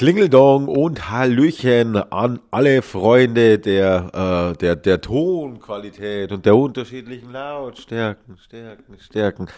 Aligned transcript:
Klingeldong 0.00 0.66
und 0.66 1.10
Hallöchen 1.10 1.94
an 1.94 2.40
alle 2.50 2.80
Freunde 2.80 3.58
der, 3.58 4.54
äh, 4.54 4.56
der, 4.56 4.74
der 4.74 5.02
Tonqualität 5.02 6.32
und 6.32 6.46
der 6.46 6.56
unterschiedlichen 6.56 7.30
Lautstärken, 7.30 8.38
Stärken, 8.38 8.96
Stärken. 8.98 9.48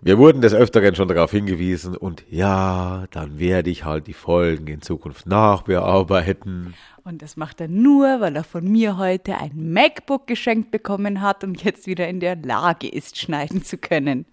Wir 0.00 0.16
wurden 0.16 0.42
des 0.42 0.54
Öfteren 0.54 0.94
schon 0.94 1.08
darauf 1.08 1.32
hingewiesen 1.32 1.96
und 1.96 2.22
ja, 2.30 3.06
dann 3.10 3.40
werde 3.40 3.70
ich 3.70 3.84
halt 3.84 4.06
die 4.06 4.12
Folgen 4.12 4.68
in 4.68 4.80
Zukunft 4.80 5.26
nachbearbeiten. 5.26 6.74
Und 7.02 7.20
das 7.20 7.36
macht 7.36 7.60
er 7.60 7.66
nur, 7.66 8.20
weil 8.20 8.36
er 8.36 8.44
von 8.44 8.62
mir 8.62 8.96
heute 8.96 9.38
ein 9.38 9.72
MacBook 9.72 10.28
geschenkt 10.28 10.70
bekommen 10.70 11.20
hat 11.20 11.42
und 11.42 11.64
jetzt 11.64 11.88
wieder 11.88 12.06
in 12.06 12.20
der 12.20 12.36
Lage 12.36 12.86
ist, 12.86 13.18
schneiden 13.18 13.64
zu 13.64 13.76
können. 13.76 14.24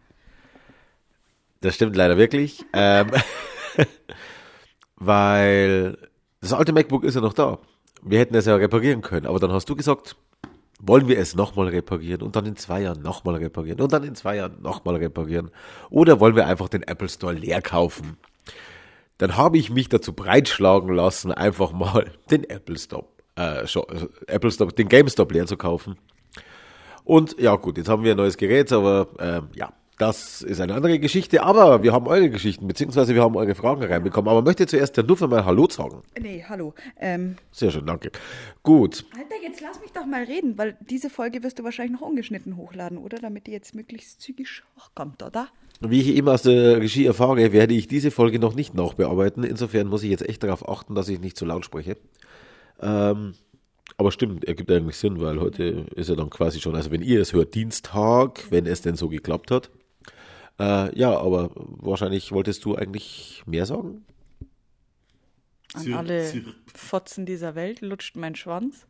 Das 1.62 1.74
stimmt 1.74 1.96
leider 1.96 2.16
wirklich. 2.16 2.64
Ähm, 2.74 3.10
weil 5.06 5.98
das 6.42 6.54
alte 6.54 6.74
MacBook 6.74 7.04
ist 7.04 7.16
ja 7.16 7.22
noch 7.22 7.34
da. 7.34 7.60
Wir 8.02 8.20
hätten 8.20 8.36
es 8.36 8.46
ja 8.46 8.56
reparieren 8.56 9.02
können, 9.02 9.26
aber 9.26 9.40
dann 9.40 9.52
hast 9.52 9.70
du 9.70 9.76
gesagt, 9.76 10.16
wollen 10.80 11.08
wir 11.08 11.18
es 11.18 11.36
nochmal 11.36 11.68
reparieren 11.70 12.22
und 12.22 12.36
dann 12.36 12.46
in 12.46 12.56
zwei 12.56 12.82
Jahren 12.82 13.02
nochmal 13.02 13.36
reparieren 13.36 13.82
und 13.82 13.92
dann 13.92 14.04
in 14.04 14.16
zwei 14.16 14.36
Jahren 14.36 14.62
nochmal 14.62 14.96
reparieren 14.98 15.52
oder 15.90 16.20
wollen 16.20 16.36
wir 16.36 16.46
einfach 16.46 16.70
den 16.70 16.84
Apple 16.84 17.10
Store 17.10 17.34
leer 17.34 17.62
kaufen? 17.62 18.18
Dann 19.18 19.38
habe 19.38 19.58
ich 19.58 19.70
mich 19.70 19.88
dazu 19.90 20.14
breitschlagen 20.14 20.94
lassen, 20.94 21.32
einfach 21.32 21.72
mal 21.72 22.12
den 22.32 22.44
Apple 22.44 22.78
Store, 22.78 23.06
äh, 23.36 23.66
Apple 24.28 24.52
Store, 24.52 24.72
den 24.72 24.90
GameStop 24.90 25.32
leer 25.32 25.48
zu 25.48 25.58
kaufen. 25.58 25.98
Und 27.04 27.40
ja 27.40 27.56
gut, 27.56 27.78
jetzt 27.78 27.88
haben 27.88 28.04
wir 28.04 28.12
ein 28.12 28.18
neues 28.18 28.36
Gerät, 28.36 28.72
aber 28.72 29.08
äh, 29.20 29.42
ja, 29.58 29.72
das 29.98 30.42
ist 30.42 30.60
eine 30.60 30.74
andere 30.74 31.00
Geschichte, 31.00 31.44
aber 31.44 31.82
wir 31.82 31.94
haben 31.94 32.08
eure 32.08 32.30
Geschichten, 32.30 32.68
beziehungsweise 32.68 33.16
wir 33.16 33.24
haben 33.24 33.36
eure 33.38 33.56
Fragen 33.56 33.84
reinbekommen. 33.84 34.30
Aber 34.30 34.42
möchte 34.42 34.68
zuerst 34.68 34.98
der 34.98 35.06
Nuffe 35.06 35.28
mal 35.28 35.46
Hallo 35.46 35.68
sagen? 35.70 36.02
Nee, 36.20 36.44
hallo. 36.48 36.74
Ähm, 37.00 37.38
Sehr 37.52 37.72
schön, 37.72 37.86
danke. 37.86 38.12
Gut. 38.62 39.06
Alter, 39.18 39.42
jetzt 39.42 39.62
lass 39.62 39.80
mich 39.80 39.92
doch 39.94 40.06
mal 40.06 40.24
reden, 40.24 40.58
weil 40.58 40.76
diese 40.82 41.10
Folge 41.10 41.44
wirst 41.44 41.60
du 41.60 41.64
wahrscheinlich 41.64 42.00
noch 42.00 42.08
ungeschnitten 42.08 42.58
hochladen, 42.58 42.98
oder? 42.98 43.20
Damit 43.20 43.48
die 43.48 43.52
jetzt 43.52 43.74
möglichst 43.74 44.22
zügig 44.22 44.64
hochkommt, 44.78 45.24
oder? 45.24 45.48
Wie 45.80 46.02
ich 46.02 46.08
eben 46.08 46.28
aus 46.28 46.42
der 46.42 46.82
Regie 46.82 47.06
erfahre, 47.06 47.54
werde 47.54 47.74
ich 47.74 47.88
diese 47.88 48.12
Folge 48.12 48.40
noch 48.40 48.56
nicht 48.56 48.74
nachbearbeiten. 48.74 49.44
Insofern 49.44 49.88
muss 49.88 50.04
ich 50.04 50.10
jetzt 50.10 50.28
echt 50.28 50.44
darauf 50.44 50.68
achten, 50.68 50.96
dass 50.96 51.10
ich 51.10 51.20
nicht 51.20 51.38
zu 51.38 51.46
laut 51.46 51.64
spreche. 51.64 51.98
Ähm, 52.82 53.36
aber 53.98 54.12
stimmt, 54.12 54.46
ergibt 54.46 54.72
eigentlich 54.72 54.98
Sinn, 54.98 55.22
weil 55.22 55.40
heute 55.40 55.86
ist 55.96 56.10
ja 56.10 56.16
dann 56.16 56.30
quasi 56.30 56.60
schon, 56.60 56.76
also 56.76 56.92
wenn 56.92 57.02
ihr 57.02 57.22
es 57.22 57.32
hört, 57.32 57.56
Dienstag, 57.56 58.44
wenn 58.50 58.66
es 58.66 58.82
denn 58.82 58.96
so 58.96 59.08
geklappt 59.08 59.52
hat. 59.52 59.70
Äh, 60.60 60.98
ja, 60.98 61.18
aber 61.18 61.52
wahrscheinlich 61.56 62.32
wolltest 62.32 62.64
du 62.66 62.76
eigentlich 62.76 63.44
mehr 63.46 63.66
sagen? 63.66 64.06
An 65.74 65.94
alle. 65.94 66.32
Fotzen 66.74 67.26
dieser 67.26 67.56
Welt 67.56 67.82
lutscht 67.82 68.16
mein 68.16 68.36
Schwanz. 68.36 68.86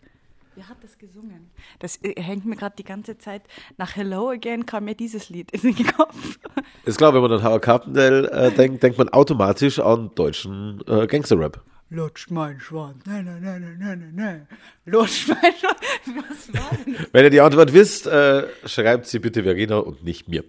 Wer 0.56 0.70
hat 0.70 0.78
das 0.84 0.98
gesungen? 0.98 1.52
Das 1.80 1.98
äh, 2.04 2.14
hängt 2.22 2.46
mir 2.46 2.56
gerade 2.56 2.76
die 2.78 2.84
ganze 2.84 3.18
Zeit. 3.18 3.42
Nach 3.78 3.96
Hello 3.96 4.30
Again 4.30 4.66
kam 4.66 4.86
mir 4.86 4.96
dieses 4.96 5.30
Lied 5.30 5.52
in 5.52 5.76
den 5.76 5.88
Kopf. 5.88 6.40
Ist 6.86 6.98
klar, 6.98 7.14
wenn 7.14 7.22
man 7.22 7.32
an 7.34 7.44
Howard 7.44 7.62
Carpendale 7.62 8.32
äh, 8.32 8.52
denkt, 8.52 8.82
denkt 8.82 8.98
man 8.98 9.10
automatisch 9.10 9.80
an 9.80 10.12
deutschen 10.16 10.82
äh, 10.88 11.08
Gangster-Rap. 11.08 11.62
Lutscht 11.90 12.32
mein 12.32 12.60
Schwanz. 12.60 13.06
Nein, 13.06 13.26
nein, 13.26 13.42
nein, 13.42 13.62
nein, 13.62 14.00
nein, 14.00 14.14
nein. 14.16 14.48
Lutscht 14.86 15.28
mein 15.28 15.54
Schwanz. 15.60 15.78
Was 16.30 16.54
war 16.54 16.78
denn 16.86 16.94
das? 16.94 17.08
Wenn 17.12 17.24
ihr 17.26 17.30
die 17.30 17.42
Antwort 17.42 17.74
wisst, 17.74 18.08
äh, 18.08 18.48
schreibt 18.66 19.08
sie 19.08 19.20
bitte 19.20 19.44
Verena 19.44 19.78
und 19.78 20.04
nicht 20.04 20.30
mir. 20.30 20.44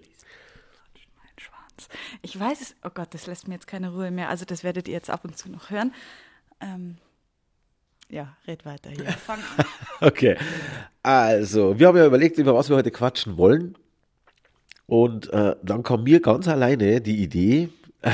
Ich 2.23 2.39
weiß 2.39 2.61
es, 2.61 2.77
oh 2.85 2.91
Gott, 2.93 3.13
das 3.13 3.27
lässt 3.27 3.49
mir 3.49 3.55
jetzt 3.55 3.67
keine 3.67 3.93
Ruhe 3.93 4.11
mehr. 4.11 4.29
Also 4.29 4.45
das 4.45 4.65
werdet 4.65 4.89
ihr 4.89 4.95
jetzt 4.95 5.11
ab 5.11 5.25
und 5.25 5.37
zu 5.37 5.51
noch 5.51 5.71
hören. 5.71 5.93
Ähm, 6.61 6.97
ja, 8.09 8.37
red 8.47 8.65
weiter 8.65 8.91
hier. 8.91 9.05
Fang 9.27 9.41
an. 9.57 9.65
okay. 10.01 10.37
Also, 11.03 11.79
wir 11.79 11.89
haben 11.89 11.97
ja 11.97 12.07
überlegt, 12.07 12.39
über 12.39 12.55
was 12.55 12.69
wir 12.69 12.77
heute 12.77 12.91
quatschen 12.91 13.37
wollen. 13.37 13.77
Und 14.87 15.33
äh, 15.33 15.57
dann 15.63 15.83
kam 15.83 16.05
mir 16.05 16.21
ganz 16.21 16.47
alleine 16.47 17.01
die 17.01 17.17
Idee, 17.23 17.71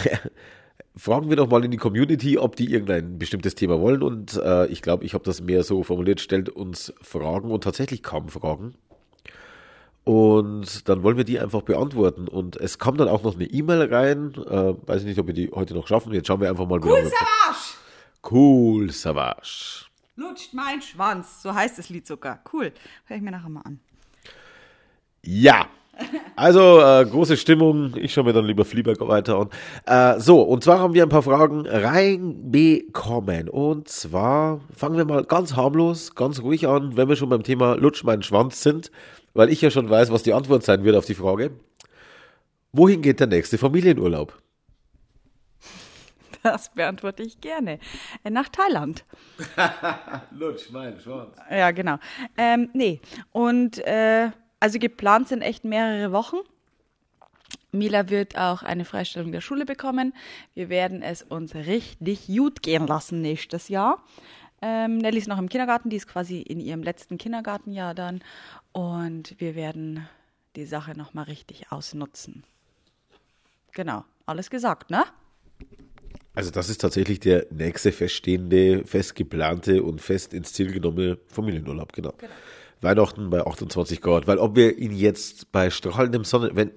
fragen 0.97 1.29
wir 1.29 1.37
doch 1.37 1.49
mal 1.49 1.65
in 1.65 1.71
die 1.71 1.77
Community, 1.77 2.39
ob 2.39 2.57
die 2.57 2.73
irgendein 2.73 3.19
bestimmtes 3.19 3.55
Thema 3.55 3.81
wollen. 3.81 4.03
Und 4.03 4.37
äh, 4.43 4.67
ich 4.67 4.81
glaube, 4.81 5.05
ich 5.05 5.13
habe 5.13 5.25
das 5.25 5.43
mehr 5.43 5.65
so 5.65 5.83
formuliert, 5.83 6.21
stellt 6.21 6.49
uns 6.49 6.95
Fragen 7.03 7.51
und 7.51 7.65
tatsächlich 7.65 8.03
kamen 8.03 8.31
Fragen. 8.31 8.75
Und 10.05 10.89
dann 10.89 11.03
wollen 11.05 11.17
wir 11.17 11.25
die 11.25 11.39
einfach 11.39 11.63
beantworten. 11.63 12.27
Und 12.27 12.57
es 12.57 12.79
kommt 12.79 12.99
dann 12.99 13.09
auch 13.09 13.23
noch 13.23 13.37
eine 13.37 13.45
E-Mail 13.45 13.93
rein. 13.93 14.33
Äh, 14.35 14.75
weiß 14.87 15.03
ich 15.03 15.07
nicht, 15.07 15.19
ob 15.19 15.29
wir 15.29 15.35
die 15.35 15.51
heute 15.53 15.75
noch 15.75 15.87
schaffen. 15.87 16.13
Jetzt 16.13 16.27
schauen 16.27 16.41
wir 16.41 16.51
einfach 16.51 16.67
mal. 16.67 16.81
Cool 16.83 17.05
Savage! 17.05 17.79
Cool 18.29 18.91
Savage. 18.91 19.87
Lutscht 20.17 20.55
mein 20.55 20.83
Schwanz. 20.83 21.43
So 21.43 21.55
heißt 21.55 21.79
das 21.79 21.89
Lied 21.89 22.07
sogar. 22.07 22.41
Cool. 22.53 22.73
Hör 23.07 23.17
ich 23.17 23.23
mir 23.23 23.31
nachher 23.31 23.49
mal 23.49 23.63
an. 23.63 23.79
Ja. 25.23 25.67
Also, 26.35 26.81
äh, 26.81 27.05
große 27.05 27.37
Stimmung. 27.37 27.95
Ich 27.97 28.13
schaue 28.13 28.25
mir 28.25 28.33
dann 28.33 28.47
lieber 28.47 28.65
Flieberg 28.65 28.99
weiter 29.07 29.39
an. 29.39 29.51
Äh, 30.17 30.21
so, 30.21 30.43
und 30.43 30.65
zwar 30.65 30.81
haben 30.81 30.95
wir 30.95 31.05
ein 31.05 31.09
paar 31.11 31.23
Fragen 31.23 31.67
reinbekommen. 31.67 33.49
Und 33.49 33.89
zwar 33.89 34.61
fangen 34.75 34.97
wir 34.97 35.05
mal 35.05 35.23
ganz 35.25 35.55
harmlos, 35.55 36.15
ganz 36.15 36.41
ruhig 36.41 36.67
an, 36.67 36.97
wenn 36.97 37.09
wir 37.09 37.17
schon 37.17 37.29
beim 37.29 37.45
Thema 37.45 37.75
Lutsch 37.75 38.03
meinen 38.03 38.23
Schwanz 38.23 38.63
sind 38.63 38.91
weil 39.35 39.51
ich 39.51 39.61
ja 39.61 39.71
schon 39.71 39.89
weiß, 39.89 40.11
was 40.11 40.23
die 40.23 40.33
Antwort 40.33 40.63
sein 40.65 40.85
wird 40.85 40.97
auf 40.97 41.07
die 41.07 41.15
Frage. 41.15 41.53
Wohin 42.73 43.03
geht 43.03 43.21
der 43.21 43.27
nächste 43.27 43.59
Familienurlaub? 43.59 44.41
Das 46.43 46.71
beantworte 46.75 47.23
ich 47.23 47.41
gerne. 47.41 47.79
Äh, 48.25 48.31
nach 48.31 48.49
Thailand. 48.49 49.05
Lutsch, 50.33 50.71
mein 50.73 50.99
Schwanz. 50.99 51.37
Ja, 51.49 51.71
genau. 51.71 51.99
Ähm, 52.37 52.69
nee, 52.73 53.01
und 53.31 53.79
äh, 53.87 54.33
also 54.59 54.81
geplant 54.81 55.29
sind 55.29 55.43
echt 55.43 55.65
mehrere 55.65 56.11
Wochen. 56.11 56.39
Mila 57.71 58.11
wird 58.11 58.37
auch 58.37 58.63
eine 58.63 58.85
Freistellung 58.85 59.33
der 59.33 59.41
Schule 59.41 59.65
bekommen. 59.65 60.15
Wir 60.55 60.69
werden 60.69 61.01
es 61.01 61.23
uns 61.23 61.55
richtig 61.55 62.27
gut 62.27 62.63
gehen 62.63 62.87
lassen 62.87 63.23
nächstes 63.23 63.69
Jahr. 63.69 64.05
Ähm, 64.63 64.99
Nelly 64.99 65.19
ist 65.19 65.29
noch 65.29 65.39
im 65.39 65.49
Kindergarten, 65.49 65.91
die 65.91 65.97
ist 65.97 66.07
quasi 66.07 66.41
in 66.41 66.61
ihrem 66.61 66.83
letzten 66.83 67.19
Kindergartenjahr 67.19 67.95
dann. 67.95 68.23
Und 68.71 69.35
wir 69.39 69.55
werden 69.57 70.09
die 70.57 70.65
Sache 70.65 70.97
nochmal 70.97 71.25
richtig 71.25 71.73
ausnutzen. 71.73 72.45
Genau, 73.73 74.05
alles 74.27 74.51
gesagt, 74.51 74.91
ne? 74.91 75.05
Also 76.35 76.51
das 76.51 76.71
ist 76.71 76.81
tatsächlich 76.81 77.21
der 77.21 77.47
nächste 77.51 77.93
feststehende, 77.93 78.85
festgeplante 78.87 79.83
und 79.83 80.01
fest 80.01 80.33
ins 80.33 80.53
Ziel 80.53 80.73
genommene 80.73 81.19
Familienurlaub, 81.27 81.93
genau. 81.93 82.13
genau. 82.17 82.33
Weihnachten 82.81 83.31
bei 83.31 83.47
28 83.47 84.01
Grad, 84.01 84.27
weil 84.27 84.39
ob 84.39 84.57
wir 84.57 84.79
ihn 84.79 84.93
jetzt 84.93 85.53
bei 85.53 85.71
strahlendem 85.71 86.25
Sonne, 86.25 86.51
wenn 86.55 86.73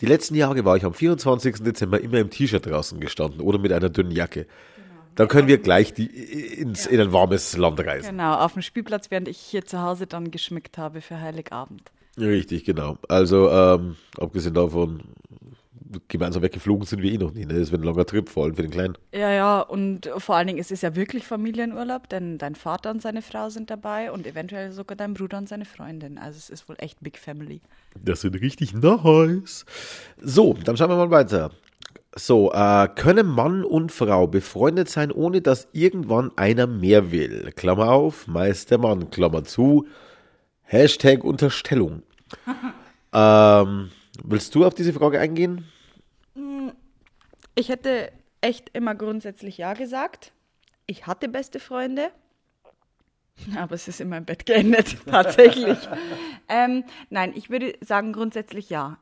die 0.00 0.06
letzten 0.06 0.34
Jahre 0.34 0.64
war 0.64 0.76
ich 0.76 0.84
am 0.84 0.94
24. 0.94 1.56
Dezember 1.62 2.00
immer 2.00 2.18
im 2.18 2.30
T-Shirt 2.30 2.66
draußen 2.66 3.00
gestanden 3.00 3.40
oder 3.40 3.58
mit 3.58 3.72
einer 3.72 3.90
dünnen 3.90 4.12
Jacke. 4.12 4.46
Dann 5.16 5.28
können 5.28 5.48
wir 5.48 5.58
gleich 5.58 5.94
die, 5.94 6.06
ins, 6.06 6.84
ja. 6.84 6.92
in 6.92 7.00
ein 7.00 7.12
warmes 7.12 7.56
Land 7.56 7.80
reisen. 7.80 8.10
Genau, 8.10 8.34
auf 8.34 8.52
dem 8.52 8.62
Spielplatz, 8.62 9.10
während 9.10 9.28
ich 9.28 9.38
hier 9.38 9.64
zu 9.64 9.82
Hause 9.82 10.06
dann 10.06 10.30
geschmückt 10.30 10.78
habe 10.78 11.00
für 11.00 11.20
Heiligabend. 11.20 11.90
Richtig, 12.18 12.64
genau. 12.64 12.98
Also, 13.08 13.50
ähm, 13.50 13.96
abgesehen 14.18 14.54
davon, 14.54 15.02
gemeinsam 16.08 16.42
weggeflogen 16.42 16.86
sind 16.86 17.02
wir 17.02 17.12
eh 17.12 17.18
noch 17.18 17.32
nie. 17.32 17.44
Ne? 17.44 17.58
Das 17.58 17.72
wird 17.72 17.82
ein 17.82 17.84
langer 17.84 18.06
Trip, 18.06 18.28
vor 18.28 18.44
allem 18.44 18.54
für 18.54 18.62
den 18.62 18.70
Kleinen. 18.70 18.96
Ja, 19.12 19.30
ja, 19.32 19.60
und 19.60 20.10
vor 20.18 20.36
allen 20.36 20.46
Dingen 20.46 20.58
ist 20.58 20.72
es 20.72 20.82
ja 20.82 20.96
wirklich 20.96 21.26
Familienurlaub, 21.26 22.08
denn 22.08 22.38
dein 22.38 22.54
Vater 22.54 22.90
und 22.90 23.02
seine 23.02 23.22
Frau 23.22 23.50
sind 23.50 23.70
dabei 23.70 24.10
und 24.12 24.26
eventuell 24.26 24.72
sogar 24.72 24.96
dein 24.96 25.14
Bruder 25.14 25.38
und 25.38 25.48
seine 25.48 25.64
Freundin. 25.64 26.18
Also 26.18 26.38
es 26.38 26.50
ist 26.50 26.68
wohl 26.68 26.76
echt 26.78 27.00
Big 27.02 27.18
Family. 27.18 27.60
Das 28.02 28.20
sind 28.20 28.34
richtig 28.40 28.74
nice. 28.74 29.64
So, 30.20 30.54
dann 30.64 30.76
schauen 30.76 30.90
wir 30.90 30.96
mal 30.96 31.10
weiter. 31.10 31.50
So, 32.18 32.50
äh, 32.50 32.88
können 32.94 33.26
Mann 33.26 33.62
und 33.62 33.92
Frau 33.92 34.26
befreundet 34.26 34.88
sein, 34.88 35.12
ohne 35.12 35.42
dass 35.42 35.68
irgendwann 35.72 36.32
einer 36.36 36.66
mehr 36.66 37.12
will? 37.12 37.52
Klammer 37.54 37.92
auf, 37.92 38.26
meist 38.26 38.70
der 38.70 38.78
Mann, 38.78 39.10
Klammer 39.10 39.44
zu. 39.44 39.86
Hashtag 40.62 41.24
Unterstellung. 41.24 42.02
ähm, 43.12 43.90
willst 44.24 44.54
du 44.54 44.64
auf 44.64 44.72
diese 44.72 44.94
Frage 44.94 45.20
eingehen? 45.20 45.66
Mm, 46.34 46.70
ich 47.54 47.68
hätte 47.68 48.10
echt 48.40 48.70
immer 48.72 48.94
grundsätzlich 48.94 49.58
Ja 49.58 49.74
gesagt. 49.74 50.32
Ich 50.86 51.06
hatte 51.06 51.28
beste 51.28 51.60
Freunde. 51.60 52.08
Aber 53.58 53.74
es 53.74 53.88
ist 53.88 54.00
in 54.00 54.08
meinem 54.08 54.24
Bett 54.24 54.46
geendet, 54.46 54.96
tatsächlich. 55.06 55.76
ähm, 56.48 56.82
nein, 57.10 57.34
ich 57.36 57.50
würde 57.50 57.74
sagen 57.82 58.14
grundsätzlich 58.14 58.70
ja 58.70 58.96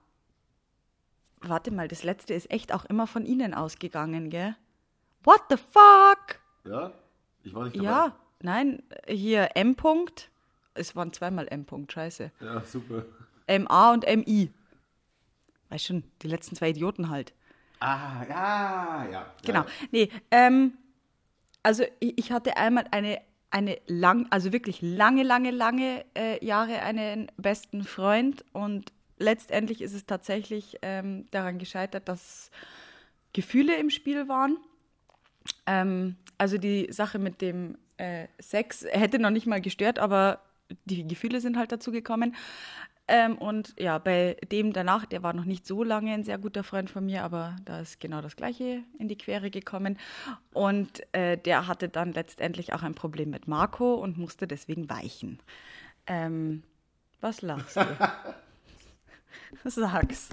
warte 1.48 1.70
mal, 1.70 1.88
das 1.88 2.02
letzte 2.04 2.34
ist 2.34 2.50
echt 2.50 2.72
auch 2.72 2.84
immer 2.84 3.06
von 3.06 3.26
Ihnen 3.26 3.54
ausgegangen, 3.54 4.30
gell? 4.30 4.56
What 5.22 5.42
the 5.48 5.56
fuck? 5.56 6.40
Ja, 6.64 6.92
ich 7.42 7.54
war 7.54 7.64
nicht 7.64 7.76
dabei. 7.76 7.84
Ja, 7.84 8.16
nein, 8.40 8.82
hier 9.06 9.50
M. 9.54 9.74
-Punkt. 9.74 10.28
Es 10.74 10.96
waren 10.96 11.12
zweimal 11.12 11.46
M. 11.48 11.64
-Punkt, 11.64 11.92
scheiße. 11.92 12.30
Ja, 12.40 12.62
super. 12.64 13.04
MA 13.46 13.92
und 13.92 14.04
MI. 14.06 14.50
Weißt 15.68 15.86
schon, 15.86 16.04
die 16.22 16.28
letzten 16.28 16.56
zwei 16.56 16.70
Idioten 16.70 17.08
halt. 17.08 17.32
Ah, 17.80 18.24
ja, 18.28 19.06
ja. 19.10 19.34
Genau. 19.44 19.64
Nee, 19.90 20.08
ähm, 20.30 20.74
also 21.62 21.84
ich, 22.00 22.18
ich 22.18 22.32
hatte 22.32 22.56
einmal 22.56 22.86
eine, 22.90 23.20
eine 23.50 23.78
lang, 23.86 24.26
also 24.30 24.52
wirklich 24.52 24.80
lange, 24.82 25.22
lange, 25.22 25.50
lange 25.50 26.04
äh, 26.16 26.44
Jahre 26.44 26.80
einen 26.80 27.30
besten 27.36 27.84
Freund 27.84 28.44
und 28.52 28.92
letztendlich 29.18 29.80
ist 29.80 29.94
es 29.94 30.06
tatsächlich 30.06 30.78
ähm, 30.82 31.26
daran 31.30 31.58
gescheitert, 31.58 32.08
dass 32.08 32.50
Gefühle 33.32 33.76
im 33.76 33.90
Spiel 33.90 34.28
waren. 34.28 34.58
Ähm, 35.66 36.16
also 36.38 36.58
die 36.58 36.88
Sache 36.90 37.18
mit 37.18 37.40
dem 37.40 37.78
äh, 37.96 38.26
Sex 38.38 38.84
hätte 38.88 39.18
noch 39.18 39.30
nicht 39.30 39.46
mal 39.46 39.60
gestört, 39.60 39.98
aber 39.98 40.40
die 40.84 41.06
Gefühle 41.06 41.40
sind 41.40 41.56
halt 41.56 41.72
dazu 41.72 41.92
gekommen. 41.92 42.34
Ähm, 43.06 43.36
und 43.36 43.78
ja, 43.78 43.98
bei 43.98 44.36
dem 44.50 44.72
danach, 44.72 45.04
der 45.04 45.22
war 45.22 45.34
noch 45.34 45.44
nicht 45.44 45.66
so 45.66 45.84
lange 45.84 46.14
ein 46.14 46.24
sehr 46.24 46.38
guter 46.38 46.64
Freund 46.64 46.88
von 46.88 47.04
mir, 47.04 47.22
aber 47.22 47.54
da 47.66 47.80
ist 47.80 48.00
genau 48.00 48.22
das 48.22 48.34
Gleiche 48.34 48.82
in 48.98 49.08
die 49.08 49.18
Quere 49.18 49.50
gekommen. 49.50 49.98
Und 50.54 51.02
äh, 51.12 51.36
der 51.36 51.66
hatte 51.66 51.90
dann 51.90 52.12
letztendlich 52.12 52.72
auch 52.72 52.82
ein 52.82 52.94
Problem 52.94 53.28
mit 53.28 53.46
Marco 53.46 53.94
und 53.94 54.16
musste 54.16 54.46
deswegen 54.46 54.88
weichen. 54.88 55.38
Ähm, 56.06 56.62
was 57.20 57.42
lachst 57.42 57.76
du? 57.76 57.82
Sag's. 59.64 60.28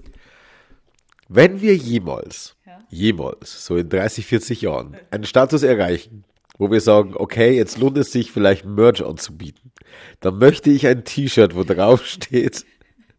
Wenn 1.30 1.62
wir 1.62 1.76
jemals, 1.76 2.56
Ja. 2.66 2.80
jemals, 2.90 3.66
so 3.66 3.78
in 3.78 3.88
30, 3.90 4.26
40 4.26 4.62
Jahren, 4.62 4.98
einen 5.12 5.24
Status 5.26 5.64
erreichen, 5.64 6.24
wo 6.58 6.70
wir 6.70 6.82
sagen, 6.82 7.14
okay, 7.16 7.56
jetzt 7.56 7.78
lohnt 7.78 7.98
es 7.98 8.12
sich 8.12 8.32
vielleicht 8.32 8.66
Merch 8.66 9.04
anzubieten, 9.06 9.72
dann 10.20 10.38
möchte 10.38 10.70
ich 10.70 10.86
ein 10.88 11.04
T-Shirt, 11.06 11.56
wo 11.56 11.64
drauf 11.64 12.06
steht, 12.06 12.66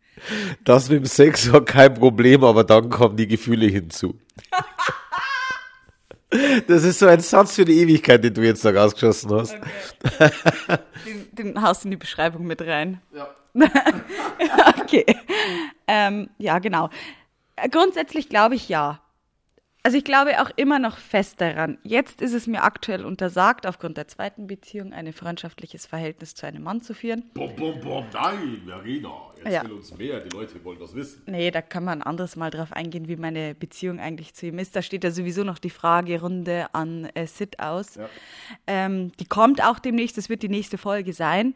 das 0.65 0.91
mit 0.91 0.99
dem 1.01 1.07
Sex 1.07 1.51
war 1.53 1.65
kein 1.65 1.95
Problem, 1.95 2.45
aber 2.45 2.65
dann 2.65 2.91
kommen 2.91 3.17
die 3.17 3.27
Gefühle 3.29 3.67
hinzu. 3.67 4.19
Das 6.67 6.83
ist 6.83 6.99
so 6.99 7.07
ein 7.09 7.21
Satz 7.21 7.57
für 7.57 7.67
die 7.67 7.79
Ewigkeit, 7.81 8.25
den 8.25 8.33
du 8.33 8.41
jetzt 8.41 8.65
da 8.65 8.71
rausgeschossen 8.71 9.31
hast. 9.35 9.55
Den, 11.05 11.27
den 11.55 11.63
haust 11.63 11.85
du 11.85 11.89
in 11.89 11.91
die 11.91 11.97
Beschreibung 11.99 12.47
mit 12.47 12.63
rein. 12.63 13.03
Ja. 13.15 13.29
Okay. 14.81 15.07
Ähm, 15.87 16.29
ja, 16.39 16.59
genau. 16.59 16.91
Grundsätzlich 17.71 18.29
glaube 18.29 18.55
ich 18.55 18.69
ja. 18.69 19.01
Also 19.85 19.99
ich 19.99 20.05
glaube 20.05 20.41
auch 20.41 20.51
immer 20.57 20.79
noch 20.79 20.97
fest 20.99 21.41
daran. 21.41 21.77
Jetzt 21.83 22.23
ist 22.23 22.35
es 22.35 22.47
mir 22.47 22.63
aktuell 22.63 23.05
untersagt, 23.05 23.67
aufgrund 23.67 23.97
der 23.97 24.07
zweiten 24.07 24.47
Beziehung 24.47 24.93
ein 24.93 25.13
freundschaftliches 25.13 25.87
Verhältnis 25.87 26.37
zu 26.37 26.47
einem 26.47 26.63
Mann 26.63 26.83
zu 26.83 26.95
führen. 26.95 27.25
Bom, 27.35 27.55
bom, 27.57 27.81
bom, 27.81 28.05
nein, 28.13 28.63
Verena, 28.65 29.09
Ja. 29.45 29.51
erzähl 29.63 29.73
uns 29.73 29.97
mehr, 29.99 30.21
die 30.21 30.29
Leute 30.29 30.63
wollen 30.65 30.79
das 30.79 30.95
wissen. 30.95 31.23
Nee, 31.27 31.51
da 31.51 31.63
kann 31.63 31.83
man 31.85 31.99
ein 32.01 32.07
anderes 32.07 32.37
Mal 32.37 32.51
drauf 32.51 32.73
eingehen, 32.73 33.09
wie 33.09 33.17
meine 33.17 33.57
Beziehung 33.57 33.99
eigentlich 33.99 34.35
zu 34.35 34.47
ihm 34.47 34.61
ist. 34.61 34.77
Da 34.77 34.83
steht 34.83 35.03
ja 35.03 35.11
sowieso 35.11 35.43
noch 35.43 35.59
die 35.59 35.71
Fragerunde 35.71 36.73
an 36.75 37.07
äh, 37.15 37.27
Sid 37.27 37.59
aus. 37.59 37.97
Ja. 37.97 38.09
Ähm, 38.69 39.11
die 39.19 39.27
kommt 39.27 39.65
auch 39.65 39.81
demnächst, 39.81 40.17
das 40.17 40.29
wird 40.29 40.43
die 40.45 40.49
nächste 40.49 40.79
Folge 40.79 41.13
sein. 41.13 41.55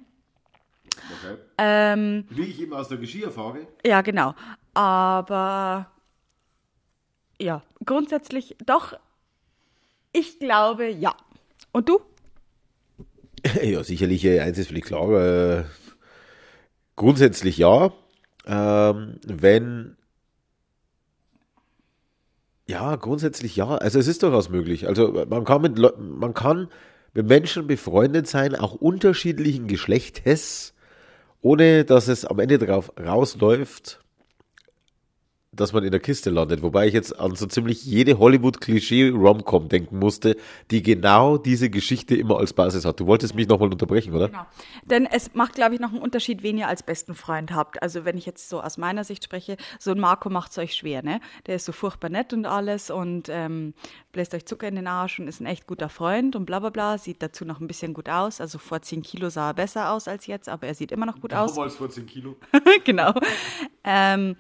Okay. 1.33 1.43
Ähm, 1.59 2.25
Wie 2.31 2.45
ich 2.45 2.61
eben 2.61 2.73
aus 2.73 2.89
der 2.89 3.01
Regie 3.01 3.23
erfahre, 3.23 3.67
Ja, 3.85 4.03
genau. 4.03 4.35
Aber 4.75 5.91
ja, 7.41 7.63
grundsätzlich 7.85 8.57
doch, 8.65 8.95
ich 10.13 10.39
glaube 10.39 10.89
ja. 10.89 11.15
Und 11.73 11.89
du? 11.89 12.01
Ja, 13.63 13.85
sicherlich, 13.85 14.25
äh, 14.25 14.41
eins 14.41 14.59
ist 14.59 14.69
völlig 14.69 14.85
klar. 14.85 15.11
Äh, 15.13 15.65
grundsätzlich 16.97 17.59
ja. 17.59 17.93
Ähm, 18.47 19.21
wenn. 19.25 19.97
Ja, 22.69 22.97
grundsätzlich 22.97 23.55
ja. 23.57 23.77
Also 23.77 23.99
es 23.99 24.09
ist 24.09 24.23
durchaus 24.23 24.49
möglich. 24.49 24.89
Also 24.89 25.25
man 25.29 25.45
kann 25.45 25.63
mit, 25.63 25.79
man 25.99 26.35
kann 26.35 26.69
mit 27.15 27.27
Menschen 27.29 27.67
befreundet 27.67 28.27
sein, 28.27 28.55
auch 28.57 28.75
unterschiedlichen 28.75 29.69
Geschlechtes, 29.69 30.75
ohne 31.43 31.85
dass 31.85 32.09
es 32.09 32.25
am 32.25 32.39
Ende 32.39 32.59
darauf 32.59 32.93
rausläuft, 32.99 34.01
dass 35.57 35.73
man 35.73 35.85
in 35.85 35.91
der 35.91 36.01
Kiste 36.01 36.31
landet. 36.31 36.63
Wobei 36.63 36.87
ich 36.87 36.95
jetzt 36.95 37.19
an 37.19 37.35
so 37.35 37.47
ziemlich 37.47 37.85
jede 37.85 38.19
Hollywood-Klischee-Rom-Com 38.19 39.69
denken 39.69 39.99
musste, 39.99 40.37
die 40.71 40.83
genau 40.83 41.39
diese 41.39 41.71
Geschichte 41.71 42.15
immer 42.15 42.39
als 42.39 42.53
Basis 42.53 42.85
hat. 42.85 43.01
Du 43.01 43.07
wolltest 43.07 43.35
mich 43.35 43.49
nochmal 43.49 43.71
unterbrechen, 43.71 44.15
oder? 44.15 44.29
Genau. 44.29 44.47
Denn 44.85 45.07
es 45.07 45.35
macht, 45.35 45.55
glaube 45.55 45.75
ich, 45.75 45.81
noch 45.81 45.91
einen 45.91 46.01
Unterschied, 46.01 46.43
wen 46.43 46.59
ihr 46.59 46.69
als 46.69 46.83
besten 46.83 47.15
Freund 47.15 47.53
habt. 47.53 47.83
Also 47.83 48.05
wenn 48.05 48.17
ich 48.17 48.27
jetzt 48.27 48.49
so 48.49 48.61
aus 48.61 48.79
meiner 48.79 49.05
Sicht 49.05 49.25
spreche, 49.25 49.57
so 49.79 49.91
ein 49.91 49.99
Marco 49.99 50.31
macht 50.31 50.53
es 50.53 50.59
euch 50.59 50.75
schwer, 50.75 51.03
ne? 51.03 51.21
Der 51.47 51.57
ist 51.57 51.65
so 51.65 51.73
furchtbar 51.73 52.11
nett 52.11 52.33
und 52.33 52.47
alles 52.47 52.91
und 52.91 53.29
ähm, 53.29 53.75
bläst 54.13 54.35
euch 54.35 54.47
Zucker 54.47 54.69
in 54.69 54.77
den 54.77 54.87
Arsch 54.87 55.19
und 55.19 55.29
ist 55.29 55.41
ein 55.41 55.47
echt 55.47 55.67
guter 55.67 55.89
Freund 55.89 56.37
und 56.37 56.47
bla 56.47 56.59
bla 56.59 56.71
bla, 56.71 56.99
sieht 56.99 57.23
dazu 57.23 57.45
noch 57.45 57.61
ein 57.61 57.67
bisschen 57.67 57.95
gut 57.95 58.09
aus. 58.09 58.41
Also 58.41 58.59
vor 58.59 58.83
10 58.83 59.03
Kilo 59.03 59.29
sah 59.29 59.51
er 59.51 59.55
besser 59.55 59.93
aus 59.93 60.09
als 60.09 60.27
jetzt, 60.27 60.49
aber 60.49 60.67
er 60.67 60.75
sieht 60.75 60.93
immer 60.93 61.07
noch 61.07 61.21
gut 61.21 61.35
aus. 61.35 61.55
Damals 61.55 61.77
14 61.77 62.07
Kilo. 62.07 62.37
genau. 62.85 63.13
Ähm, 63.85 64.37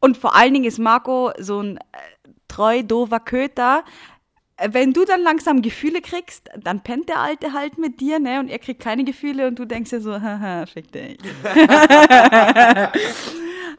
und 0.00 0.16
vor 0.16 0.34
allen 0.34 0.54
Dingen 0.54 0.64
ist 0.64 0.78
Marco 0.78 1.32
so 1.38 1.60
ein 1.60 1.76
äh, 1.76 1.80
treu 2.46 2.82
doofer 2.82 3.20
Köter. 3.20 3.84
Äh, 4.56 4.70
Wenn 4.72 4.92
du 4.92 5.04
dann 5.04 5.22
langsam 5.22 5.62
Gefühle 5.62 6.00
kriegst, 6.00 6.48
dann 6.56 6.82
pennt 6.82 7.08
der 7.08 7.20
Alte 7.20 7.52
halt 7.52 7.78
mit 7.78 8.00
dir, 8.00 8.18
ne? 8.18 8.40
Und 8.40 8.48
er 8.48 8.58
kriegt 8.58 8.80
keine 8.80 9.04
Gefühle 9.04 9.48
und 9.48 9.58
du 9.58 9.64
denkst 9.64 9.90
dir 9.90 10.00
so, 10.00 10.12
haha, 10.20 10.66
fick 10.66 10.92
dich. 10.92 11.18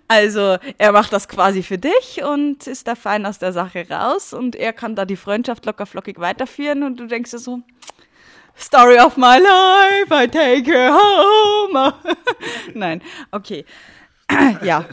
also, 0.07 0.57
er 0.77 0.92
macht 0.92 1.13
das 1.13 1.27
quasi 1.27 1.63
für 1.63 1.77
dich 1.77 2.24
und 2.24 2.68
ist 2.68 2.88
da 2.88 2.95
fein 2.95 3.25
aus 3.25 3.39
der 3.39 3.54
Sache 3.54 3.86
raus 3.89 4.33
und 4.33 4.56
er 4.56 4.74
kann 4.74 4.95
da 4.95 5.06
die 5.06 5.18
Freundschaft 5.18 5.66
locker 5.66 5.86
flockig 5.86 6.19
weiterführen 6.19 6.83
und 6.83 7.00
du 7.00 7.07
denkst 7.07 7.31
dir 7.31 7.39
so, 7.39 7.62
Story 8.57 9.00
of 9.00 9.16
my 9.16 9.39
life, 9.39 10.12
I 10.12 10.27
take 10.27 10.69
her 10.69 10.92
home. 10.92 11.94
Nein, 12.74 13.01
okay. 13.31 13.63
ja. 14.62 14.86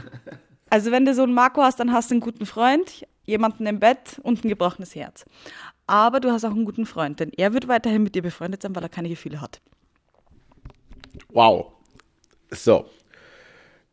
Also 0.77 0.91
wenn 0.91 1.07
du 1.07 1.15
so 1.15 1.23
einen 1.23 1.33
Marco 1.33 1.63
hast, 1.63 1.81
dann 1.81 1.91
hast 1.91 2.11
du 2.11 2.17
einen 2.17 2.21
guten 2.21 2.45
Freund, 2.45 3.07
jemanden 3.25 3.65
im 3.65 3.81
Bett 3.81 4.21
und 4.23 4.45
ein 4.45 4.49
gebrochenes 4.51 4.95
Herz. 4.95 5.25
Aber 5.87 6.21
du 6.21 6.31
hast 6.31 6.45
auch 6.45 6.51
einen 6.51 6.67
guten 6.67 6.85
Freund, 6.85 7.19
denn 7.19 7.33
er 7.35 7.55
wird 7.55 7.67
weiterhin 7.67 8.03
mit 8.03 8.15
dir 8.15 8.21
befreundet 8.21 8.61
sein, 8.61 8.77
weil 8.77 8.83
er 8.83 8.91
keine 8.91 9.09
Gefühle 9.09 9.41
hat. 9.41 9.63
Wow. 11.31 11.73
So. 12.51 12.91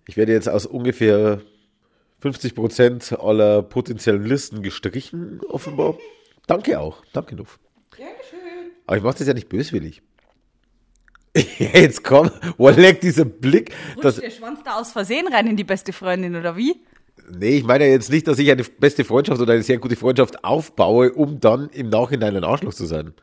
Ich 0.09 0.17
werde 0.17 0.33
jetzt 0.33 0.49
aus 0.49 0.65
ungefähr 0.65 1.39
50% 2.21 3.15
aller 3.15 3.63
potenziellen 3.63 4.25
Listen 4.25 4.61
gestrichen, 4.61 5.39
offenbar. 5.47 5.97
Danke 6.47 6.81
auch. 6.81 7.01
Danke, 7.13 7.37
Nuff. 7.37 7.59
Aber 8.87 8.97
ich 8.97 9.03
mache 9.03 9.19
das 9.19 9.27
ja 9.27 9.33
nicht 9.33 9.47
böswillig. 9.47 10.01
Jetzt 11.57 12.03
komm, 12.03 12.29
wo 12.57 12.69
leckt 12.69 13.03
dieser 13.03 13.25
Blick? 13.25 13.71
Das, 14.01 14.17
Rutscht 14.17 14.27
der 14.27 14.31
Schwanz 14.31 14.59
da 14.63 14.79
aus 14.79 14.91
Versehen 14.91 15.27
rein 15.27 15.47
in 15.47 15.55
die 15.55 15.63
beste 15.63 15.93
Freundin 15.93 16.35
oder 16.35 16.55
wie? 16.55 16.75
nee, 17.29 17.57
ich 17.57 17.63
meine 17.63 17.85
ja 17.85 17.91
jetzt 17.91 18.11
nicht, 18.11 18.27
dass 18.27 18.39
ich 18.39 18.51
eine 18.51 18.63
beste 18.63 19.03
Freundschaft 19.03 19.41
oder 19.41 19.53
eine 19.53 19.63
sehr 19.63 19.77
gute 19.77 19.95
Freundschaft 19.95 20.43
aufbaue, 20.43 21.13
um 21.13 21.39
dann 21.39 21.69
im 21.69 21.89
Nachhinein 21.89 22.35
ein 22.35 22.43
Arschloch 22.43 22.73
zu 22.73 22.85
sein. 22.85 23.13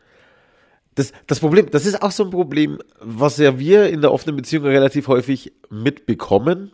Das, 0.95 1.13
das 1.27 1.41
Problem, 1.41 1.71
das 1.71 1.87
ist 1.87 2.03
auch 2.03 2.11
so 2.11 2.25
ein 2.25 2.31
Problem, 2.31 2.79
was 3.01 3.39
ja 3.39 3.59
wir 3.59 3.89
in 3.89 4.01
der 4.01 4.13
offenen 4.13 4.37
Beziehung 4.37 4.65
relativ 4.65 5.09
häufig 5.09 5.53
mitbekommen 5.71 6.73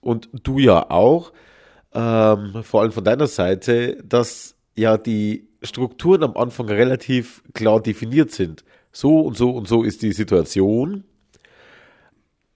und 0.00 0.28
du 0.32 0.58
ja 0.58 0.90
auch, 0.90 1.32
ähm, 1.92 2.62
vor 2.62 2.82
allem 2.82 2.92
von 2.92 3.04
deiner 3.04 3.26
Seite, 3.26 4.02
dass 4.04 4.56
ja 4.74 4.96
die 4.96 5.48
Strukturen 5.62 6.22
am 6.22 6.36
Anfang 6.36 6.68
relativ 6.68 7.42
klar 7.52 7.80
definiert 7.80 8.30
sind. 8.30 8.64
So 8.96 9.20
und 9.20 9.36
so 9.36 9.50
und 9.50 9.68
so 9.68 9.82
ist 9.82 10.00
die 10.00 10.12
Situation. 10.12 11.04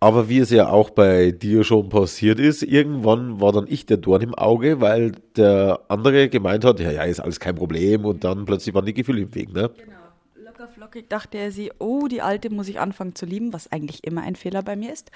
Aber 0.00 0.30
wie 0.30 0.38
es 0.38 0.48
ja 0.48 0.70
auch 0.70 0.88
bei 0.88 1.32
dir 1.32 1.64
schon 1.64 1.90
passiert 1.90 2.40
ist, 2.40 2.62
irgendwann 2.62 3.42
war 3.42 3.52
dann 3.52 3.66
ich 3.68 3.84
der 3.84 3.98
Dorn 3.98 4.22
im 4.22 4.34
Auge, 4.34 4.80
weil 4.80 5.12
der 5.36 5.80
andere 5.88 6.30
gemeint 6.30 6.64
hat, 6.64 6.80
ja, 6.80 6.90
ja, 6.90 7.02
ist 7.02 7.20
alles 7.20 7.40
kein 7.40 7.56
Problem 7.56 8.06
und 8.06 8.24
dann 8.24 8.46
plötzlich 8.46 8.74
waren 8.74 8.86
die 8.86 8.94
Gefühle 8.94 9.20
im 9.20 9.34
Weg, 9.34 9.52
ne? 9.52 9.70
Genau. 9.76 10.46
Locker 10.46 10.68
flockig 10.68 11.10
dachte 11.10 11.36
er 11.36 11.52
sie, 11.52 11.72
oh, 11.78 12.08
die 12.08 12.22
Alte 12.22 12.48
muss 12.48 12.68
ich 12.68 12.80
anfangen 12.80 13.14
zu 13.14 13.26
lieben, 13.26 13.52
was 13.52 13.70
eigentlich 13.70 14.04
immer 14.04 14.22
ein 14.22 14.34
Fehler 14.34 14.62
bei 14.62 14.76
mir 14.76 14.94
ist. 14.94 15.10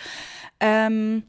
Ähm, 0.61 1.23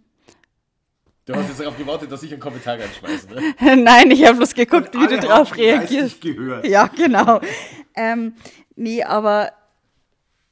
Du 1.23 1.33
hast 1.33 1.47
jetzt 1.47 1.61
darauf 1.61 1.77
gewartet, 1.77 2.11
dass 2.11 2.21
ich 2.21 2.33
einen 2.33 2.41
Kommentar 2.41 2.77
reinschmeiße, 2.77 3.27
ne? 3.33 3.77
Nein, 3.81 4.11
ich 4.11 4.25
habe 4.25 4.35
bloß 4.35 4.53
geguckt, 4.55 4.93
wie 4.93 5.07
du 5.07 5.17
drauf 5.19 5.55
reagierst. 5.55 6.19
gehört. 6.19 6.67
Ja, 6.67 6.87
genau. 6.87 7.39
ähm, 7.95 8.33
nee, 8.75 9.01
aber 9.01 9.53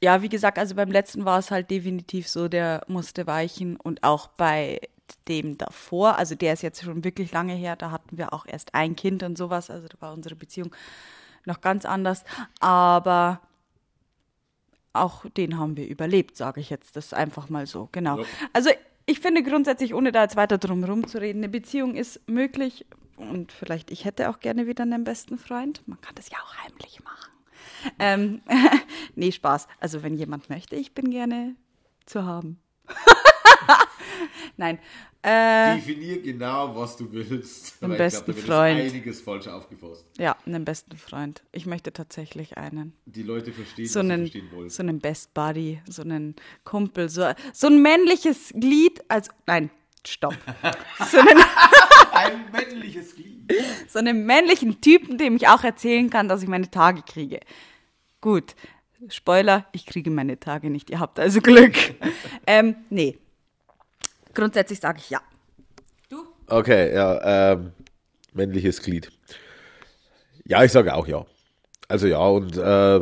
ja, 0.04 0.20
wie 0.20 0.28
gesagt, 0.28 0.58
also 0.58 0.74
beim 0.74 0.90
letzten 0.90 1.24
war 1.24 1.38
es 1.38 1.50
halt 1.50 1.70
definitiv 1.70 2.28
so, 2.28 2.46
der 2.46 2.84
musste 2.88 3.26
weichen 3.26 3.76
und 3.76 4.04
auch 4.04 4.26
bei 4.28 4.80
dem 5.28 5.56
davor, 5.56 6.18
also 6.18 6.34
der 6.34 6.52
ist 6.52 6.62
jetzt 6.62 6.82
schon 6.82 7.04
wirklich 7.04 7.32
lange 7.32 7.54
her, 7.54 7.74
da 7.74 7.90
hatten 7.90 8.18
wir 8.18 8.34
auch 8.34 8.44
erst 8.46 8.74
ein 8.74 8.96
Kind 8.96 9.22
und 9.22 9.38
sowas, 9.38 9.70
also 9.70 9.88
da 9.88 9.98
war 10.00 10.12
unsere 10.12 10.36
Beziehung 10.36 10.74
noch 11.46 11.62
ganz 11.62 11.86
anders, 11.86 12.22
aber 12.60 13.40
auch 14.92 15.24
den 15.30 15.58
haben 15.58 15.78
wir 15.78 15.88
überlebt, 15.88 16.36
sage 16.36 16.60
ich 16.60 16.68
jetzt 16.68 16.96
das 16.96 17.14
einfach 17.14 17.48
mal 17.48 17.66
so, 17.66 17.88
genau. 17.90 18.18
Ja. 18.18 18.24
Also 18.52 18.70
ich 19.06 19.20
finde 19.20 19.42
grundsätzlich, 19.42 19.94
ohne 19.94 20.12
da 20.12 20.22
jetzt 20.22 20.36
weiter 20.36 20.58
drum 20.58 20.84
herum 20.84 21.06
zu 21.06 21.18
reden, 21.18 21.38
eine 21.38 21.48
Beziehung 21.48 21.94
ist 21.94 22.28
möglich 22.28 22.84
und 23.16 23.52
vielleicht 23.52 23.90
ich 23.90 24.04
hätte 24.04 24.28
auch 24.28 24.38
gerne 24.38 24.66
wieder 24.66 24.82
einen 24.82 25.04
besten 25.04 25.38
Freund. 25.38 25.82
Man 25.86 25.98
kann 26.02 26.14
das 26.14 26.28
ja 26.28 26.36
auch 26.44 26.56
heimlich 26.62 27.02
machen. 27.02 27.33
Ähm, 27.98 28.40
nee, 29.14 29.32
Spaß. 29.32 29.66
Also 29.80 30.02
wenn 30.02 30.16
jemand 30.16 30.50
möchte, 30.50 30.76
ich 30.76 30.92
bin 30.94 31.10
gerne 31.10 31.56
zu 32.06 32.24
haben. 32.24 32.58
Nein. 34.56 34.78
Äh, 35.22 35.76
Definier 35.76 36.20
genau, 36.20 36.76
was 36.76 36.98
du 36.98 37.10
willst. 37.10 37.80
Weil 37.80 37.96
besten 37.96 38.32
glaub, 38.32 38.44
Freund. 38.44 38.80
einiges 38.80 39.22
falsch 39.22 39.48
aufgefasst. 39.48 40.04
ja, 40.18 40.36
einen 40.44 40.66
besten 40.66 40.98
Freund. 40.98 41.42
Ich 41.50 41.64
möchte 41.64 41.94
tatsächlich 41.94 42.58
einen. 42.58 42.92
Die 43.06 43.22
Leute 43.22 43.50
verstehen, 43.52 43.86
So 43.86 44.00
was 44.00 44.04
einen, 44.04 44.20
verstehen 44.26 44.50
wollen. 44.52 44.68
so 44.68 44.82
einen 44.82 44.98
Best 44.98 45.32
Buddy, 45.32 45.80
so 45.88 46.02
einen 46.02 46.36
Kumpel, 46.64 47.08
so, 47.08 47.32
so 47.54 47.68
ein 47.68 47.80
männliches 47.80 48.52
Glied, 48.54 49.02
also, 49.08 49.30
nein, 49.46 49.70
stopp. 50.06 50.36
So 51.10 51.18
einen, 51.18 51.42
Ein 52.12 52.50
männliches 52.52 53.14
Glied. 53.14 53.52
so 53.88 53.98
einen 53.98 54.24
männlichen 54.26 54.80
Typen, 54.80 55.18
dem 55.18 55.36
ich 55.36 55.48
auch 55.48 55.64
erzählen 55.64 56.10
kann, 56.10 56.28
dass 56.28 56.42
ich 56.42 56.48
meine 56.48 56.70
Tage 56.70 57.02
kriege. 57.02 57.40
Gut, 58.20 58.54
Spoiler, 59.08 59.66
ich 59.72 59.86
kriege 59.86 60.10
meine 60.10 60.38
Tage 60.40 60.70
nicht, 60.70 60.90
ihr 60.90 61.00
habt 61.00 61.18
also 61.18 61.40
Glück. 61.40 61.74
ähm, 62.46 62.76
nee, 62.90 63.18
grundsätzlich 64.32 64.80
sage 64.80 64.98
ich 64.98 65.10
ja. 65.10 65.20
Du? 66.08 66.24
Okay, 66.46 66.94
ja, 66.94 67.52
ähm, 67.52 67.72
männliches 68.32 68.82
Glied. 68.82 69.10
Ja, 70.44 70.62
ich 70.64 70.72
sage 70.72 70.94
auch 70.94 71.06
ja. 71.06 71.24
Also 71.88 72.06
ja, 72.06 72.18
und 72.18 72.56
äh, 72.56 73.00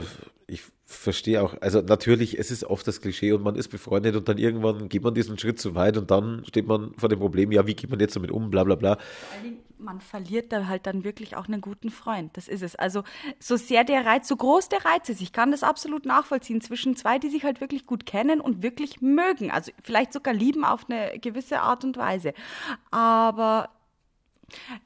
verstehe 0.92 1.42
auch, 1.42 1.54
also 1.60 1.80
natürlich, 1.80 2.38
es 2.38 2.50
ist 2.50 2.64
oft 2.64 2.86
das 2.86 3.00
Klischee 3.00 3.32
und 3.32 3.42
man 3.42 3.56
ist 3.56 3.68
befreundet 3.68 4.16
und 4.16 4.28
dann 4.28 4.38
irgendwann 4.38 4.88
geht 4.88 5.02
man 5.02 5.14
diesen 5.14 5.38
Schritt 5.38 5.58
zu 5.58 5.74
weit 5.74 5.96
und 5.96 6.10
dann 6.10 6.44
steht 6.46 6.66
man 6.66 6.94
vor 6.96 7.08
dem 7.08 7.18
Problem, 7.18 7.52
ja, 7.52 7.66
wie 7.66 7.74
geht 7.74 7.90
man 7.90 8.00
jetzt 8.00 8.16
damit 8.16 8.30
um, 8.30 8.50
bla 8.50 8.64
bla 8.64 8.74
bla. 8.74 8.98
Man 9.78 10.00
verliert 10.00 10.52
da 10.52 10.68
halt 10.68 10.86
dann 10.86 11.02
wirklich 11.02 11.36
auch 11.36 11.48
einen 11.48 11.60
guten 11.60 11.90
Freund. 11.90 12.36
Das 12.36 12.46
ist 12.46 12.62
es. 12.62 12.76
Also 12.76 13.02
so 13.40 13.56
sehr 13.56 13.82
der 13.82 14.06
Reiz, 14.06 14.28
so 14.28 14.36
groß 14.36 14.68
der 14.68 14.84
Reiz 14.84 15.08
ist, 15.08 15.20
ich 15.20 15.32
kann 15.32 15.50
das 15.50 15.64
absolut 15.64 16.06
nachvollziehen 16.06 16.60
zwischen 16.60 16.94
zwei, 16.94 17.18
die 17.18 17.30
sich 17.30 17.42
halt 17.42 17.60
wirklich 17.60 17.86
gut 17.86 18.06
kennen 18.06 18.40
und 18.40 18.62
wirklich 18.62 19.00
mögen. 19.00 19.50
Also 19.50 19.72
vielleicht 19.82 20.12
sogar 20.12 20.34
lieben 20.34 20.64
auf 20.64 20.88
eine 20.88 21.18
gewisse 21.18 21.60
Art 21.60 21.84
und 21.84 21.96
Weise. 21.96 22.32
Aber 22.92 23.70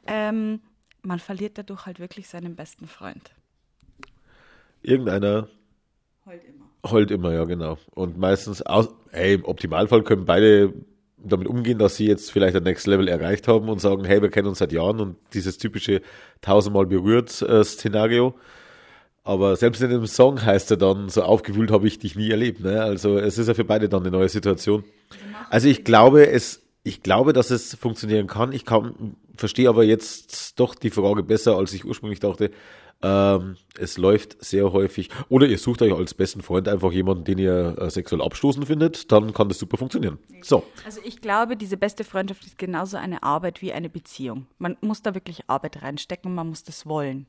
ähm, 0.06 0.60
man 1.02 1.18
verliert 1.18 1.58
dadurch 1.58 1.84
halt 1.84 2.00
wirklich 2.00 2.28
seinen 2.28 2.56
besten 2.56 2.86
Freund. 2.86 3.32
Irgendeiner 4.82 5.48
Halt 6.26 6.42
immer. 6.44 6.90
heult 6.90 7.10
immer, 7.12 7.32
ja, 7.32 7.44
genau. 7.44 7.78
Und 7.94 8.18
meistens, 8.18 8.60
aus, 8.62 8.88
ey, 9.12 9.34
im 9.34 9.44
Optimalfall 9.44 10.02
können 10.02 10.24
beide 10.24 10.74
damit 11.16 11.46
umgehen, 11.46 11.78
dass 11.78 11.96
sie 11.96 12.06
jetzt 12.06 12.32
vielleicht 12.32 12.56
ein 12.56 12.64
Next 12.64 12.86
Level 12.86 13.08
erreicht 13.08 13.48
haben 13.48 13.68
und 13.68 13.80
sagen, 13.80 14.04
hey, 14.04 14.20
wir 14.20 14.30
kennen 14.30 14.48
uns 14.48 14.58
seit 14.58 14.72
Jahren 14.72 15.00
und 15.00 15.16
dieses 15.34 15.58
typische 15.58 16.02
tausendmal 16.40 16.86
berührt 16.86 17.42
äh, 17.42 17.62
Szenario. 17.64 18.34
Aber 19.22 19.56
selbst 19.56 19.82
in 19.82 19.90
dem 19.90 20.06
Song 20.06 20.44
heißt 20.44 20.70
er 20.70 20.76
dann, 20.76 21.08
so 21.08 21.22
aufgewühlt 21.22 21.70
habe 21.70 21.86
ich 21.86 21.98
dich 21.98 22.14
nie 22.14 22.30
erlebt. 22.30 22.60
Ne? 22.60 22.82
Also 22.82 23.18
es 23.18 23.38
ist 23.38 23.48
ja 23.48 23.54
für 23.54 23.64
beide 23.64 23.88
dann 23.88 24.02
eine 24.02 24.10
neue 24.10 24.28
Situation. 24.28 24.84
Also 25.50 25.68
ich 25.68 25.84
glaube, 25.84 26.28
es, 26.28 26.62
ich 26.84 27.02
glaube, 27.02 27.32
dass 27.32 27.50
es 27.50 27.74
funktionieren 27.74 28.28
kann. 28.28 28.52
Ich 28.52 28.64
kann, 28.64 29.16
verstehe 29.36 29.68
aber 29.68 29.82
jetzt 29.82 30.60
doch 30.60 30.76
die 30.76 30.90
Frage 30.90 31.24
besser, 31.24 31.56
als 31.56 31.72
ich 31.72 31.84
ursprünglich 31.84 32.20
dachte. 32.20 32.52
Ähm, 33.02 33.56
es 33.78 33.98
läuft 33.98 34.42
sehr 34.42 34.72
häufig. 34.72 35.10
Oder 35.28 35.46
ihr 35.46 35.58
sucht 35.58 35.82
euch 35.82 35.92
als 35.92 36.14
besten 36.14 36.42
Freund 36.42 36.66
einfach 36.66 36.92
jemanden, 36.92 37.24
den 37.24 37.38
ihr 37.38 37.76
äh, 37.78 37.90
sexuell 37.90 38.22
abstoßend 38.22 38.66
findet, 38.66 39.12
dann 39.12 39.32
kann 39.32 39.48
das 39.48 39.58
super 39.58 39.76
funktionieren. 39.76 40.18
So. 40.42 40.64
Also 40.84 41.00
ich 41.04 41.20
glaube, 41.20 41.56
diese 41.56 41.76
beste 41.76 42.04
Freundschaft 42.04 42.44
ist 42.44 42.58
genauso 42.58 42.96
eine 42.96 43.22
Arbeit 43.22 43.60
wie 43.62 43.72
eine 43.72 43.90
Beziehung. 43.90 44.46
Man 44.58 44.76
muss 44.80 45.02
da 45.02 45.14
wirklich 45.14 45.48
Arbeit 45.48 45.82
reinstecken 45.82 46.30
und 46.30 46.34
man 46.34 46.48
muss 46.48 46.64
das 46.64 46.86
wollen. 46.86 47.26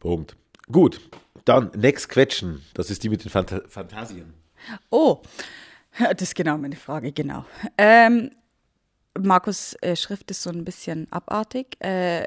Punkt. 0.00 0.36
Gut. 0.70 1.00
Dann 1.44 1.70
Next 1.76 2.08
Quetschen. 2.08 2.62
Das 2.74 2.90
ist 2.90 3.04
die 3.04 3.08
mit 3.08 3.24
den 3.24 3.30
Phanta 3.30 3.60
Fantasien. 3.68 4.34
Oh, 4.90 5.22
das 5.98 6.22
ist 6.22 6.34
genau 6.34 6.58
meine 6.58 6.76
Frage, 6.76 7.12
genau. 7.12 7.44
Ähm, 7.78 8.30
Markus 9.18 9.76
äh, 9.80 9.94
Schrift 9.94 10.30
ist 10.30 10.42
so 10.42 10.50
ein 10.50 10.64
bisschen 10.64 11.06
abartig. 11.12 11.76
Äh, 11.80 12.24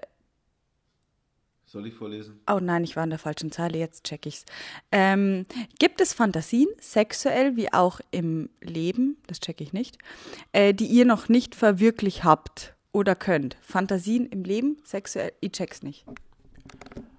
Soll 1.78 1.86
ich 1.86 1.94
vorlesen? 1.94 2.40
oh 2.50 2.60
nein, 2.60 2.84
ich 2.84 2.96
war 2.96 3.04
in 3.04 3.12
der 3.12 3.20
falschen 3.20 3.52
Zeile, 3.52 3.78
jetzt 3.78 4.04
check 4.04 4.26
ich's. 4.26 4.46
Ähm, 4.92 5.46
gibt 5.78 6.02
es 6.02 6.12
Fantasien, 6.12 6.66
sexuell 6.82 7.56
wie 7.56 7.72
auch 7.72 8.00
im 8.10 8.50
Leben, 8.62 9.18
das 9.28 9.40
check 9.40 9.62
ich 9.62 9.74
nicht, 9.74 10.00
äh, 10.54 10.74
die 10.74 10.88
ihr 10.88 11.06
noch 11.06 11.30
nicht 11.30 11.54
verwirklicht 11.54 12.24
habt 12.24 12.74
oder 12.94 13.14
könnt? 13.14 13.58
Fantasien 13.62 14.26
im 14.26 14.44
Leben, 14.44 14.78
sexuell, 14.86 15.34
ich 15.40 15.52
check's 15.52 15.84
nicht. 15.84 16.04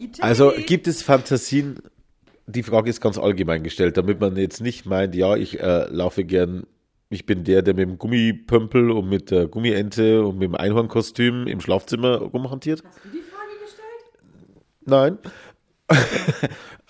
Ich 0.01 0.07
check's 0.07 0.23
Also 0.23 0.53
gibt 0.67 0.89
es 0.89 1.05
Fantasien? 1.05 1.79
Die 2.49 2.65
Frage 2.65 2.91
ist 2.91 3.01
ganz 3.01 3.17
allgemein 3.17 3.63
gestellt, 3.63 3.97
damit 3.97 4.19
man 4.19 4.35
jetzt 4.37 4.61
nicht 4.61 4.87
meint, 4.87 5.15
ja, 5.15 5.37
ich 5.37 5.61
äh, 5.61 5.87
laufe 5.89 6.25
gern, 6.25 6.67
ich 7.11 7.27
bin 7.27 7.45
der, 7.45 7.63
der 7.63 7.75
mit 7.75 7.89
dem 7.89 7.97
Gummipömpel 7.97 8.91
und 8.91 9.09
mit 9.09 9.31
der 9.31 9.47
Gummiente 9.47 10.27
und 10.27 10.39
mit 10.39 10.49
dem 10.49 10.57
Einhornkostüm 10.57 11.47
im 11.47 11.61
Schlafzimmer 11.61 12.17
rumhantiert. 12.17 12.83
Hast 12.85 13.05
du 13.05 13.11
die? 13.11 13.28
Nein. 14.89 15.19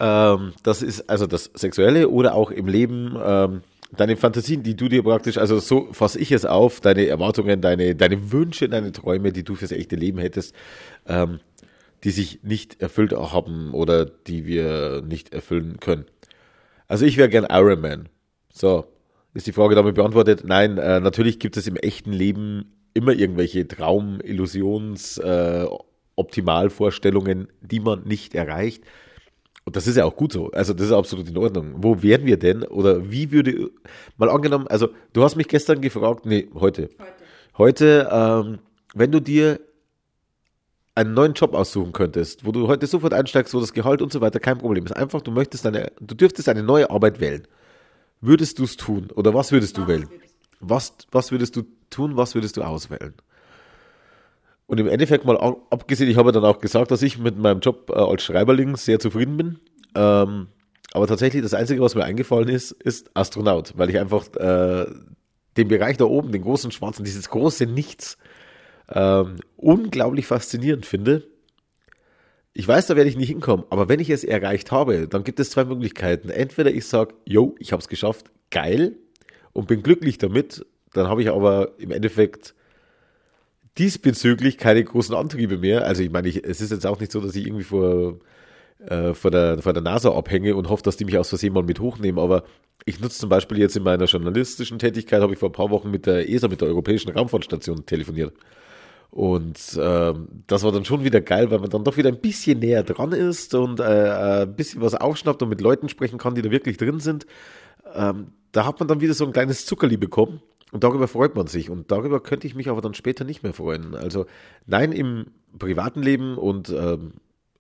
ähm, 0.01 0.53
das 0.63 0.83
ist 0.83 1.09
also 1.11 1.27
das 1.27 1.51
Sexuelle 1.55 2.09
oder 2.09 2.35
auch 2.35 2.51
im 2.51 2.67
Leben 2.67 3.17
ähm, 3.23 3.63
deine 3.97 4.17
Fantasien, 4.17 4.63
die 4.63 4.77
du 4.77 4.89
dir 4.89 5.03
praktisch, 5.03 5.39
also 5.39 5.59
so 5.59 5.89
fasse 5.93 6.19
ich 6.19 6.33
es 6.33 6.45
auf, 6.45 6.81
deine 6.81 7.07
Erwartungen, 7.07 7.61
deine, 7.61 7.95
deine 7.95 8.33
Wünsche, 8.33 8.69
deine 8.69 8.93
Träume, 8.93 9.33
die 9.33 9.45
du 9.45 9.55
fürs 9.55 9.73
echte 9.73 9.97
Leben 9.97 10.19
hättest, 10.19 10.55
ähm, 11.07 11.41
die 12.05 12.11
sich 12.11 12.41
nicht 12.43 12.81
erfüllt 12.81 13.13
haben 13.13 13.75
oder 13.75 14.05
die 14.05 14.47
wir 14.47 15.03
nicht 15.03 15.33
erfüllen 15.33 15.79
können. 15.81 16.05
Also 16.87 17.05
ich 17.05 17.17
wäre 17.17 17.29
gern 17.29 17.47
Iron 17.51 17.81
Man. 17.81 18.09
So, 18.53 18.87
ist 19.35 19.47
die 19.47 19.53
Frage 19.53 19.75
damit 19.75 19.95
beantwortet? 19.95 20.43
Nein, 20.45 20.79
äh, 20.79 21.01
natürlich 21.01 21.39
gibt 21.39 21.57
es 21.57 21.67
im 21.67 21.77
echten 21.77 22.13
Leben 22.13 22.73
immer 22.95 23.13
irgendwelche 23.13 23.67
Traum-, 23.67 24.21
Illusions-, 24.21 25.19
äh, 25.19 25.67
Optimalvorstellungen, 26.19 27.49
die 27.61 27.81
man 27.81 28.05
nicht 28.05 28.35
erreicht. 28.35 28.85
Und 29.65 29.77
das 29.77 29.87
ist 29.87 29.97
ja 29.97 30.05
auch 30.05 30.17
gut 30.17 30.33
so. 30.33 30.51
Also 30.53 30.73
das 30.73 30.87
ist 30.87 30.93
absolut 30.93 31.29
in 31.29 31.37
Ordnung. 31.37 31.75
Wo 31.77 32.03
wären 32.03 32.25
wir 32.25 32.39
denn? 32.39 32.63
Oder 32.63 33.11
wie 33.11 33.31
würde, 33.33 33.71
mal 34.17 34.31
angenommen, 34.31 34.67
also 34.67 34.89
du 35.13 35.23
hast 35.23 35.37
mich 35.37 35.49
gestern 35.49 35.81
gefragt, 35.81 36.25
nee, 36.25 36.49
heute. 36.55 36.89
Heute, 37.59 38.09
ähm, 38.11 38.59
wenn 38.95 39.13
du 39.13 39.21
dir 39.21 39.61
einen 40.99 41.15
neuen 41.15 41.35
Job 41.35 41.55
aussuchen 41.55 41.93
könntest, 41.93 42.45
wo 42.45 42.51
du 42.51 42.67
heute 42.67 42.87
sofort 42.87 43.15
einsteigst, 43.15 43.55
wo 43.55 43.61
das 43.61 43.73
Gehalt 43.73 44.03
und 44.03 44.13
so 44.13 44.21
weiter 44.21 44.41
kein 44.41 44.59
Problem 44.59 44.85
ist. 44.85 44.97
Einfach, 44.97 45.21
du 45.21 45.31
möchtest 45.31 45.65
eine, 45.65 45.93
du 46.01 46.17
dürftest 46.17 46.49
eine 46.49 46.65
neue 46.65 46.91
Arbeit 46.91 47.21
wählen. 47.21 47.47
Würdest 48.21 48.59
du 48.59 48.65
es 48.65 48.77
tun? 48.77 49.09
Oder 49.15 49.33
was 49.33 49.53
würdest 49.53 49.77
du 49.77 49.87
wählen? 49.87 50.09
Was, 50.59 50.95
was 51.13 51.31
würdest 51.31 51.55
du 51.55 51.63
tun? 51.89 52.17
Was 52.17 52.35
würdest 52.35 52.57
du 52.57 52.63
auswählen? 52.63 53.15
Und 54.69 54.79
im 54.79 54.87
Endeffekt 54.87 55.25
mal 55.25 55.39
abgesehen, 55.71 56.11
ich 56.11 56.19
habe 56.19 56.31
dann 56.31 56.45
auch 56.45 56.61
gesagt, 56.61 56.91
dass 56.91 57.01
ich 57.01 57.19
mit 57.19 57.39
meinem 57.39 57.61
Job 57.61 57.91
äh, 57.91 57.95
als 57.95 58.23
Schreiberling 58.23 58.77
sehr 58.77 59.01
zufrieden 59.01 59.39
bin. 59.39 59.59
Ähm, 59.95 60.49
aber 60.93 61.07
tatsächlich 61.07 61.43
das 61.43 61.55
Einzige, 61.55 61.81
was 61.81 61.95
mir 61.95 62.05
eingefallen 62.05 62.51
ist, 62.51 62.73
ist 62.73 63.11
Astronaut, 63.15 63.73
weil 63.79 63.89
ich 63.89 63.99
einfach 63.99 64.27
äh, 64.37 64.87
den 65.57 65.69
Bereich 65.69 65.97
da 65.97 66.05
oben, 66.05 66.33
den 66.33 66.43
großen 66.43 66.71
Schwarzen, 66.71 67.03
dieses 67.03 67.31
große 67.31 67.65
Nichts, 67.65 68.19
ähm, 68.93 69.37
unglaublich 69.57 70.27
faszinierend 70.27 70.85
finde. 70.85 71.27
Ich 72.53 72.69
weiß, 72.69 72.89
da 72.89 72.97
werde 72.97 73.09
ich 73.09 73.17
nicht 73.17 73.29
hinkommen, 73.29 73.65
aber 73.71 73.89
wenn 73.89 74.01
ich 74.01 74.11
es 74.11 74.23
erreicht 74.23 74.71
habe, 74.71 75.09
dann 75.09 75.25
gibt 75.25 75.41
es 75.41 75.49
zwei 75.51 75.65
Möglichkeiten. 75.65 76.29
Entweder 76.29 76.71
ich 76.71 76.87
sage, 76.87 77.15
yo, 77.25 77.55
ich 77.59 77.73
habe 77.73 77.81
es 77.81 77.89
geschafft, 77.89 78.31
geil, 78.51 78.99
und 79.55 79.67
bin 79.67 79.83
glücklich 79.83 80.19
damit, 80.19 80.67
dann 80.93 81.09
habe 81.09 81.23
ich 81.23 81.31
aber 81.31 81.73
im 81.79 81.91
Endeffekt 81.91 82.55
diesbezüglich 83.79 84.59
keine 84.59 84.83
großen 84.83 85.15
Antriebe 85.15 85.59
mehr. 85.59 85.85
Also 85.87 86.03
ich 86.03 86.11
meine, 86.11 86.29
ich, 86.29 86.45
es 86.45 86.61
ist 86.61 86.71
jetzt 86.71 86.87
auch 86.87 87.01
nicht 87.01 87.13
so, 87.13 87.21
dass 87.21 87.37
ich 87.37 87.47
irgendwie 87.47 87.65
vor, 87.65 88.19
äh, 88.87 89.15
vor, 89.15 89.31
der, 89.31 89.59
vor 89.63 89.73
der 89.73 89.83
NASA 89.83 90.13
abhänge 90.13 90.57
und 90.57 90.69
hoffe, 90.69 90.83
dass 90.83 90.97
die 90.97 91.05
mich 91.05 91.19
aus 91.19 91.29
Versehen 91.29 91.53
mal 91.53 91.63
mit 91.63 91.81
hochnehmen, 91.81 92.19
aber 92.19 92.45
ich 92.85 93.01
nutze 93.01 93.19
zum 93.19 93.29
Beispiel 93.29 93.59
jetzt 93.59 93.77
in 93.77 93.83
meiner 93.83 94.07
journalistischen 94.07 94.79
Tätigkeit, 94.79 95.21
habe 95.21 95.33
ich 95.33 95.39
vor 95.39 95.51
ein 95.51 95.53
paar 95.53 95.71
Wochen 95.71 95.91
mit 95.91 96.07
der 96.07 96.29
ESA, 96.29 96.49
mit 96.49 96.61
der 96.61 96.69
Europäischen 96.69 97.11
Raumfahrtstation 97.11 97.87
telefoniert. 97.87 98.33
Und 99.11 99.59
ähm, 99.81 100.29
das 100.47 100.63
war 100.63 100.73
dann 100.73 100.85
schon 100.85 101.03
wieder 101.03 101.21
geil, 101.21 101.51
weil 101.51 101.59
man 101.61 101.71
dann 101.71 101.85
doch 101.85 101.97
wieder 101.97 102.09
ein 102.09 102.21
bisschen 102.21 102.59
näher 102.59 102.83
dran 102.83 103.13
ist 103.13 103.55
und 103.55 103.81
äh, 103.81 104.43
ein 104.43 104.55
bisschen 104.55 104.83
was 104.83 104.95
aufschnappt 104.95 105.43
und 105.43 105.49
mit 105.49 105.61
Leuten 105.61 105.89
sprechen 105.89 106.19
kann, 106.19 106.35
die 106.35 106.43
da 106.43 106.51
wirklich 106.51 106.77
drin 106.77 107.01
sind. 107.01 107.27
Ähm, 107.95 108.29
da 108.53 108.67
hat 108.67 108.79
man 108.81 108.89
dann 108.89 109.01
wieder 109.01 109.15
so 109.15 109.25
ein 109.25 109.33
kleines 109.33 109.67
Zuckerli 109.67 109.97
bekommen 109.97 110.41
und 110.73 110.85
darüber 110.85 111.09
freut 111.09 111.35
man 111.35 111.47
sich. 111.47 111.71
Und 111.71 111.91
darüber 111.91 112.21
könnte 112.21 112.47
ich 112.47 112.55
mich 112.55 112.69
aber 112.69 112.81
dann 112.81 112.95
später 112.95 113.25
nicht 113.25 113.43
mehr 113.43 113.53
freuen. 113.53 113.95
Also 113.95 114.27
nein, 114.67 114.93
im 114.93 115.27
privaten 115.59 116.03
Leben 116.03 116.37
und 116.37 116.69
ähm, 116.71 117.13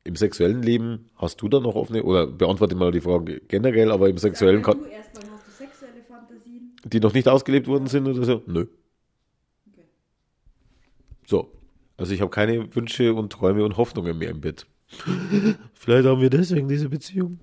im 0.04 0.16
sexuellen 0.16 0.62
Leben 0.62 1.10
hast 1.16 1.40
du 1.42 1.48
da 1.48 1.60
noch 1.60 1.74
offene, 1.74 2.02
oder 2.02 2.26
beantworte 2.26 2.74
mal 2.76 2.92
die 2.92 3.00
Frage 3.00 3.40
generell, 3.48 3.90
aber 3.92 4.08
im 4.08 4.18
sexuellen, 4.18 4.62
kann, 4.62 4.78
Du 4.78 4.84
erstmal 4.86 5.24
hast 5.32 5.46
du 5.46 5.64
sexuelle 5.64 6.02
Fantasien. 6.08 6.76
die 6.84 7.00
noch 7.00 7.12
nicht 7.12 7.28
ausgelebt 7.28 7.66
worden 7.66 7.86
sind 7.88 8.06
oder 8.06 8.24
so? 8.24 8.42
Nö. 8.46 8.66
So. 11.26 11.50
Also 11.96 12.14
ich 12.14 12.20
habe 12.20 12.30
keine 12.30 12.74
Wünsche 12.74 13.12
und 13.12 13.32
Träume 13.32 13.64
und 13.64 13.76
Hoffnungen 13.76 14.16
mehr 14.16 14.30
im 14.30 14.40
Bett. 14.40 14.66
Vielleicht 15.74 16.06
haben 16.06 16.20
wir 16.22 16.30
deswegen 16.30 16.68
diese 16.68 16.88
Beziehung. 16.88 17.40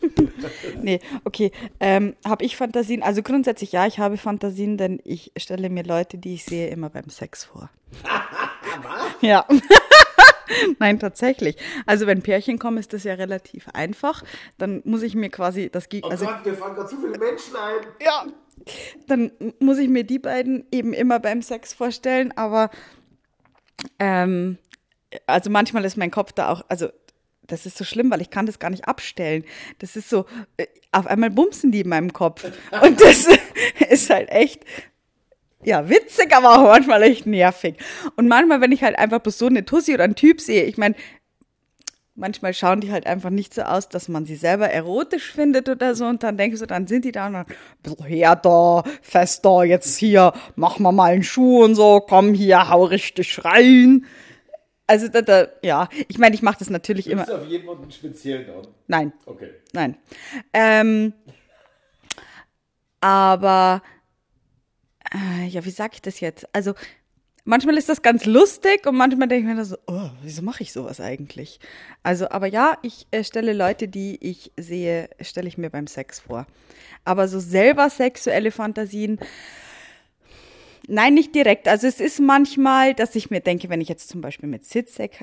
Nee, 0.82 1.00
okay. 1.24 1.50
Ähm, 1.80 2.14
habe 2.24 2.44
ich 2.44 2.56
Fantasien? 2.56 3.02
Also 3.02 3.22
grundsätzlich 3.22 3.72
ja, 3.72 3.86
ich 3.86 3.98
habe 3.98 4.16
Fantasien, 4.16 4.76
denn 4.78 5.00
ich 5.04 5.32
stelle 5.36 5.70
mir 5.70 5.82
Leute, 5.82 6.18
die 6.18 6.34
ich 6.34 6.44
sehe, 6.44 6.68
immer 6.68 6.88
beim 6.90 7.08
Sex 7.10 7.44
vor. 7.44 7.70
ja. 9.20 9.44
Nein, 10.78 10.98
tatsächlich. 10.98 11.56
Also 11.84 12.06
wenn 12.06 12.22
Pärchen 12.22 12.58
kommen, 12.58 12.78
ist 12.78 12.92
das 12.92 13.04
ja 13.04 13.14
relativ 13.14 13.68
einfach. 13.74 14.22
Dann 14.56 14.80
muss 14.84 15.02
ich 15.02 15.14
mir 15.14 15.28
quasi 15.30 15.68
das 15.70 15.88
Geg- 15.90 16.08
also 16.08 16.26
wir 16.42 16.54
fangen 16.54 16.74
gerade 16.74 16.88
zu 16.88 16.96
viele 17.00 17.18
Menschen 17.18 17.54
ein. 17.56 17.86
ja, 18.02 18.24
dann 19.06 19.30
muss 19.60 19.78
ich 19.78 19.88
mir 19.88 20.04
die 20.04 20.18
beiden 20.18 20.66
eben 20.72 20.92
immer 20.92 21.20
beim 21.20 21.42
Sex 21.42 21.72
vorstellen, 21.74 22.32
aber 22.36 22.70
ähm, 23.98 24.58
also 25.26 25.50
manchmal 25.50 25.84
ist 25.84 25.96
mein 25.96 26.10
Kopf 26.10 26.32
da 26.32 26.50
auch, 26.50 26.62
also 26.68 26.88
das 27.48 27.66
ist 27.66 27.76
so 27.76 27.84
schlimm, 27.84 28.10
weil 28.10 28.20
ich 28.20 28.30
kann 28.30 28.46
das 28.46 28.58
gar 28.58 28.70
nicht 28.70 28.86
abstellen. 28.86 29.44
Das 29.78 29.96
ist 29.96 30.08
so, 30.08 30.26
äh, 30.56 30.66
auf 30.92 31.06
einmal 31.06 31.30
bumsen 31.30 31.72
die 31.72 31.80
in 31.80 31.88
meinem 31.88 32.12
Kopf. 32.12 32.44
Und 32.82 33.00
das 33.00 33.26
ist 33.90 34.10
halt 34.10 34.30
echt, 34.30 34.64
ja, 35.64 35.88
witzig, 35.88 36.34
aber 36.34 36.58
auch 36.58 36.64
manchmal 36.64 37.02
echt 37.02 37.26
nervig. 37.26 37.76
Und 38.16 38.28
manchmal, 38.28 38.60
wenn 38.60 38.72
ich 38.72 38.84
halt 38.84 38.98
einfach 38.98 39.20
bloß 39.20 39.38
so 39.38 39.46
eine 39.46 39.64
Tussi 39.64 39.94
oder 39.94 40.04
einen 40.04 40.14
Typ 40.14 40.40
sehe, 40.40 40.64
ich 40.64 40.78
meine, 40.78 40.94
manchmal 42.14 42.52
schauen 42.52 42.80
die 42.80 42.92
halt 42.92 43.06
einfach 43.06 43.30
nicht 43.30 43.54
so 43.54 43.62
aus, 43.62 43.88
dass 43.88 44.08
man 44.08 44.26
sie 44.26 44.36
selber 44.36 44.68
erotisch 44.68 45.32
findet 45.32 45.68
oder 45.68 45.94
so. 45.94 46.04
Und 46.04 46.22
dann 46.22 46.36
denkst 46.36 46.60
du, 46.60 46.66
dann 46.66 46.86
sind 46.86 47.04
die 47.04 47.12
da 47.12 47.28
und 47.28 47.32
dann, 47.32 47.46
bisschen 47.82 48.04
härter, 48.04 48.84
fester, 49.00 49.64
jetzt 49.64 49.96
hier, 49.96 50.32
mach 50.54 50.78
mal 50.78 50.92
mal 50.92 51.12
einen 51.12 51.22
Schuh 51.22 51.64
und 51.64 51.74
so, 51.74 52.00
komm 52.00 52.34
hier, 52.34 52.68
hau 52.68 52.84
richtig 52.84 53.44
rein. 53.44 54.04
Also, 54.88 55.06
da, 55.08 55.22
da, 55.22 55.46
ja, 55.62 55.88
ich 56.08 56.18
meine, 56.18 56.34
ich 56.34 56.42
mache 56.42 56.58
das 56.58 56.70
natürlich 56.70 57.08
immer. 57.08 57.22
auf 57.32 57.46
jemanden 57.46 57.90
speziell 57.92 58.50
an. 58.50 58.66
Nein, 58.88 59.12
Okay. 59.26 59.50
nein. 59.72 59.96
Ähm, 60.52 61.12
aber, 63.00 63.82
äh, 65.14 65.46
ja, 65.46 65.64
wie 65.64 65.70
sag 65.70 65.94
ich 65.94 66.02
das 66.02 66.20
jetzt? 66.20 66.46
Also, 66.54 66.74
manchmal 67.44 67.76
ist 67.78 67.88
das 67.88 68.02
ganz 68.02 68.24
lustig 68.26 68.86
und 68.86 68.96
manchmal 68.96 69.28
denke 69.28 69.48
ich 69.50 69.56
mir 69.56 69.64
so, 69.64 69.76
oh, 69.86 70.10
wieso 70.22 70.42
mache 70.42 70.62
ich 70.62 70.72
sowas 70.72 71.00
eigentlich? 71.00 71.60
Also, 72.02 72.30
aber 72.30 72.46
ja, 72.46 72.76
ich 72.82 73.06
äh, 73.10 73.22
stelle 73.24 73.52
Leute, 73.52 73.88
die 73.88 74.18
ich 74.20 74.52
sehe, 74.58 75.10
stelle 75.20 75.48
ich 75.48 75.58
mir 75.58 75.70
beim 75.70 75.86
Sex 75.86 76.20
vor. 76.20 76.46
Aber 77.04 77.28
so 77.28 77.38
selber 77.40 77.88
sexuelle 77.90 78.50
Fantasien, 78.50 79.20
nein, 80.88 81.14
nicht 81.14 81.34
direkt. 81.34 81.68
Also 81.68 81.86
es 81.86 82.00
ist 82.00 82.18
manchmal, 82.20 82.94
dass 82.94 83.14
ich 83.14 83.30
mir 83.30 83.40
denke, 83.40 83.68
wenn 83.68 83.80
ich 83.80 83.88
jetzt 83.88 84.08
zum 84.08 84.20
Beispiel 84.20 84.48
mit 84.48 84.64
Sid 84.64 84.88
Sex, 84.88 85.18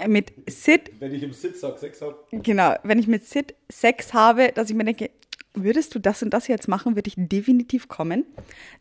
äh, 0.00 0.08
mit 0.08 0.32
Sid 0.48 0.92
Wenn 0.98 1.14
ich 1.14 1.22
im 1.22 1.32
Sitzsack 1.32 1.78
Sex 1.78 2.00
habe. 2.00 2.16
Genau, 2.30 2.74
wenn 2.82 2.98
ich 2.98 3.06
mit 3.06 3.26
Sid 3.26 3.54
Sex 3.70 4.14
habe, 4.14 4.52
dass 4.54 4.70
ich 4.70 4.76
mir 4.76 4.84
denke, 4.84 5.10
würdest 5.54 5.94
du 5.94 5.98
das 5.98 6.22
und 6.22 6.30
das 6.30 6.48
jetzt 6.48 6.68
machen, 6.68 6.94
würde 6.94 7.08
ich 7.08 7.14
definitiv 7.16 7.88
kommen. 7.88 8.24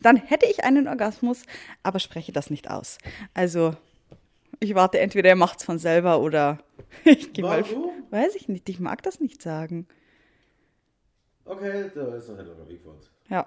Dann 0.01 0.17
hätte 0.17 0.45
ich 0.45 0.63
einen 0.63 0.87
Orgasmus, 0.87 1.43
aber 1.83 1.99
spreche 1.99 2.31
das 2.31 2.49
nicht 2.49 2.69
aus. 2.69 2.97
Also, 3.33 3.73
ich 4.59 4.75
warte 4.75 4.99
entweder 4.99 5.29
er 5.29 5.35
macht's 5.35 5.63
von 5.63 5.79
selber 5.79 6.21
oder 6.21 6.59
ich 7.05 7.33
gehe 7.33 7.43
mal. 7.43 7.63
Weiß 8.09 8.35
ich 8.35 8.47
nicht, 8.47 8.69
ich 8.69 8.79
mag 8.79 9.01
das 9.03 9.19
nicht 9.19 9.41
sagen. 9.41 9.87
Okay, 11.47 11.91
da 11.95 12.15
ist 12.15 12.29
noch 12.29 12.37
ein 12.37 12.45
langer 12.45 12.67
Weg 12.67 12.81
vor 12.83 12.93
uns. 12.93 13.09
Ja, 13.29 13.45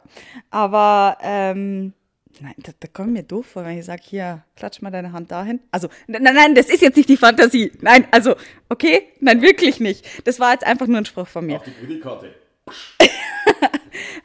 aber 0.50 1.18
ähm, 1.22 1.92
nein, 2.40 2.54
da, 2.58 2.72
da 2.78 2.88
kommt 2.88 3.12
mir 3.12 3.22
doof 3.22 3.46
vor, 3.46 3.64
wenn 3.64 3.78
ich 3.78 3.84
sage, 3.84 4.02
hier, 4.04 4.44
klatsch 4.56 4.80
mal 4.82 4.90
deine 4.90 5.12
Hand 5.12 5.30
dahin. 5.30 5.60
Also, 5.70 5.88
nein, 6.06 6.22
nein, 6.22 6.54
das 6.54 6.68
ist 6.68 6.82
jetzt 6.82 6.96
nicht 6.96 7.08
die 7.08 7.16
Fantasie. 7.16 7.72
Nein, 7.80 8.06
also, 8.10 8.36
okay, 8.68 9.08
nein, 9.20 9.42
wirklich 9.42 9.80
nicht. 9.80 10.26
Das 10.26 10.40
war 10.40 10.52
jetzt 10.52 10.66
einfach 10.66 10.86
nur 10.86 10.98
ein 10.98 11.04
Spruch 11.04 11.28
von 11.28 11.46
mir. 11.46 11.56
Auf 11.56 11.64
die 11.64 11.72
Kreditkarte. 11.72 12.34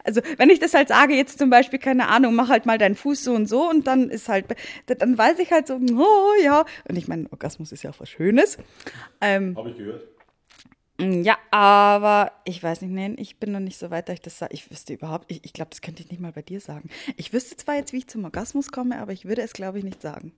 Also, 0.04 0.22
wenn 0.38 0.52
ich 0.52 0.60
das 0.60 0.76
halt 0.76 0.88
sage, 0.88 1.16
jetzt 1.16 1.40
zum 1.40 1.50
Beispiel, 1.50 1.80
keine 1.80 2.08
Ahnung, 2.08 2.36
mach 2.36 2.50
halt 2.50 2.68
mal 2.68 2.78
deinen 2.78 2.94
Fuß 2.94 3.24
so 3.24 3.34
und 3.34 3.48
so 3.48 3.68
und 3.68 3.88
dann 3.88 4.10
ist 4.12 4.30
halt, 4.30 4.46
dann 4.86 5.18
weiß 5.18 5.40
ich 5.40 5.52
halt 5.52 5.66
so, 5.68 5.74
oh 5.76 6.44
ja. 6.44 6.64
Und 6.88 6.96
ich 6.96 7.08
meine, 7.08 7.26
Orgasmus 7.32 7.72
ist 7.72 7.82
ja 7.82 7.90
auch 7.90 8.00
was 8.00 8.10
Schönes. 8.10 8.60
Ähm, 9.20 9.58
Habe 9.58 9.72
ich 9.72 9.78
gehört. 9.78 10.04
Ja, 11.00 11.38
aber 11.52 12.32
ich 12.46 12.64
weiß 12.64 12.82
nicht, 12.82 12.92
nein, 12.92 13.16
ich 13.18 13.38
bin 13.38 13.52
noch 13.52 13.60
nicht 13.60 13.78
so 13.78 13.90
weit, 13.90 14.08
dass 14.08 14.14
ich 14.14 14.22
das 14.22 14.40
sage. 14.40 14.54
Ich 14.54 14.72
wüsste 14.72 14.94
überhaupt, 14.94 15.26
ich, 15.30 15.44
ich 15.44 15.54
glaube, 15.54 15.72
das 15.72 15.82
könnte 15.82 16.02
ich 16.02 16.10
nicht 16.10 16.22
mal 16.22 16.32
bei 16.32 16.42
dir 16.42 16.62
sagen. 16.62 16.90
Ich 17.18 17.34
wüsste 17.34 17.58
zwar 17.58 17.76
jetzt, 17.76 17.92
wie 17.92 17.98
ich 17.98 18.08
zum 18.08 18.24
Orgasmus 18.24 18.72
komme, 18.72 19.00
aber 19.00 19.12
ich 19.12 19.26
würde 19.26 19.42
es, 19.42 19.54
glaube 19.54 19.78
ich, 19.78 19.84
nicht 19.84 20.02
sagen. 20.02 20.32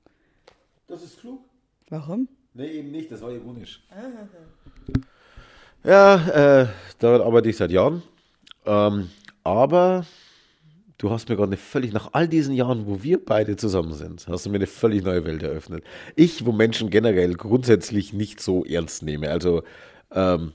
Das 0.88 1.04
ist 1.04 1.20
klug. 1.20 1.42
Warum? 1.90 2.28
Nee, 2.54 2.72
eben 2.72 2.92
nicht, 2.92 3.12
das 3.12 3.22
war 3.22 3.32
ironisch. 3.32 3.84
Ja, 5.84 6.62
äh, 6.62 6.68
daran 6.98 7.22
arbeite 7.22 7.50
ich 7.50 7.58
seit 7.58 7.72
Jahren. 7.72 8.02
Ähm, 8.66 9.10
aber 9.44 10.06
du 10.98 11.12
hast 11.12 11.30
mir 11.30 11.36
gerade 11.36 11.50
eine 11.50 11.58
völlig, 11.58 11.94
nach 11.94 12.10
all 12.14 12.28
diesen 12.28 12.56
Jahren, 12.56 12.88
wo 12.88 13.04
wir 13.04 13.24
beide 13.24 13.56
zusammen 13.56 13.94
sind, 13.94 14.28
hast 14.28 14.46
du 14.46 14.50
mir 14.50 14.58
eine 14.58 14.68
völlig 14.68 15.04
neue 15.04 15.24
Welt 15.24 15.44
eröffnet. 15.44 15.84
Ich, 16.16 16.46
wo 16.46 16.52
Menschen 16.52 16.90
generell 16.90 17.36
grundsätzlich 17.36 18.12
nicht 18.12 18.42
so 18.42 18.66
ernst 18.66 19.04
nehme. 19.04 19.30
Also, 19.30 19.64
ähm, 20.12 20.54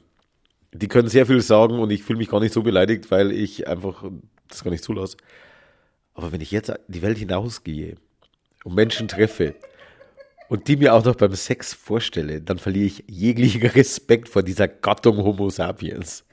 die 0.73 0.89
können 0.89 1.09
sehr 1.09 1.27
viel 1.27 1.41
sagen 1.41 1.79
und 1.79 1.91
ich 1.91 2.03
fühle 2.03 2.19
mich 2.19 2.29
gar 2.29 2.41
nicht 2.41 2.55
so 2.55 2.63
beleidigt, 2.63 3.11
weil 3.11 3.31
ich 3.33 3.69
einfach 3.69 4.05
das 4.49 4.65
gar 4.65 4.71
nicht 4.71 4.85
zulasse. 4.85 5.17
Aber 6.15 6.33
wenn 6.33 6.41
ich 6.41 6.51
jetzt 6.51 6.73
die 6.89 7.03
Welt 7.03 7.19
hinausgehe 7.19 7.97
und 8.65 8.75
Menschen 8.75 9.09
treffe 9.09 9.55
und 10.49 10.69
die 10.69 10.77
mir 10.77 10.95
auch 10.95 11.05
noch 11.05 11.15
beim 11.15 11.35
Sex 11.35 11.75
vorstelle, 11.75 12.41
dann 12.41 12.59
verliere 12.59 12.87
ich 12.87 13.05
jeglichen 13.07 13.63
Respekt 13.67 14.29
vor 14.29 14.43
dieser 14.43 14.69
Gattung 14.69 15.19
Homo 15.19 15.51
sapiens. 15.51 16.25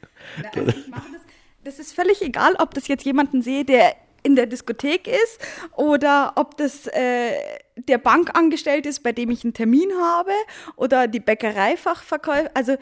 Also 0.54 0.70
ich 0.70 0.88
mache 0.88 1.12
das, 1.12 1.22
das 1.64 1.80
ist 1.80 1.94
völlig 1.94 2.22
egal, 2.22 2.56
ob 2.60 2.74
das 2.74 2.88
jetzt 2.88 3.06
jemanden 3.06 3.42
sehe, 3.42 3.66
der 3.66 3.96
in 4.24 4.36
der 4.36 4.48
Diskothek 4.48 5.08
ist 5.08 5.40
oder 5.76 6.34
ob 6.36 6.58
das 6.58 6.88
äh, 6.88 7.32
der 7.76 7.98
Bankangestellte 7.98 8.90
ist, 8.90 9.02
bei 9.02 9.12
dem 9.12 9.30
ich 9.30 9.44
einen 9.44 9.54
Termin 9.54 9.90
habe 9.98 10.32
oder 10.76 11.08
die 11.08 11.20
Bäckereifachverkäufer. 11.20 12.52
Also 12.54 12.76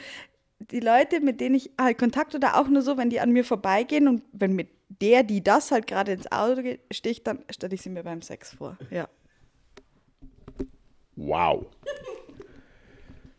die 0.60 0.80
Leute, 0.80 1.20
mit 1.22 1.39
denen 1.39 1.56
ich 1.56 1.72
halt 1.80 1.98
Kontakt 1.98 2.36
oder 2.36 2.60
auch 2.60 2.67
nur 2.67 2.82
so, 2.82 2.98
wenn 2.98 3.10
die 3.10 3.20
an 3.20 3.32
mir 3.32 3.43
vorbeigehen 3.43 4.08
und 4.08 4.24
wenn 4.32 4.54
mit 4.54 4.70
der, 4.89 5.24
die 5.24 5.43
das 5.43 5.72
halt 5.72 5.88
gerade 5.88 6.13
ins 6.13 6.32
Auge 6.32 6.80
sticht, 6.91 7.28
dann 7.28 7.43
stelle 7.50 7.76
ich 7.76 7.82
sie 7.82 7.89
mir 7.89 8.04
beim 8.04 8.22
Sex 8.22 8.54
vor. 8.56 8.78
Ja. 8.89 9.08
Wow. 11.15 11.65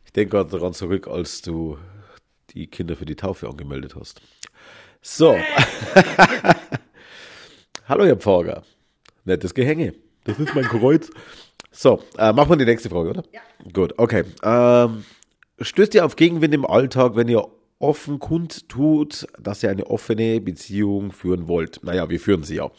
Ich 0.05 0.13
denke 0.13 0.37
gerade 0.37 0.51
daran 0.51 0.73
zurück, 0.73 1.07
als 1.07 1.43
du 1.43 1.79
die 2.51 2.67
Kinder 2.67 2.97
für 2.97 3.05
die 3.05 3.17
Taufe 3.17 3.49
angemeldet 3.49 3.95
hast. 3.95 4.21
So. 5.01 5.37
Hallo, 7.89 8.05
Herr 8.05 8.17
Pfarrer. 8.17 8.65
Nettes 9.25 9.55
Gehänge. 9.55 9.95
Das 10.25 10.39
ist 10.39 10.55
mein 10.55 10.65
Kreuz. 10.65 11.11
So, 11.71 12.03
äh, 12.17 12.33
machen 12.33 12.51
wir 12.51 12.57
die 12.57 12.65
nächste 12.65 12.91
Frage, 12.91 13.11
oder? 13.11 13.23
Ja. 13.33 13.41
Gut, 13.73 13.95
okay. 13.99 14.25
Ähm, 14.43 15.05
stößt 15.61 15.95
ihr 15.95 16.05
auf 16.05 16.17
Gegenwind 16.17 16.55
im 16.55 16.67
Alltag, 16.67 17.17
wenn 17.17 17.29
ihr 17.29 17.47
offen 17.79 18.19
kundtut, 18.19 19.27
dass 19.41 19.63
ihr 19.63 19.71
eine 19.71 19.87
offene 19.87 20.41
Beziehung 20.41 21.13
führen 21.13 21.49
wollt? 21.49 21.81
Naja, 21.83 22.09
wir 22.11 22.21
führen 22.21 22.43
sie 22.43 22.57
ja. 22.57 22.71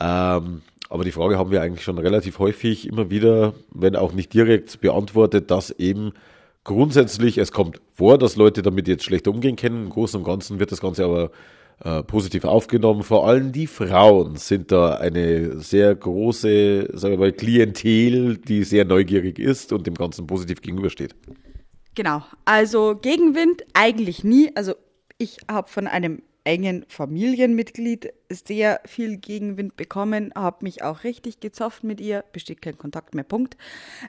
Ähm, 0.00 0.62
aber 0.90 1.04
die 1.04 1.12
Frage 1.12 1.38
haben 1.38 1.50
wir 1.50 1.60
eigentlich 1.60 1.84
schon 1.84 1.98
relativ 1.98 2.38
häufig 2.38 2.88
immer 2.88 3.10
wieder, 3.10 3.54
wenn 3.72 3.96
auch 3.96 4.12
nicht 4.12 4.32
direkt 4.32 4.80
beantwortet, 4.80 5.50
dass 5.50 5.70
eben 5.70 6.12
grundsätzlich 6.64 7.38
es 7.38 7.52
kommt 7.52 7.80
vor, 7.94 8.18
dass 8.18 8.36
Leute 8.36 8.62
damit 8.62 8.88
jetzt 8.88 9.04
schlecht 9.04 9.28
umgehen 9.28 9.56
können. 9.56 9.84
Im 9.84 9.90
Großen 9.90 10.18
und 10.18 10.24
Ganzen 10.24 10.60
wird 10.60 10.72
das 10.72 10.80
Ganze 10.80 11.04
aber 11.04 11.30
äh, 11.84 12.02
positiv 12.02 12.44
aufgenommen. 12.44 13.02
Vor 13.02 13.26
allem 13.26 13.52
die 13.52 13.66
Frauen 13.66 14.36
sind 14.36 14.72
da 14.72 14.94
eine 14.94 15.60
sehr 15.60 15.94
große, 15.94 16.96
sagen 16.96 17.14
wir 17.14 17.18
mal, 17.18 17.32
Klientel, 17.32 18.38
die 18.38 18.64
sehr 18.64 18.84
neugierig 18.84 19.38
ist 19.38 19.72
und 19.72 19.86
dem 19.86 19.94
Ganzen 19.94 20.26
positiv 20.26 20.60
gegenübersteht. 20.62 21.14
Genau. 21.98 22.22
Also 22.44 22.94
Gegenwind 22.94 23.64
eigentlich 23.74 24.22
nie. 24.22 24.54
Also 24.54 24.76
ich 25.18 25.38
habe 25.50 25.68
von 25.68 25.88
einem 25.88 26.22
engen 26.44 26.84
Familienmitglied 26.86 28.12
sehr 28.30 28.80
viel 28.86 29.16
Gegenwind 29.16 29.74
bekommen, 29.76 30.32
habe 30.36 30.58
mich 30.64 30.84
auch 30.84 31.02
richtig 31.02 31.40
gezofft 31.40 31.82
mit 31.82 32.00
ihr, 32.00 32.24
besteht 32.32 32.62
kein 32.62 32.78
Kontakt 32.78 33.16
mehr, 33.16 33.24
Punkt. 33.24 33.56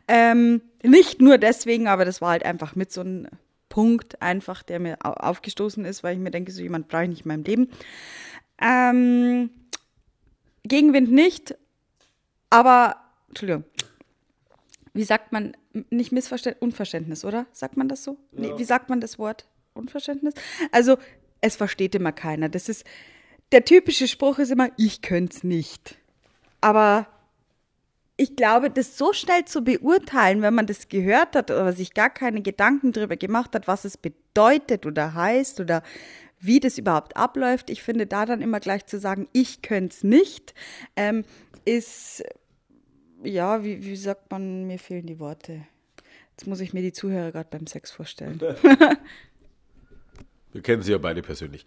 Ähm, 0.07 0.61
nicht 0.83 1.19
nur 1.19 1.39
deswegen, 1.39 1.87
aber 1.87 2.05
das 2.05 2.21
war 2.21 2.29
halt 2.29 2.45
einfach 2.45 2.75
mit 2.75 2.91
so 2.91 3.01
einem 3.01 3.27
Punkt 3.69 4.21
einfach, 4.21 4.61
der 4.61 4.79
mir 4.79 4.97
au- 5.03 5.13
aufgestoßen 5.13 5.83
ist, 5.83 6.03
weil 6.03 6.13
ich 6.13 6.21
mir 6.21 6.29
denke, 6.29 6.51
so 6.51 6.61
jemand 6.61 6.89
brauche 6.89 7.05
ich 7.05 7.09
nicht 7.09 7.21
in 7.25 7.29
meinem 7.29 7.43
Leben. 7.43 7.71
Ähm, 8.61 9.49
Gegenwind 10.61 11.11
nicht, 11.11 11.57
aber, 12.51 12.97
Entschuldigung, 13.29 13.63
wie 14.93 15.03
sagt 15.03 15.31
man, 15.31 15.57
nicht 15.89 16.11
Missverständnis, 16.11 16.61
Unverständnis, 16.61 17.25
oder? 17.25 17.45
Sagt 17.51 17.77
man 17.77 17.87
das 17.87 18.03
so? 18.03 18.17
Nee, 18.31 18.51
wie 18.57 18.63
sagt 18.63 18.89
man 18.89 19.01
das 19.01 19.19
Wort? 19.19 19.47
Unverständnis? 19.73 20.33
Also, 20.71 20.97
es 21.41 21.55
versteht 21.55 21.95
immer 21.95 22.11
keiner. 22.11 22.49
Das 22.49 22.69
ist, 22.69 22.85
der 23.51 23.65
typische 23.65 24.07
Spruch 24.07 24.39
ist 24.39 24.51
immer, 24.51 24.69
ich 24.77 25.01
könnte 25.01 25.37
es 25.37 25.43
nicht. 25.43 25.97
Aber 26.61 27.07
ich 28.17 28.35
glaube, 28.35 28.69
das 28.69 28.97
so 28.97 29.13
schnell 29.13 29.45
zu 29.45 29.63
beurteilen, 29.63 30.41
wenn 30.41 30.53
man 30.53 30.65
das 30.65 30.89
gehört 30.89 31.35
hat 31.35 31.51
oder 31.51 31.71
sich 31.71 31.93
gar 31.93 32.09
keine 32.09 32.41
Gedanken 32.41 32.91
darüber 32.91 33.15
gemacht 33.15 33.55
hat, 33.55 33.67
was 33.67 33.85
es 33.85 33.95
bedeutet 33.95 34.85
oder 34.85 35.13
heißt 35.13 35.61
oder 35.61 35.83
wie 36.41 36.59
das 36.59 36.77
überhaupt 36.77 37.15
abläuft, 37.15 37.69
ich 37.69 37.81
finde 37.81 38.07
da 38.07 38.25
dann 38.25 38.41
immer 38.41 38.59
gleich 38.59 38.85
zu 38.85 38.99
sagen, 38.99 39.27
ich 39.31 39.61
könnte 39.61 39.95
es 39.95 40.03
nicht, 40.03 40.53
ähm, 40.95 41.23
ist, 41.65 42.23
ja, 43.23 43.63
wie, 43.63 43.83
wie 43.83 43.95
sagt 43.95 44.31
man, 44.31 44.67
mir 44.67 44.79
fehlen 44.79 45.05
die 45.05 45.19
Worte. 45.19 45.61
Jetzt 46.31 46.47
muss 46.47 46.59
ich 46.59 46.73
mir 46.73 46.81
die 46.81 46.93
Zuhörer 46.93 47.31
gerade 47.31 47.49
beim 47.51 47.67
Sex 47.67 47.91
vorstellen. 47.91 48.39
Wir 50.51 50.61
kennen 50.61 50.81
sie 50.81 50.93
ja 50.93 50.97
beide 50.97 51.21
persönlich. 51.21 51.65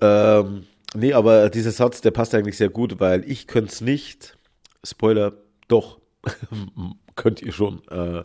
Ähm, 0.00 0.66
nee, 0.94 1.12
aber 1.12 1.48
dieser 1.48 1.70
Satz, 1.70 2.00
der 2.00 2.10
passt 2.10 2.34
eigentlich 2.34 2.56
sehr 2.56 2.68
gut, 2.68 3.00
weil 3.00 3.24
ich 3.30 3.46
könnte 3.46 3.72
es 3.72 3.80
nicht. 3.80 4.36
Spoiler, 4.84 5.32
doch. 5.68 6.00
Könnt 7.16 7.40
ihr 7.40 7.52
schon. 7.52 7.82
Äh, 7.88 8.24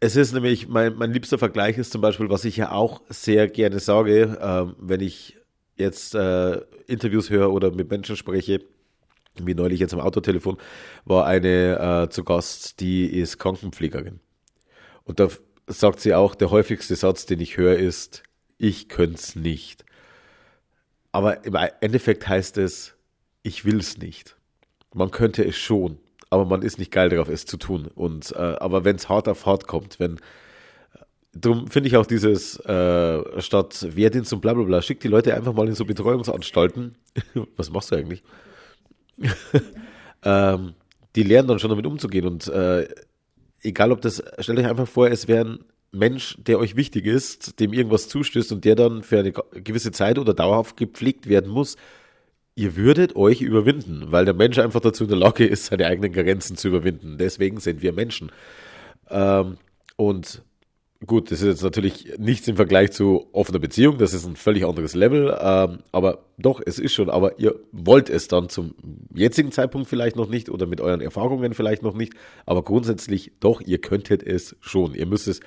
es 0.00 0.16
ist 0.16 0.32
nämlich, 0.32 0.68
mein, 0.68 0.96
mein 0.96 1.12
liebster 1.12 1.38
Vergleich 1.38 1.78
ist 1.78 1.92
zum 1.92 2.00
Beispiel, 2.00 2.30
was 2.30 2.44
ich 2.44 2.56
ja 2.56 2.72
auch 2.72 3.02
sehr 3.08 3.48
gerne 3.48 3.80
sage, 3.80 4.38
äh, 4.40 4.74
wenn 4.78 5.00
ich 5.00 5.36
jetzt 5.76 6.14
äh, 6.14 6.60
Interviews 6.86 7.30
höre 7.30 7.52
oder 7.52 7.70
mit 7.70 7.90
Menschen 7.90 8.16
spreche, 8.16 8.60
wie 9.40 9.54
neulich 9.54 9.80
jetzt 9.80 9.94
am 9.94 10.00
Autotelefon, 10.00 10.58
war 11.04 11.26
eine 11.26 12.04
äh, 12.04 12.10
zu 12.10 12.24
Gast, 12.24 12.80
die 12.80 13.06
ist 13.06 13.38
Krankenpflegerin. 13.38 14.20
Und 15.04 15.20
da 15.20 15.28
sagt 15.66 16.00
sie 16.00 16.14
auch, 16.14 16.34
der 16.34 16.50
häufigste 16.50 16.96
Satz, 16.96 17.26
den 17.26 17.40
ich 17.40 17.56
höre, 17.56 17.76
ist, 17.76 18.22
ich 18.58 18.88
könnte 18.88 19.16
es 19.16 19.36
nicht. 19.36 19.84
Aber 21.10 21.44
im 21.44 21.56
Endeffekt 21.80 22.28
heißt 22.28 22.58
es, 22.58 22.94
ich 23.42 23.64
will 23.64 23.78
es 23.78 23.98
nicht. 23.98 24.36
Man 24.94 25.10
könnte 25.10 25.44
es 25.44 25.56
schon, 25.56 25.98
aber 26.30 26.44
man 26.44 26.62
ist 26.62 26.78
nicht 26.78 26.90
geil 26.92 27.08
darauf, 27.08 27.28
es 27.28 27.44
zu 27.44 27.56
tun. 27.56 27.88
Und 27.94 28.32
äh, 28.32 28.38
aber 28.38 28.84
wenn 28.84 28.96
es 28.96 29.08
hart 29.08 29.28
auf 29.28 29.46
hart 29.46 29.66
kommt, 29.66 29.98
wenn 29.98 30.20
Darum 31.34 31.68
finde 31.68 31.88
ich 31.88 31.96
auch 31.96 32.04
dieses 32.04 32.60
äh, 32.60 33.40
statt 33.40 33.86
Wehrdienst 33.96 34.34
und 34.34 34.42
bla 34.42 34.52
bla 34.52 34.64
bla, 34.64 34.82
schick 34.82 35.00
die 35.00 35.08
Leute 35.08 35.34
einfach 35.34 35.54
mal 35.54 35.66
in 35.66 35.74
so 35.74 35.86
Betreuungsanstalten. 35.86 36.94
Was 37.56 37.70
machst 37.70 37.90
du 37.90 37.96
eigentlich? 37.96 38.22
ähm, 40.24 40.74
die 41.14 41.22
lernen 41.22 41.48
dann 41.48 41.58
schon 41.58 41.70
damit 41.70 41.86
umzugehen 41.86 42.26
und 42.26 42.48
äh, 42.48 42.88
egal 43.62 43.92
ob 43.92 44.00
das, 44.00 44.22
stellt 44.38 44.58
euch 44.58 44.66
einfach 44.66 44.88
vor, 44.88 45.10
es 45.10 45.28
wäre 45.28 45.44
ein 45.44 45.58
Mensch, 45.92 46.36
der 46.38 46.58
euch 46.58 46.74
wichtig 46.74 47.06
ist, 47.06 47.60
dem 47.60 47.72
irgendwas 47.72 48.08
zustößt 48.08 48.52
und 48.52 48.64
der 48.64 48.74
dann 48.74 49.02
für 49.02 49.18
eine 49.18 49.32
gewisse 49.32 49.92
Zeit 49.92 50.18
oder 50.18 50.32
dauerhaft 50.32 50.76
gepflegt 50.76 51.28
werden 51.28 51.50
muss, 51.50 51.76
ihr 52.54 52.76
würdet 52.76 53.14
euch 53.14 53.42
überwinden, 53.42 54.06
weil 54.10 54.24
der 54.24 54.34
Mensch 54.34 54.58
einfach 54.58 54.80
dazu 54.80 55.04
in 55.04 55.10
der 55.10 55.18
Lage 55.18 55.46
ist, 55.46 55.66
seine 55.66 55.86
eigenen 55.86 56.12
Grenzen 56.12 56.56
zu 56.56 56.68
überwinden. 56.68 57.18
Deswegen 57.18 57.60
sind 57.60 57.82
wir 57.82 57.92
Menschen. 57.92 58.32
Ähm, 59.10 59.58
und 59.96 60.42
gut, 61.06 61.30
das 61.30 61.40
ist 61.40 61.48
jetzt 61.48 61.62
natürlich 61.62 62.12
nichts 62.18 62.46
im 62.48 62.56
Vergleich 62.56 62.92
zu 62.92 63.28
offener 63.32 63.58
Beziehung, 63.58 63.98
das 63.98 64.14
ist 64.14 64.26
ein 64.26 64.36
völlig 64.36 64.64
anderes 64.64 64.94
Level, 64.94 65.36
ähm, 65.40 65.78
aber 65.90 66.24
doch, 66.38 66.60
es 66.64 66.78
ist 66.78 66.92
schon, 66.92 67.10
aber 67.10 67.38
ihr 67.38 67.54
wollt 67.72 68.08
es 68.10 68.28
dann 68.28 68.48
zum 68.48 68.74
jetzigen 69.14 69.52
Zeitpunkt 69.52 69.88
vielleicht 69.88 70.16
noch 70.16 70.28
nicht 70.28 70.48
oder 70.48 70.66
mit 70.66 70.80
euren 70.80 71.00
Erfahrungen 71.00 71.54
vielleicht 71.54 71.82
noch 71.82 71.94
nicht, 71.94 72.14
aber 72.46 72.62
grundsätzlich 72.62 73.32
doch, 73.40 73.60
ihr 73.60 73.78
könntet 73.78 74.22
es 74.22 74.56
schon. 74.60 74.94
Ihr 74.94 75.06
müsst 75.06 75.28
es 75.28 75.40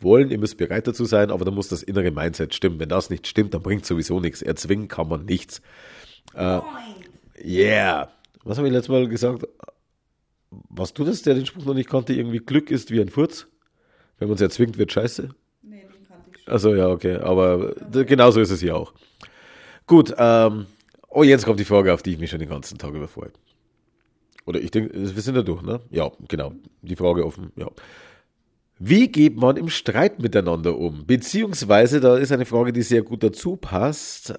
wollen, 0.00 0.30
ihr 0.30 0.38
müsst 0.38 0.56
bereit 0.56 0.86
dazu 0.86 1.04
sein, 1.04 1.30
aber 1.30 1.44
dann 1.44 1.54
muss 1.54 1.68
das 1.68 1.82
innere 1.82 2.10
Mindset 2.10 2.54
stimmen. 2.54 2.78
Wenn 2.78 2.88
das 2.88 3.10
nicht 3.10 3.26
stimmt, 3.26 3.54
dann 3.54 3.62
bringt 3.62 3.84
sowieso 3.84 4.20
nichts. 4.20 4.42
Erzwingen 4.42 4.88
kann 4.88 5.08
man 5.08 5.24
nichts. 5.24 5.60
Äh, 6.34 6.60
yeah. 7.44 8.10
Was 8.44 8.58
habe 8.58 8.68
ich 8.68 8.72
letztes 8.72 8.90
Mal 8.90 9.08
gesagt? 9.08 9.46
Was 10.50 10.94
du 10.94 11.04
das, 11.04 11.22
der 11.22 11.34
den 11.34 11.46
Spruch 11.46 11.64
noch 11.64 11.74
nicht 11.74 11.88
konnte, 11.88 12.14
irgendwie 12.14 12.38
Glück 12.38 12.70
ist 12.70 12.90
wie 12.90 13.00
ein 13.00 13.08
Furz? 13.08 13.48
Wenn 14.18 14.28
man 14.28 14.36
es 14.36 14.40
erzwingt, 14.40 14.78
wird 14.78 14.92
scheiße? 14.92 15.28
Nee, 15.62 15.82
den 15.82 16.06
kannte 16.06 16.30
ich 16.32 16.42
schon. 16.42 16.52
Also 16.52 16.74
ja, 16.74 16.88
okay, 16.88 17.16
aber 17.16 17.74
genauso 18.04 18.40
ist 18.40 18.50
es 18.50 18.60
hier 18.60 18.76
auch. 18.76 18.92
Gut, 19.86 20.14
ähm, 20.18 20.66
oh, 21.08 21.22
jetzt 21.22 21.44
kommt 21.44 21.60
die 21.60 21.64
Frage, 21.64 21.92
auf 21.94 22.02
die 22.02 22.12
ich 22.12 22.18
mich 22.18 22.30
schon 22.30 22.40
den 22.40 22.48
ganzen 22.48 22.78
Tag 22.78 22.94
über 22.94 23.08
freue. 23.08 23.30
Oder 24.44 24.60
ich 24.60 24.70
denke, 24.70 24.94
wir 24.94 25.22
sind 25.22 25.34
da 25.34 25.42
durch, 25.42 25.62
ne? 25.62 25.80
Ja, 25.90 26.10
genau. 26.26 26.52
Die 26.82 26.96
Frage 26.96 27.24
offen, 27.24 27.52
ja. 27.56 27.70
Wie 28.78 29.08
geht 29.08 29.36
man 29.36 29.56
im 29.56 29.68
Streit 29.68 30.20
miteinander 30.20 30.78
um? 30.78 31.04
Beziehungsweise, 31.04 32.00
da 32.00 32.16
ist 32.16 32.30
eine 32.32 32.46
Frage, 32.46 32.72
die 32.72 32.82
sehr 32.82 33.02
gut 33.02 33.22
dazu 33.22 33.56
passt. 33.56 34.30
Äh, 34.30 34.34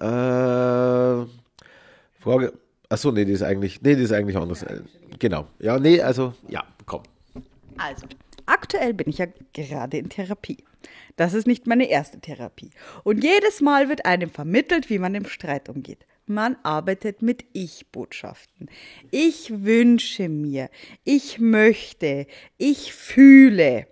Frage, 2.18 2.52
achso, 2.88 3.12
nee, 3.12 3.24
die 3.24 3.32
ist 3.32 3.42
eigentlich, 3.42 3.82
nee, 3.82 3.94
die 3.94 4.02
ist 4.02 4.12
eigentlich 4.12 4.36
anders. 4.36 4.64
Genau. 5.18 5.46
Ja, 5.58 5.78
nee, 5.78 6.00
also, 6.00 6.32
ja, 6.48 6.64
komm. 6.86 7.02
Also, 7.76 8.06
aktuell 8.50 8.94
bin 8.94 9.08
ich 9.08 9.18
ja 9.18 9.26
gerade 9.52 9.98
in 9.98 10.08
Therapie. 10.08 10.64
Das 11.16 11.34
ist 11.34 11.46
nicht 11.46 11.66
meine 11.66 11.88
erste 11.88 12.20
Therapie. 12.20 12.70
Und 13.04 13.22
jedes 13.22 13.60
Mal 13.60 13.88
wird 13.88 14.04
einem 14.04 14.30
vermittelt, 14.30 14.90
wie 14.90 14.98
man 14.98 15.14
im 15.14 15.26
Streit 15.26 15.68
umgeht. 15.68 16.06
Man 16.26 16.56
arbeitet 16.62 17.22
mit 17.22 17.44
Ich-Botschaften. 17.52 18.70
Ich 19.10 19.64
wünsche 19.64 20.28
mir, 20.28 20.70
ich 21.02 21.40
möchte, 21.40 22.26
ich 22.56 22.94
fühle. 22.94 23.86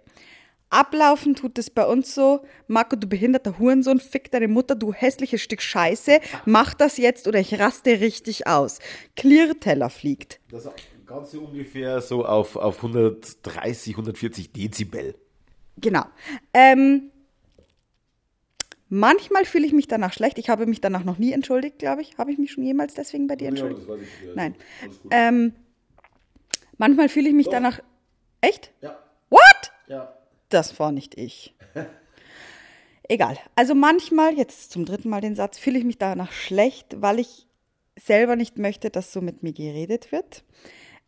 Ablaufen 0.70 1.34
tut 1.34 1.58
es 1.58 1.70
bei 1.70 1.84
uns 1.84 2.14
so, 2.14 2.44
Marco, 2.66 2.94
du 2.94 3.08
behinderter 3.08 3.58
Hurensohn, 3.58 4.00
fick 4.00 4.30
deine 4.30 4.48
Mutter, 4.48 4.74
du 4.74 4.92
hässliches 4.92 5.40
Stück 5.40 5.62
Scheiße, 5.62 6.20
mach 6.44 6.74
das 6.74 6.98
jetzt 6.98 7.26
oder 7.26 7.40
ich 7.40 7.58
raste 7.58 8.00
richtig 8.00 8.46
aus. 8.46 8.78
Clear-Teller 9.16 9.88
fliegt. 9.88 10.40
Das 10.50 10.68
Ganze 11.08 11.40
ungefähr 11.40 12.00
so 12.00 12.24
auf, 12.24 12.56
auf 12.56 12.76
130, 12.76 13.94
140 13.94 14.52
Dezibel. 14.52 15.14
Genau. 15.78 16.04
Ähm, 16.54 17.10
manchmal 18.88 19.44
fühle 19.44 19.66
ich 19.66 19.72
mich 19.72 19.88
danach 19.88 20.12
schlecht. 20.12 20.38
Ich 20.38 20.48
habe 20.48 20.66
mich 20.66 20.80
danach 20.80 21.04
noch 21.04 21.18
nie 21.18 21.32
entschuldigt, 21.32 21.78
glaube 21.78 22.02
ich. 22.02 22.18
Habe 22.18 22.30
ich 22.30 22.38
mich 22.38 22.52
schon 22.52 22.64
jemals 22.64 22.94
deswegen 22.94 23.26
bei 23.26 23.36
dir 23.36 23.48
entschuldigt? 23.48 23.88
Ja, 23.88 23.94
das 23.94 23.96
weiß 23.96 24.06
ich, 24.06 24.28
ja. 24.28 24.34
Nein. 24.34 24.54
Ähm, 25.10 25.54
manchmal 26.76 27.08
fühle 27.08 27.28
ich 27.28 27.34
mich 27.34 27.46
Doch. 27.46 27.52
danach. 27.52 27.80
Echt? 28.40 28.72
Ja. 28.82 28.98
What? 29.30 29.72
Ja 29.88 30.14
das 30.48 30.78
war 30.78 30.92
nicht 30.92 31.16
ich. 31.16 31.54
Egal. 33.08 33.38
Also 33.54 33.74
manchmal, 33.74 34.34
jetzt 34.34 34.70
zum 34.70 34.84
dritten 34.84 35.08
Mal 35.08 35.20
den 35.20 35.34
Satz, 35.34 35.58
fühle 35.58 35.78
ich 35.78 35.84
mich 35.84 35.98
danach 35.98 36.32
schlecht, 36.32 37.00
weil 37.00 37.18
ich 37.18 37.46
selber 37.96 38.36
nicht 38.36 38.58
möchte, 38.58 38.90
dass 38.90 39.12
so 39.12 39.20
mit 39.20 39.42
mir 39.42 39.52
geredet 39.52 40.12
wird. 40.12 40.44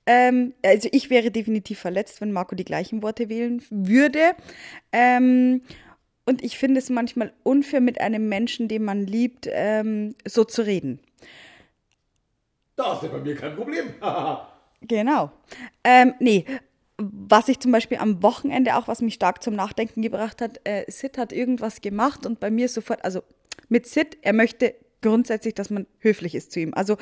Ähm, 0.06 0.54
also 0.64 0.88
ich 0.92 1.10
wäre 1.10 1.30
definitiv 1.30 1.78
verletzt, 1.78 2.20
wenn 2.20 2.32
Marco 2.32 2.54
die 2.54 2.64
gleichen 2.64 3.02
Worte 3.02 3.28
wählen 3.28 3.62
würde. 3.70 4.32
Ähm, 4.92 5.62
und 6.26 6.42
ich 6.42 6.58
finde 6.58 6.78
es 6.78 6.90
manchmal 6.90 7.32
unfair, 7.42 7.80
mit 7.80 8.00
einem 8.00 8.28
Menschen, 8.28 8.68
den 8.68 8.84
man 8.84 9.06
liebt, 9.06 9.48
ähm, 9.50 10.14
so 10.26 10.44
zu 10.44 10.62
reden. 10.62 11.00
Da 12.76 12.94
ist 12.94 13.02
ja 13.02 13.08
bei 13.08 13.18
mir 13.18 13.34
kein 13.34 13.54
Problem. 13.54 13.86
genau. 14.80 15.32
Ähm, 15.84 16.14
nee, 16.20 16.44
was 16.98 17.48
ich 17.48 17.58
zum 17.60 17.72
Beispiel 17.72 17.98
am 17.98 18.22
Wochenende 18.22 18.76
auch, 18.76 18.88
was 18.88 19.00
mich 19.00 19.14
stark 19.14 19.42
zum 19.42 19.54
Nachdenken 19.54 20.02
gebracht 20.02 20.40
hat, 20.40 20.60
äh, 20.64 20.84
Sid 20.90 21.18
hat 21.18 21.32
irgendwas 21.32 21.80
gemacht 21.80 22.26
und 22.26 22.40
bei 22.40 22.50
mir 22.50 22.68
sofort, 22.68 23.04
also 23.04 23.22
mit 23.68 23.86
Sid, 23.86 24.18
er 24.22 24.32
möchte 24.32 24.74
grundsätzlich, 25.02 25.54
dass 25.54 25.70
man 25.70 25.86
höflich 25.98 26.34
ist 26.34 26.52
zu 26.52 26.60
ihm. 26.60 26.74
Also 26.74 26.96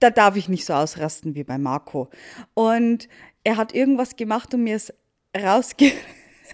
da 0.00 0.10
darf 0.10 0.36
ich 0.36 0.48
nicht 0.48 0.64
so 0.64 0.74
ausrasten 0.74 1.34
wie 1.34 1.44
bei 1.44 1.58
Marco. 1.58 2.10
Und 2.54 3.08
er 3.44 3.56
hat 3.56 3.74
irgendwas 3.74 4.16
gemacht 4.16 4.52
und 4.54 4.64
mir 4.64 4.76
ist 4.76 4.92
rausge 5.36 5.92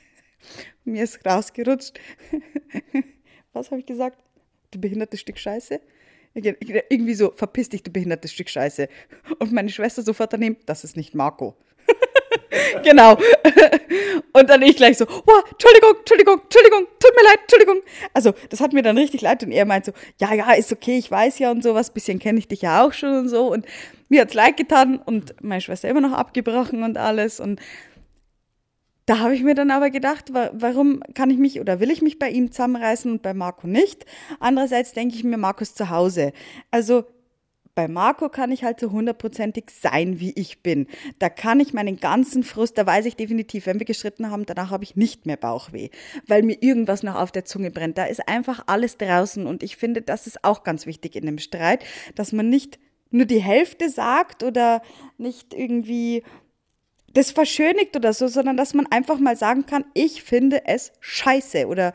mir 0.84 1.04
ist 1.04 1.24
rausgerutscht. 1.24 1.98
was 3.52 3.70
habe 3.70 3.80
ich 3.80 3.86
gesagt? 3.86 4.22
Du 4.70 4.80
behindertes 4.80 5.20
Stück 5.20 5.38
Scheiße? 5.38 5.80
Irgendwie 6.34 7.14
so, 7.14 7.32
verpiss 7.34 7.70
dich, 7.70 7.82
du 7.82 7.90
behindertes 7.90 8.32
Stück 8.32 8.50
Scheiße. 8.50 8.88
Und 9.38 9.52
meine 9.52 9.70
Schwester 9.70 10.02
sofort 10.02 10.32
daneben, 10.32 10.58
das 10.66 10.84
ist 10.84 10.96
nicht 10.96 11.14
Marco. 11.14 11.56
genau. 12.84 13.16
Und 14.32 14.50
dann 14.50 14.62
ich 14.62 14.76
gleich 14.76 14.98
so, 14.98 15.06
wow, 15.06 15.44
Entschuldigung, 15.50 15.96
Entschuldigung, 15.98 16.40
Entschuldigung, 16.42 16.86
tut 16.98 17.12
mir 17.16 17.24
leid, 17.24 17.38
Entschuldigung. 17.42 17.82
Also, 18.12 18.32
das 18.50 18.60
hat 18.60 18.72
mir 18.72 18.82
dann 18.82 18.98
richtig 18.98 19.22
leid 19.22 19.42
und 19.42 19.52
er 19.52 19.64
meint 19.64 19.86
so, 19.86 19.92
ja, 20.20 20.32
ja, 20.34 20.52
ist 20.52 20.72
okay, 20.72 20.98
ich 20.98 21.10
weiß 21.10 21.38
ja 21.38 21.50
und 21.50 21.62
sowas, 21.62 21.90
bisschen 21.90 22.18
kenne 22.18 22.38
ich 22.38 22.48
dich 22.48 22.62
ja 22.62 22.84
auch 22.84 22.92
schon 22.92 23.16
und 23.16 23.28
so 23.28 23.52
und 23.52 23.66
mir 24.08 24.22
hat's 24.22 24.34
leid 24.34 24.56
getan 24.56 24.98
und 24.98 25.34
meine 25.42 25.60
Schwester 25.60 25.88
immer 25.88 26.00
noch 26.00 26.12
abgebrochen 26.12 26.82
und 26.82 26.98
alles 26.98 27.40
und 27.40 27.60
da 29.06 29.20
habe 29.20 29.36
ich 29.36 29.42
mir 29.44 29.54
dann 29.54 29.70
aber 29.70 29.90
gedacht, 29.90 30.32
warum 30.32 31.00
kann 31.14 31.30
ich 31.30 31.38
mich 31.38 31.60
oder 31.60 31.78
will 31.78 31.92
ich 31.92 32.02
mich 32.02 32.18
bei 32.18 32.28
ihm 32.28 32.50
zusammenreißen 32.50 33.10
und 33.10 33.22
bei 33.22 33.34
Marco 33.34 33.68
nicht? 33.68 34.04
Andererseits 34.40 34.92
denke 34.94 35.14
ich 35.14 35.22
mir, 35.22 35.36
Marco 35.36 35.62
ist 35.62 35.78
zu 35.78 35.90
Hause. 35.90 36.32
Also 36.72 37.04
bei 37.76 37.88
Marco 37.88 38.30
kann 38.30 38.50
ich 38.50 38.64
halt 38.64 38.80
so 38.80 38.90
hundertprozentig 38.90 39.66
sein, 39.70 40.18
wie 40.18 40.32
ich 40.32 40.62
bin. 40.62 40.86
Da 41.18 41.28
kann 41.28 41.60
ich 41.60 41.74
meinen 41.74 42.00
ganzen 42.00 42.42
Frust, 42.42 42.78
da 42.78 42.86
weiß 42.86 43.04
ich 43.04 43.16
definitiv, 43.16 43.66
wenn 43.66 43.78
wir 43.78 43.86
gestritten 43.86 44.30
haben, 44.30 44.46
danach 44.46 44.70
habe 44.70 44.82
ich 44.82 44.96
nicht 44.96 45.26
mehr 45.26 45.36
Bauchweh, 45.36 45.90
weil 46.26 46.42
mir 46.42 46.56
irgendwas 46.62 47.02
noch 47.02 47.16
auf 47.16 47.30
der 47.30 47.44
Zunge 47.44 47.70
brennt. 47.70 47.98
Da 47.98 48.04
ist 48.06 48.26
einfach 48.28 48.64
alles 48.66 48.96
draußen 48.96 49.46
und 49.46 49.62
ich 49.62 49.76
finde, 49.76 50.00
das 50.00 50.26
ist 50.26 50.42
auch 50.42 50.64
ganz 50.64 50.86
wichtig 50.86 51.16
in 51.16 51.28
einem 51.28 51.38
Streit, 51.38 51.84
dass 52.14 52.32
man 52.32 52.48
nicht 52.48 52.78
nur 53.10 53.26
die 53.26 53.42
Hälfte 53.42 53.90
sagt 53.90 54.42
oder 54.42 54.80
nicht 55.18 55.52
irgendwie 55.52 56.24
das 57.12 57.30
verschönigt 57.30 57.94
oder 57.94 58.14
so, 58.14 58.26
sondern 58.26 58.56
dass 58.56 58.72
man 58.72 58.86
einfach 58.86 59.18
mal 59.18 59.36
sagen 59.36 59.66
kann, 59.66 59.84
ich 59.92 60.22
finde 60.22 60.62
es 60.64 60.92
scheiße 61.00 61.66
oder 61.66 61.92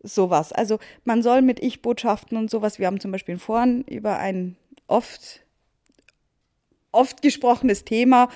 sowas. 0.00 0.52
Also 0.52 0.78
man 1.04 1.22
soll 1.22 1.42
mit 1.42 1.60
Ich-Botschaften 1.60 2.38
und 2.38 2.50
sowas, 2.50 2.78
wir 2.78 2.86
haben 2.86 3.00
zum 3.00 3.10
Beispiel 3.10 3.38
vorhin 3.38 3.82
über 3.82 4.18
ein 4.18 4.56
oft, 4.94 5.40
oft 6.92 7.22
gesprochenes 7.22 7.84
Thema, 7.84 8.28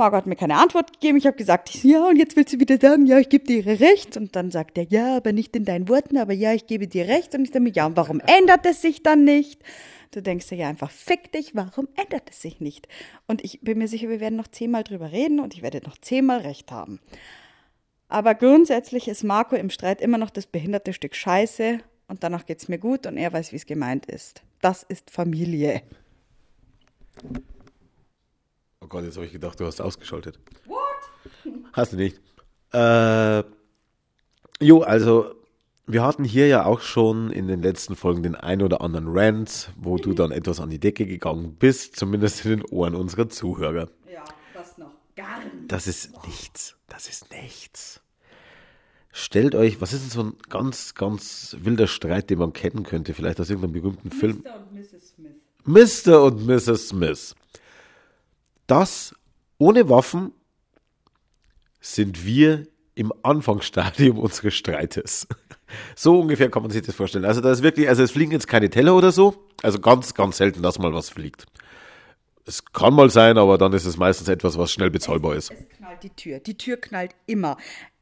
Margot 0.00 0.16
hat 0.16 0.26
mir 0.26 0.36
keine 0.36 0.56
Antwort 0.56 0.94
gegeben. 0.94 1.18
Ich 1.18 1.26
habe 1.26 1.36
gesagt, 1.36 1.84
ja, 1.84 2.08
und 2.08 2.16
jetzt 2.16 2.34
willst 2.34 2.54
du 2.54 2.58
wieder 2.58 2.78
sagen, 2.80 3.04
ja, 3.04 3.18
ich 3.18 3.28
gebe 3.28 3.44
dir 3.44 3.66
recht. 3.66 4.16
Und 4.16 4.34
dann 4.34 4.50
sagt 4.50 4.78
er, 4.78 4.84
ja, 4.84 5.18
aber 5.18 5.32
nicht 5.32 5.54
in 5.54 5.66
deinen 5.66 5.90
Worten, 5.90 6.16
aber 6.16 6.32
ja, 6.32 6.54
ich 6.54 6.66
gebe 6.66 6.88
dir 6.88 7.06
recht. 7.06 7.34
Und 7.34 7.42
ich 7.44 7.50
denke 7.50 7.68
mir, 7.68 7.74
ja, 7.74 7.84
und 7.84 7.98
warum 7.98 8.20
ändert 8.38 8.64
es 8.64 8.80
sich 8.80 9.02
dann 9.02 9.24
nicht? 9.24 9.62
Du 10.10 10.22
denkst 10.22 10.48
dir 10.48 10.56
ja 10.56 10.68
einfach, 10.68 10.90
fick 10.90 11.32
dich, 11.32 11.54
warum 11.54 11.86
ändert 11.96 12.30
es 12.30 12.40
sich 12.40 12.60
nicht? 12.60 12.88
Und 13.26 13.44
ich 13.44 13.60
bin 13.60 13.76
mir 13.76 13.88
sicher, 13.88 14.08
wir 14.08 14.20
werden 14.20 14.36
noch 14.36 14.48
zehnmal 14.48 14.84
drüber 14.84 15.12
reden 15.12 15.38
und 15.38 15.52
ich 15.52 15.60
werde 15.60 15.82
noch 15.84 15.98
zehnmal 15.98 16.38
recht 16.38 16.72
haben. 16.72 16.98
Aber 18.08 18.34
grundsätzlich 18.34 19.06
ist 19.06 19.22
Marco 19.22 19.54
im 19.54 19.68
Streit 19.68 20.00
immer 20.00 20.16
noch 20.16 20.30
das 20.30 20.46
behinderte 20.46 20.94
Stück 20.94 21.14
Scheiße 21.14 21.78
und 22.08 22.24
danach 22.24 22.46
geht 22.46 22.60
es 22.60 22.68
mir 22.68 22.78
gut 22.78 23.06
und 23.06 23.18
er 23.18 23.34
weiß, 23.34 23.52
wie 23.52 23.56
es 23.56 23.66
gemeint 23.66 24.06
ist. 24.06 24.42
Das 24.60 24.82
ist 24.82 25.10
Familie. 25.10 25.82
Oh 28.80 28.86
Gott, 28.86 29.04
jetzt 29.04 29.16
habe 29.16 29.26
ich 29.26 29.32
gedacht, 29.32 29.58
du 29.60 29.66
hast 29.66 29.80
ausgeschaltet. 29.80 30.38
What? 30.66 30.78
Hast 31.72 31.92
du 31.92 31.96
nicht. 31.96 32.20
Äh, 32.72 33.42
jo, 34.60 34.82
also 34.82 35.34
wir 35.86 36.02
hatten 36.04 36.24
hier 36.24 36.46
ja 36.46 36.64
auch 36.64 36.80
schon 36.80 37.30
in 37.30 37.48
den 37.48 37.62
letzten 37.62 37.96
Folgen 37.96 38.22
den 38.22 38.34
ein 38.34 38.62
oder 38.62 38.80
anderen 38.80 39.06
Rant, 39.08 39.72
wo 39.76 39.96
du 39.96 40.12
dann 40.12 40.30
etwas 40.30 40.60
an 40.60 40.70
die 40.70 40.78
Decke 40.78 41.06
gegangen 41.06 41.56
bist, 41.56 41.96
zumindest 41.96 42.44
in 42.44 42.50
den 42.58 42.64
Ohren 42.66 42.94
unserer 42.94 43.28
Zuhörer. 43.28 43.88
Ja, 44.12 44.24
das 44.54 44.78
noch 44.78 44.92
gar 45.16 45.40
nicht. 45.40 45.72
Das 45.72 45.86
ist 45.86 46.12
nichts. 46.26 46.76
Das 46.86 47.08
ist 47.08 47.32
nichts. 47.32 48.00
Stellt 49.12 49.54
euch, 49.54 49.80
was 49.80 49.92
ist 49.92 50.02
denn 50.02 50.10
so 50.10 50.22
ein 50.22 50.34
ganz, 50.48 50.94
ganz 50.94 51.56
wilder 51.60 51.88
Streit, 51.88 52.30
den 52.30 52.38
man 52.38 52.52
kennen 52.52 52.84
könnte, 52.84 53.12
vielleicht 53.12 53.40
aus 53.40 53.50
irgendeinem 53.50 53.72
berühmten 53.72 54.10
Film? 54.10 54.44
Mr. 54.44 54.54
und 54.56 54.72
Mrs. 54.72 55.08
Smith. 55.16 56.06
Mr. 56.06 56.22
und 56.22 56.46
Mrs. 56.46 56.88
Smith. 56.88 57.34
Das 58.66 59.14
ohne 59.58 59.88
Waffen 59.88 60.32
sind 61.80 62.24
wir 62.24 62.66
im 62.94 63.12
Anfangsstadium 63.22 64.18
unseres 64.18 64.54
Streites. 64.54 65.26
So 65.96 66.20
ungefähr 66.20 66.50
kann 66.50 66.62
man 66.62 66.70
sich 66.70 66.82
das 66.82 66.94
vorstellen. 66.94 67.24
Also 67.24 67.40
da 67.40 67.50
ist 67.50 67.62
wirklich, 67.62 67.88
also 67.88 68.02
es 68.02 68.10
fliegen 68.12 68.32
jetzt 68.32 68.48
keine 68.48 68.70
Teller 68.70 68.94
oder 68.94 69.12
so. 69.12 69.46
Also 69.62 69.78
ganz, 69.80 70.14
ganz 70.14 70.36
selten, 70.36 70.62
dass 70.62 70.78
mal 70.78 70.92
was 70.92 71.10
fliegt. 71.10 71.46
Es 72.46 72.64
kann 72.64 72.94
mal 72.94 73.10
sein, 73.10 73.38
aber 73.38 73.58
dann 73.58 73.72
ist 73.72 73.84
es 73.84 73.96
meistens 73.96 74.28
etwas, 74.28 74.58
was 74.58 74.72
schnell 74.72 74.90
bezahlbar 74.90 75.36
ist. 75.36 75.52
Die 76.02 76.10
Tür. 76.10 76.38
Die 76.40 76.56
Tür 76.56 76.78
knallt 76.78 77.14
immer. 77.26 77.56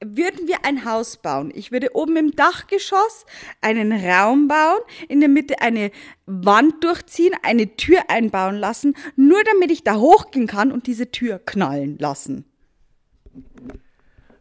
Würden 0.04 0.46
wir 0.46 0.64
ein 0.64 0.84
Haus 0.84 1.16
bauen, 1.16 1.50
ich 1.52 1.72
würde 1.72 1.96
oben 1.96 2.16
im 2.16 2.30
Dachgeschoss 2.30 3.26
einen 3.61 3.92
Raum 3.92 4.46
bauen, 4.46 4.80
in 5.08 5.18
der 5.18 5.28
Mitte 5.28 5.61
eine 5.61 5.90
Wand 6.26 6.84
durchziehen, 6.84 7.32
eine 7.42 7.74
Tür 7.74 8.02
einbauen 8.08 8.56
lassen, 8.56 8.94
nur 9.16 9.42
damit 9.44 9.72
ich 9.72 9.82
da 9.82 9.96
hochgehen 9.96 10.46
kann 10.46 10.70
und 10.70 10.87
diese 10.87 11.11
Tür 11.11 11.40
knallen 11.44 11.98
lassen. 11.98 12.44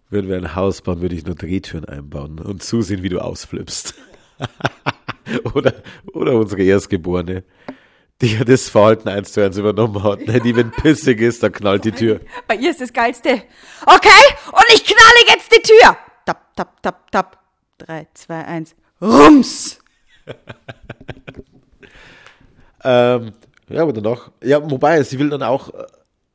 Würden 0.09 0.29
wir 0.29 0.37
ein 0.37 0.55
Haus 0.55 0.81
bauen, 0.83 1.01
würde 1.01 1.15
ich 1.15 1.25
nur 1.25 1.35
Drehtüren 1.35 1.85
einbauen 1.85 2.39
und 2.39 2.61
zusehen, 2.61 3.01
wie 3.01 3.09
du 3.09 3.19
ausflippst. 3.19 3.95
oder, 5.55 5.73
oder 6.13 6.35
unsere 6.35 6.61
Erstgeborene, 6.61 7.43
die 8.21 8.35
ja 8.35 8.43
das 8.43 8.69
Verhalten 8.69 9.09
eins 9.09 9.31
zu 9.31 9.43
eins 9.43 9.57
übernommen 9.57 10.03
hat. 10.03 10.25
Ne? 10.25 10.39
Die, 10.39 10.55
wenn 10.55 10.71
pissig 10.71 11.21
ist, 11.21 11.43
dann 11.43 11.51
knallt 11.51 11.85
die 11.85 11.91
Tür. 11.91 12.21
Bei 12.47 12.55
ihr 12.55 12.71
ist 12.71 12.81
das 12.81 12.91
Geilste. 12.91 13.43
Okay, 13.85 14.35
und 14.51 14.65
ich 14.73 14.83
knalle 14.83 15.27
jetzt 15.27 15.51
die 15.51 15.61
Tür. 15.61 15.97
Tap, 16.25 16.55
tap, 16.55 16.81
tap, 16.81 17.11
tap. 17.11 17.39
Drei, 17.77 18.07
zwei, 18.13 18.43
eins. 18.45 18.75
Rums! 18.99 19.79
ähm, 22.83 23.33
ja, 23.69 23.81
aber 23.81 23.93
danach, 23.93 24.31
ja, 24.43 24.69
wobei, 24.69 25.03
sie 25.03 25.19
will 25.19 25.29
dann 25.29 25.43
auch 25.43 25.73
äh, 25.73 25.85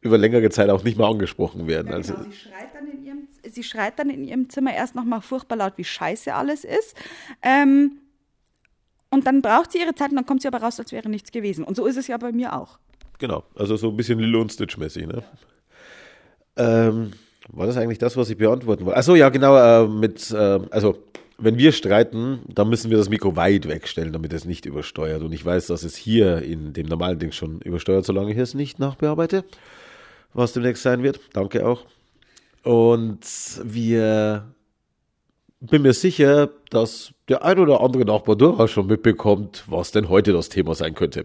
über 0.02 0.18
längere 0.18 0.50
Zeit 0.50 0.70
auch 0.70 0.84
nicht 0.84 0.96
mehr 0.96 1.08
angesprochen 1.08 1.66
werden. 1.66 1.88
Ja, 1.88 1.94
also, 1.94 2.14
genau. 2.14 2.30
sie, 2.30 2.36
schreit 2.36 2.74
dann 2.74 2.86
in 2.86 3.04
ihrem, 3.04 3.28
sie 3.42 3.62
schreit 3.64 3.98
dann 3.98 4.10
in 4.10 4.24
ihrem 4.24 4.48
Zimmer 4.48 4.72
erst 4.72 4.94
nochmal 4.94 5.20
furchtbar 5.20 5.56
laut, 5.56 5.72
wie 5.76 5.84
scheiße 5.84 6.32
alles 6.32 6.62
ist. 6.62 6.96
Ähm, 7.42 8.01
und 9.12 9.26
dann 9.26 9.42
braucht 9.42 9.72
sie 9.72 9.78
ihre 9.78 9.94
Zeit 9.94 10.10
und 10.10 10.16
dann 10.16 10.26
kommt 10.26 10.42
sie 10.42 10.48
aber 10.48 10.62
raus, 10.62 10.80
als 10.80 10.90
wäre 10.90 11.08
nichts 11.08 11.30
gewesen. 11.30 11.64
Und 11.64 11.76
so 11.76 11.86
ist 11.86 11.96
es 11.96 12.08
ja 12.08 12.16
bei 12.16 12.32
mir 12.32 12.58
auch. 12.58 12.78
Genau, 13.18 13.44
also 13.54 13.76
so 13.76 13.90
ein 13.90 13.96
bisschen 13.96 14.18
Lilo 14.18 14.40
und 14.40 14.50
Stitch-mäßig, 14.50 15.06
ne? 15.06 15.22
Ähm, 16.56 17.12
war 17.50 17.66
das 17.66 17.76
eigentlich 17.76 17.98
das, 17.98 18.16
was 18.16 18.30
ich 18.30 18.38
beantworten 18.38 18.84
wollte? 18.84 18.98
Achso, 18.98 19.14
ja, 19.14 19.28
genau, 19.28 19.56
äh, 19.56 19.86
mit, 19.86 20.30
äh, 20.30 20.60
also 20.70 20.98
wenn 21.38 21.58
wir 21.58 21.72
streiten, 21.72 22.40
dann 22.48 22.68
müssen 22.68 22.90
wir 22.90 22.96
das 22.96 23.08
Mikro 23.08 23.36
weit 23.36 23.68
wegstellen, 23.68 24.12
damit 24.12 24.32
es 24.32 24.44
nicht 24.44 24.64
übersteuert. 24.64 25.22
Und 25.22 25.32
ich 25.32 25.44
weiß, 25.44 25.66
dass 25.66 25.82
es 25.82 25.96
hier 25.96 26.42
in 26.42 26.72
dem 26.72 26.86
normalen 26.86 27.18
Ding 27.18 27.32
schon 27.32 27.60
übersteuert, 27.60 28.04
solange 28.04 28.32
ich 28.32 28.38
es 28.38 28.54
nicht 28.54 28.78
nachbearbeite, 28.78 29.44
was 30.34 30.52
demnächst 30.52 30.82
sein 30.82 31.02
wird. 31.02 31.20
Danke 31.32 31.66
auch. 31.66 31.84
Und 32.62 33.20
wir 33.64 34.44
bin 35.62 35.82
mir 35.82 35.92
sicher, 35.92 36.50
dass 36.70 37.14
der 37.28 37.44
ein 37.44 37.58
oder 37.58 37.80
andere 37.80 38.04
Nachbar 38.04 38.34
durchaus 38.34 38.70
schon 38.70 38.88
mitbekommt, 38.88 39.64
was 39.68 39.92
denn 39.92 40.08
heute 40.08 40.32
das 40.32 40.48
Thema 40.48 40.74
sein 40.74 40.94
könnte. 40.94 41.22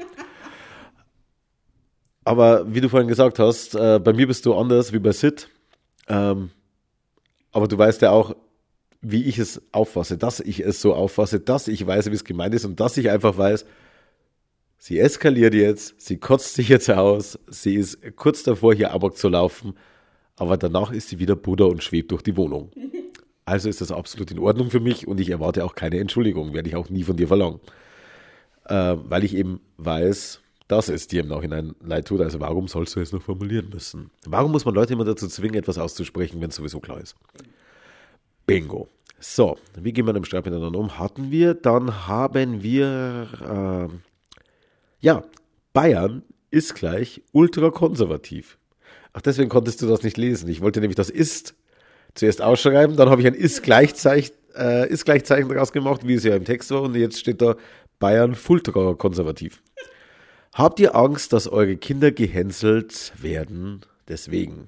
Aber 2.24 2.72
wie 2.74 2.82
du 2.82 2.90
vorhin 2.90 3.08
gesagt 3.08 3.40
hast, 3.40 3.74
äh, 3.74 4.00
bei 4.00 4.14
mir 4.14 4.28
bist 4.28 4.46
du 4.46 4.54
anders 4.54 4.94
wie 4.94 5.00
bei 5.00 5.12
Sid. 5.12 5.50
Ähm, 6.08 6.52
aber 7.52 7.68
du 7.68 7.78
weißt 7.78 8.02
ja 8.04 8.12
auch, 8.12 8.36
wie 9.02 9.24
ich 9.24 9.40
es 9.40 9.62
auffasse, 9.72 10.18
dass 10.18 10.40
ich 10.40 10.60
es 10.60 10.82
so 10.82 10.94
auffasse, 10.94 11.40
dass 11.40 11.68
ich 11.68 11.86
weiß, 11.86 12.12
wie 12.12 12.16
es 12.16 12.24
gemeint 12.24 12.54
ist 12.54 12.66
und 12.66 12.80
dass 12.80 12.98
ich 12.98 13.10
einfach 13.10 13.38
weiß, 13.38 13.66
sie 14.78 15.00
eskaliert 15.00 15.54
jetzt, 15.54 16.00
sie 16.00 16.18
kotzt 16.18 16.56
sich 16.56 16.70
jetzt 16.70 16.90
aus, 16.90 17.40
sie 17.48 17.76
ist 17.76 18.00
kurz 18.16 18.44
davor, 18.44 18.74
hier 18.74 18.94
Amok 18.94 19.18
zu 19.18 19.30
laufen, 19.30 19.76
aber 20.36 20.58
danach 20.58 20.92
ist 20.92 21.10
sie 21.10 21.20
wieder 21.20 21.36
Buddha 21.36 21.66
und 21.66 21.84
schwebt 21.84 22.12
durch 22.12 22.22
die 22.22 22.38
Wohnung. 22.38 22.72
Also 23.48 23.70
ist 23.70 23.80
das 23.80 23.94
absolut 23.94 24.30
in 24.30 24.40
Ordnung 24.40 24.70
für 24.70 24.82
mich 24.82 25.08
und 25.08 25.22
ich 25.22 25.30
erwarte 25.30 25.64
auch 25.64 25.74
keine 25.74 26.00
Entschuldigung, 26.00 26.54
werde 26.54 26.68
ich 26.68 26.76
auch 26.76 26.90
nie 26.90 27.04
von 27.04 27.16
dir 27.16 27.30
verlangen. 27.30 27.62
Äh, 28.66 28.98
weil 29.06 29.24
ich 29.24 29.34
eben 29.34 29.62
weiß, 29.78 30.42
dass 30.68 30.90
es 30.90 31.08
dir 31.08 31.22
im 31.22 31.30
Nachhinein 31.30 31.74
leid 31.82 32.10
tut. 32.10 32.20
Also 32.20 32.42
warum 32.42 32.68
sollst 32.68 32.98
du 32.98 33.00
es 33.00 33.14
noch 33.14 33.22
formulieren 33.22 33.70
müssen? 33.70 34.12
Warum 34.26 34.52
muss 34.52 34.66
man 34.66 34.76
Leute 34.76 34.92
immer 34.92 35.06
dazu 35.06 35.30
zwingen, 35.30 35.56
etwas 35.56 35.78
auszusprechen, 35.78 36.42
wenn 36.42 36.50
es 36.50 36.58
sowieso 36.58 36.82
klar 36.82 37.00
ist? 37.00 37.16
Bingo. 38.46 38.90
So, 39.18 39.58
wie 39.82 39.94
gehen 39.94 40.06
wir 40.06 40.12
mit 40.12 40.18
dem 40.18 40.26
Streit 40.26 40.44
miteinander 40.44 40.78
um? 40.78 41.00
Hatten 41.00 41.32
wir, 41.32 41.54
dann 41.54 42.06
haben 42.06 42.64
wir, 42.64 43.90
äh, 43.90 43.96
ja, 45.00 45.24
Bayern 45.72 46.24
ist 46.52 46.76
gleich 46.76 47.22
ultrakonservativ. 47.32 48.58
Ach, 49.14 49.22
deswegen 49.22 49.48
konntest 49.48 49.82
du 49.82 49.88
das 49.88 50.04
nicht 50.04 50.18
lesen. 50.18 50.50
Ich 50.50 50.60
wollte 50.60 50.82
nämlich 50.82 50.98
das 50.98 51.10
ist 51.10 51.56
zuerst 52.18 52.42
ausschreiben, 52.42 52.98
dann 52.98 53.10
habe 53.10 53.22
ich 53.22 53.28
ein 53.28 53.34
Ist-Gleichzeichen 53.34 54.34
äh, 54.58 54.90
ist 54.90 55.06
Gleichzeichen 55.06 55.50
draus 55.50 55.72
gemacht, 55.72 56.08
wie 56.08 56.16
es 56.16 56.24
ja 56.24 56.36
im 56.36 56.46
Text 56.46 56.72
war, 56.72 56.82
und 56.82 56.96
jetzt 56.96 57.20
steht 57.20 57.42
da 57.42 57.56
Bayern 58.00 58.36
ultra 58.48 58.94
konservativ. 58.96 59.62
Habt 60.54 60.80
ihr 60.80 60.96
Angst, 60.96 61.34
dass 61.34 61.48
eure 61.48 61.78
Kinder 61.78 62.12
gehänselt 62.12 63.14
werden? 63.22 63.82
Deswegen. 64.08 64.68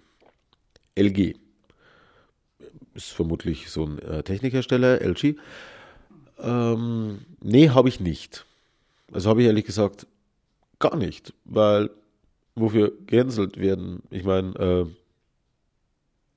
LG. 0.96 1.36
Ist 2.94 3.12
vermutlich 3.12 3.70
so 3.70 3.86
ein 3.86 4.00
äh, 4.00 4.24
Technikhersteller, 4.24 5.02
LG. 5.02 5.36
Ähm, 6.40 7.20
nee, 7.42 7.70
habe 7.70 7.90
ich 7.90 8.00
nicht. 8.00 8.46
Also 9.12 9.30
habe 9.30 9.42
ich 9.42 9.48
ehrlich 9.48 9.66
gesagt 9.66 10.06
gar 10.78 10.96
nicht, 10.96 11.34
weil 11.46 11.90
wofür 12.56 12.92
gehänselt 13.08 13.58
werden? 13.58 14.04
Ich 14.10 14.24
meine, 14.24 14.54
äh, 14.56 14.86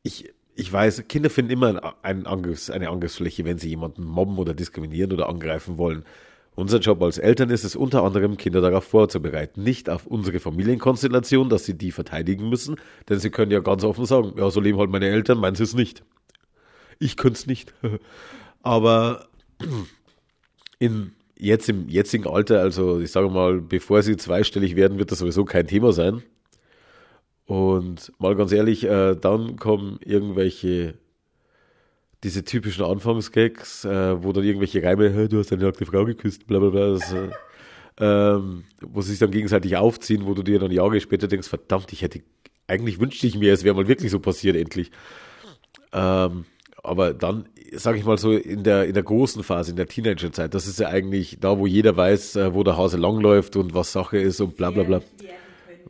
ich, 0.03 0.32
ich 0.55 0.73
weiß, 0.73 1.05
Kinder 1.09 1.31
finden 1.31 1.53
immer 1.53 1.95
einen 2.03 2.27
Angriffs-, 2.27 2.71
eine 2.71 2.91
Angriffsfläche, 2.91 3.45
wenn 3.45 3.59
sie 3.59 3.71
jemanden 3.71 4.05
mobben 4.05 4.39
oder 4.39 4.55
diskriminieren 4.55 5.13
oder 5.13 5.29
angreifen 5.29 5.79
wollen. 5.79 6.05
Unser 6.55 6.81
Job 6.81 7.01
als 7.03 7.17
Eltern 7.17 7.49
ist 7.49 7.65
es 7.65 7.77
unter 7.77 8.03
anderem, 8.03 8.37
Kinder 8.37 8.61
darauf 8.61 8.85
vorzubereiten. 8.85 9.63
Nicht 9.63 9.89
auf 9.89 10.07
unsere 10.07 10.39
Familienkonstellation, 10.39 11.49
dass 11.49 11.65
sie 11.65 11.79
die 11.79 11.93
verteidigen 11.93 12.51
müssen, 12.51 12.77
denn 13.09 13.19
sie 13.19 13.31
können 13.31 13.51
ja 13.51 13.61
ganz 13.61 13.85
offen 13.85 14.05
sagen, 14.05 14.35
ja, 14.37 14.51
so 14.51 14.61
leben 14.61 14.79
halt 14.79 14.91
meine 14.91 15.09
Eltern, 15.09 15.39
meinen 15.39 15.57
sie 15.57 15.63
es 15.63 15.75
nicht. 15.75 16.05
Ich 16.99 17.17
könnte 17.17 17.39
es 17.39 17.47
nicht. 17.47 17.73
Aber 18.63 19.29
in, 20.79 21.13
jetzt 21.39 21.71
im 21.71 21.89
jetzigen 21.89 22.27
Alter, 22.27 22.61
also 22.61 23.01
ich 23.01 23.11
sage 23.11 23.31
mal, 23.31 23.63
bevor 23.63 24.03
sie 24.03 24.19
zweistellig 24.19 24.77
werden, 24.77 24.99
wird 24.99 25.11
das 25.11 25.21
sowieso 25.21 25.47
kein 25.47 25.67
Thema 25.67 25.95
sein. 25.95 26.23
Und 27.47 28.13
mal 28.19 28.37
ganz 28.37 28.53
ehrlich, 28.53 28.85
äh, 28.85 29.15
dann 29.17 29.57
kommen 29.57 29.99
irgendwelche 30.05 30.95
diese 32.23 32.45
typischen 32.45 32.85
Anfangsgags, 32.85 33.85
äh, 33.85 34.23
wo 34.23 34.33
dann 34.33 34.45
irgendwelche 34.45 34.83
Reime, 34.83 35.11
hey, 35.11 35.29
du 35.29 35.39
hast 35.39 35.53
eine 35.53 35.65
nackte 35.65 35.85
Frau 35.87 36.05
geküsst, 36.05 36.47
bla 36.47 36.61
bla 36.61 36.71
bla, 36.71 36.93
das, 36.93 37.13
äh, 37.13 37.31
ähm, 37.99 38.65
wo 38.81 39.01
sie 39.03 39.11
sich 39.11 39.19
dann 39.19 39.33
gegenseitig 39.33 39.77
aufziehen, 39.77 40.25
wo 40.27 40.35
du 40.35 40.43
dir 40.43 40.61
dann 40.61 40.71
Jahre 40.71 41.01
später 41.01 41.27
denkst, 41.27 41.49
verdammt, 41.49 41.93
ich 41.93 42.03
hätte 42.03 42.23
eigentlich 42.69 43.01
wünschte 43.01 43.27
ich 43.27 43.37
mir, 43.37 43.53
es 43.53 43.65
wäre 43.65 43.75
mal 43.75 43.89
wirklich 43.89 44.11
so 44.11 44.21
passiert, 44.21 44.57
endlich. 44.57 44.93
Ähm, 45.93 46.45
aber 46.83 47.13
dann, 47.13 47.49
sage 47.73 47.99
ich 47.99 48.05
mal 48.05 48.19
so, 48.19 48.33
in 48.33 48.65
der, 48.65 48.87
in 48.87 48.95
der 48.95 49.03
großen 49.03 49.43
Phase, 49.43 49.71
in 49.71 49.77
der 49.77 49.89
Teenagerzeit, 49.89 50.55
das 50.55 50.67
ist 50.67 50.81
ja 50.81 50.89
eigentlich 50.89 51.39
da, 51.41 51.59
wo 51.59 51.67
jeder 51.67 51.97
weiß, 51.97 52.37
äh, 52.37 52.55
wo 52.55 52.63
der 52.63 52.77
Hase 52.77 52.97
langläuft 52.97 53.57
und 53.57 53.75
was 53.75 53.93
Sache 53.93 54.19
ist 54.19 54.41
und 54.41 54.57
bla 54.57 54.71
bla 54.71 54.85
bla. 54.85 55.03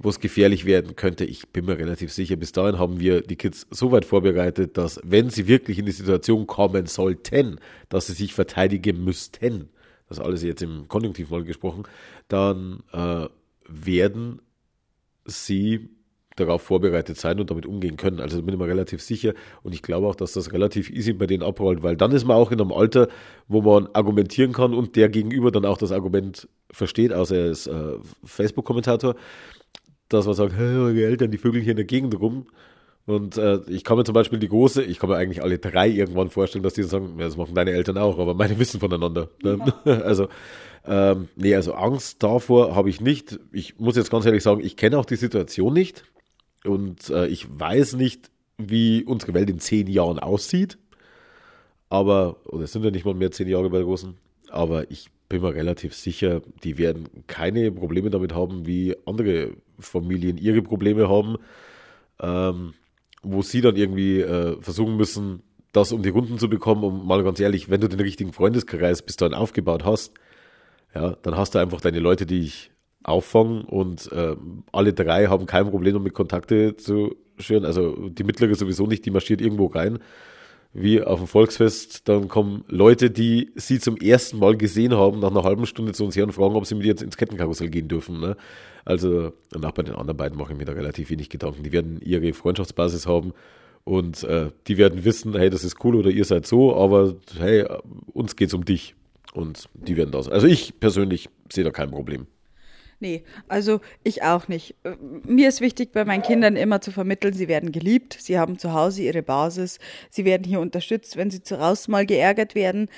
Wo 0.02 0.08
es 0.08 0.20
gefährlich 0.20 0.64
werden 0.64 0.96
könnte. 0.96 1.24
Ich 1.24 1.48
bin 1.48 1.64
mir 1.64 1.78
relativ 1.78 2.12
sicher, 2.12 2.36
bis 2.36 2.52
dahin 2.52 2.78
haben 2.78 2.98
wir 2.98 3.22
die 3.22 3.36
Kids 3.36 3.66
so 3.70 3.92
weit 3.92 4.04
vorbereitet, 4.04 4.76
dass 4.76 5.00
wenn 5.04 5.30
sie 5.30 5.46
wirklich 5.46 5.78
in 5.78 5.86
die 5.86 5.92
Situation 5.92 6.46
kommen 6.46 6.86
sollten, 6.86 7.60
dass 7.88 8.08
sie 8.08 8.14
sich 8.14 8.34
verteidigen 8.34 9.04
müssten, 9.04 9.68
das 10.08 10.18
alles 10.18 10.42
jetzt 10.42 10.62
im 10.62 10.88
Konjunktiv 10.88 11.30
mal 11.30 11.44
gesprochen, 11.44 11.84
dann 12.28 12.82
äh, 12.92 13.26
werden 13.68 14.42
sie 15.24 15.90
darauf 16.36 16.62
vorbereitet 16.62 17.18
sein 17.18 17.40
und 17.40 17.50
damit 17.50 17.66
umgehen 17.66 17.96
können. 17.96 18.20
Also 18.20 18.42
bin 18.42 18.54
ich 18.54 18.60
mir 18.60 18.66
relativ 18.66 19.02
sicher 19.02 19.34
und 19.62 19.74
ich 19.74 19.82
glaube 19.82 20.06
auch, 20.06 20.14
dass 20.14 20.32
das 20.32 20.52
relativ 20.52 20.90
easy 20.90 21.12
bei 21.12 21.26
denen 21.26 21.42
abrollt, 21.42 21.82
weil 21.82 21.96
dann 21.96 22.12
ist 22.12 22.24
man 22.24 22.36
auch 22.36 22.50
in 22.50 22.60
einem 22.60 22.72
Alter, 22.72 23.08
wo 23.48 23.62
man 23.62 23.88
argumentieren 23.92 24.52
kann 24.52 24.74
und 24.74 24.96
der 24.96 25.08
Gegenüber 25.08 25.50
dann 25.50 25.64
auch 25.64 25.78
das 25.78 25.92
Argument 25.92 26.48
versteht, 26.70 27.12
außer 27.12 27.36
er 27.36 27.50
ist 27.50 27.66
äh, 27.66 27.96
Facebook-Kommentator, 28.24 29.14
dass 30.12 30.26
man 30.26 30.34
sagt, 30.34 30.54
hey, 30.54 30.76
eure 30.76 31.04
Eltern, 31.04 31.30
die 31.30 31.38
Vögel 31.38 31.60
hier 31.60 31.72
in 31.72 31.76
der 31.76 31.84
Gegend 31.84 32.18
rum. 32.20 32.46
Und 33.04 33.36
äh, 33.36 33.60
ich 33.68 33.82
kann 33.82 33.96
mir 33.96 34.04
zum 34.04 34.14
Beispiel 34.14 34.38
die 34.38 34.48
große, 34.48 34.82
ich 34.84 34.98
kann 34.98 35.10
mir 35.10 35.16
eigentlich 35.16 35.42
alle 35.42 35.58
drei 35.58 35.88
irgendwann 35.88 36.30
vorstellen, 36.30 36.62
dass 36.62 36.74
die 36.74 36.84
sagen, 36.84 37.16
das 37.18 37.36
machen 37.36 37.54
deine 37.54 37.72
Eltern 37.72 37.98
auch, 37.98 38.18
aber 38.18 38.34
meine 38.34 38.58
wissen 38.60 38.80
voneinander. 38.80 39.28
Ne? 39.42 39.58
Ja. 39.84 39.92
also 40.02 40.28
ähm, 40.84 41.28
nee, 41.36 41.54
also 41.54 41.74
Angst 41.74 42.22
davor 42.22 42.74
habe 42.74 42.90
ich 42.90 43.00
nicht. 43.00 43.38
Ich 43.52 43.78
muss 43.78 43.96
jetzt 43.96 44.10
ganz 44.10 44.26
ehrlich 44.26 44.42
sagen, 44.42 44.60
ich 44.62 44.76
kenne 44.76 44.98
auch 44.98 45.04
die 45.04 45.16
Situation 45.16 45.72
nicht. 45.72 46.04
Und 46.64 47.10
äh, 47.10 47.26
ich 47.26 47.46
weiß 47.48 47.94
nicht, 47.94 48.30
wie 48.58 49.04
unsere 49.04 49.34
Welt 49.34 49.50
in 49.50 49.58
zehn 49.58 49.86
Jahren 49.88 50.18
aussieht. 50.18 50.78
Aber, 51.88 52.36
oder 52.46 52.64
es 52.64 52.72
sind 52.72 52.84
ja 52.84 52.90
nicht 52.90 53.04
mal 53.04 53.14
mehr 53.14 53.30
zehn 53.30 53.48
Jahre 53.48 53.68
bei 53.70 53.78
der 53.78 53.86
Großen. 53.86 54.14
Aber 54.50 54.90
ich 54.90 55.10
bin 55.32 55.42
mir 55.42 55.54
relativ 55.54 55.94
sicher, 55.94 56.40
die 56.62 56.78
werden 56.78 57.08
keine 57.26 57.72
Probleme 57.72 58.10
damit 58.10 58.32
haben, 58.32 58.66
wie 58.66 58.96
andere 59.04 59.50
Familien 59.80 60.38
ihre 60.38 60.62
Probleme 60.62 61.08
haben. 61.08 61.36
Ähm, 62.20 62.74
wo 63.22 63.42
sie 63.42 63.60
dann 63.60 63.76
irgendwie 63.76 64.20
äh, 64.20 64.60
versuchen 64.60 64.96
müssen, 64.96 65.42
das 65.72 65.92
um 65.92 66.02
die 66.02 66.10
Runden 66.10 66.38
zu 66.38 66.48
bekommen. 66.48 66.84
Und 66.84 67.06
mal 67.06 67.22
ganz 67.22 67.40
ehrlich, 67.40 67.70
wenn 67.70 67.80
du 67.80 67.88
den 67.88 68.00
richtigen 68.00 68.32
Freundeskreis 68.32 69.02
bis 69.02 69.16
dahin 69.16 69.34
aufgebaut 69.34 69.84
hast, 69.84 70.14
ja, 70.94 71.16
dann 71.22 71.36
hast 71.36 71.54
du 71.54 71.58
einfach 71.58 71.80
deine 71.80 72.00
Leute, 72.00 72.26
die 72.26 72.40
ich 72.40 72.70
auffangen 73.04 73.62
und 73.62 74.12
äh, 74.12 74.36
alle 74.70 74.92
drei 74.92 75.26
haben 75.26 75.46
kein 75.46 75.68
Problem 75.70 75.94
damit 75.94 76.14
Kontakte 76.14 76.76
zu 76.76 77.16
schüren. 77.38 77.64
Also 77.64 78.08
die 78.08 78.24
mittlere 78.24 78.54
sowieso 78.54 78.86
nicht, 78.86 79.04
die 79.06 79.10
marschiert 79.10 79.40
irgendwo 79.40 79.66
rein, 79.66 79.98
wie 80.72 81.02
auf 81.02 81.18
dem 81.20 81.26
Volksfest. 81.26 82.08
Dann 82.08 82.28
kommen 82.28 82.64
Leute, 82.68 83.10
die 83.10 83.50
sie 83.54 83.78
zum 83.78 83.96
ersten 83.96 84.38
Mal 84.38 84.56
gesehen 84.56 84.94
haben, 84.94 85.20
nach 85.20 85.30
einer 85.30 85.44
halben 85.44 85.66
Stunde 85.66 85.92
zu 85.92 86.04
uns 86.04 86.16
her 86.16 86.24
und 86.24 86.32
fragen, 86.32 86.54
ob 86.54 86.66
sie 86.66 86.74
mit 86.74 86.84
ihr 86.84 86.90
jetzt 86.90 87.02
ins 87.02 87.16
Kettenkarussell 87.16 87.68
gehen 87.68 87.88
dürfen. 87.88 88.20
Ne? 88.20 88.36
Also 88.84 89.32
und 89.54 89.64
auch 89.64 89.72
bei 89.72 89.82
den 89.82 89.94
anderen 89.94 90.16
beiden 90.16 90.38
mache 90.38 90.52
ich 90.52 90.58
mir 90.58 90.64
da 90.64 90.72
relativ 90.72 91.10
wenig 91.10 91.28
Gedanken. 91.28 91.62
Die 91.62 91.72
werden 91.72 92.00
ihre 92.00 92.32
Freundschaftsbasis 92.32 93.06
haben 93.06 93.32
und 93.84 94.24
äh, 94.24 94.50
die 94.68 94.78
werden 94.78 95.04
wissen, 95.04 95.36
hey, 95.36 95.50
das 95.50 95.64
ist 95.64 95.84
cool 95.84 95.96
oder 95.96 96.10
ihr 96.10 96.24
seid 96.24 96.46
so, 96.46 96.76
aber 96.76 97.16
hey, 97.38 97.66
uns 98.12 98.36
geht's 98.36 98.54
um 98.54 98.64
dich. 98.64 98.94
Und 99.34 99.68
die 99.74 99.96
werden 99.96 100.10
das. 100.10 100.28
Also 100.28 100.46
ich 100.46 100.78
persönlich 100.78 101.30
sehe 101.50 101.64
da 101.64 101.70
kein 101.70 101.90
Problem. 101.90 102.26
Nee, 103.02 103.24
also 103.48 103.80
ich 104.04 104.22
auch 104.22 104.46
nicht. 104.46 104.76
Mir 105.24 105.48
ist 105.48 105.60
wichtig, 105.60 105.90
bei 105.90 106.04
meinen 106.04 106.22
Kindern 106.22 106.54
immer 106.54 106.80
zu 106.80 106.92
vermitteln, 106.92 107.34
sie 107.34 107.48
werden 107.48 107.72
geliebt, 107.72 108.16
sie 108.20 108.38
haben 108.38 108.60
zu 108.60 108.74
Hause 108.74 109.02
ihre 109.02 109.24
Basis, 109.24 109.80
sie 110.08 110.24
werden 110.24 110.44
hier 110.44 110.60
unterstützt, 110.60 111.16
wenn 111.16 111.28
sie 111.28 111.42
zu 111.42 111.58
Hause 111.58 111.90
mal 111.90 112.06
geärgert 112.06 112.54
werden. 112.54 112.88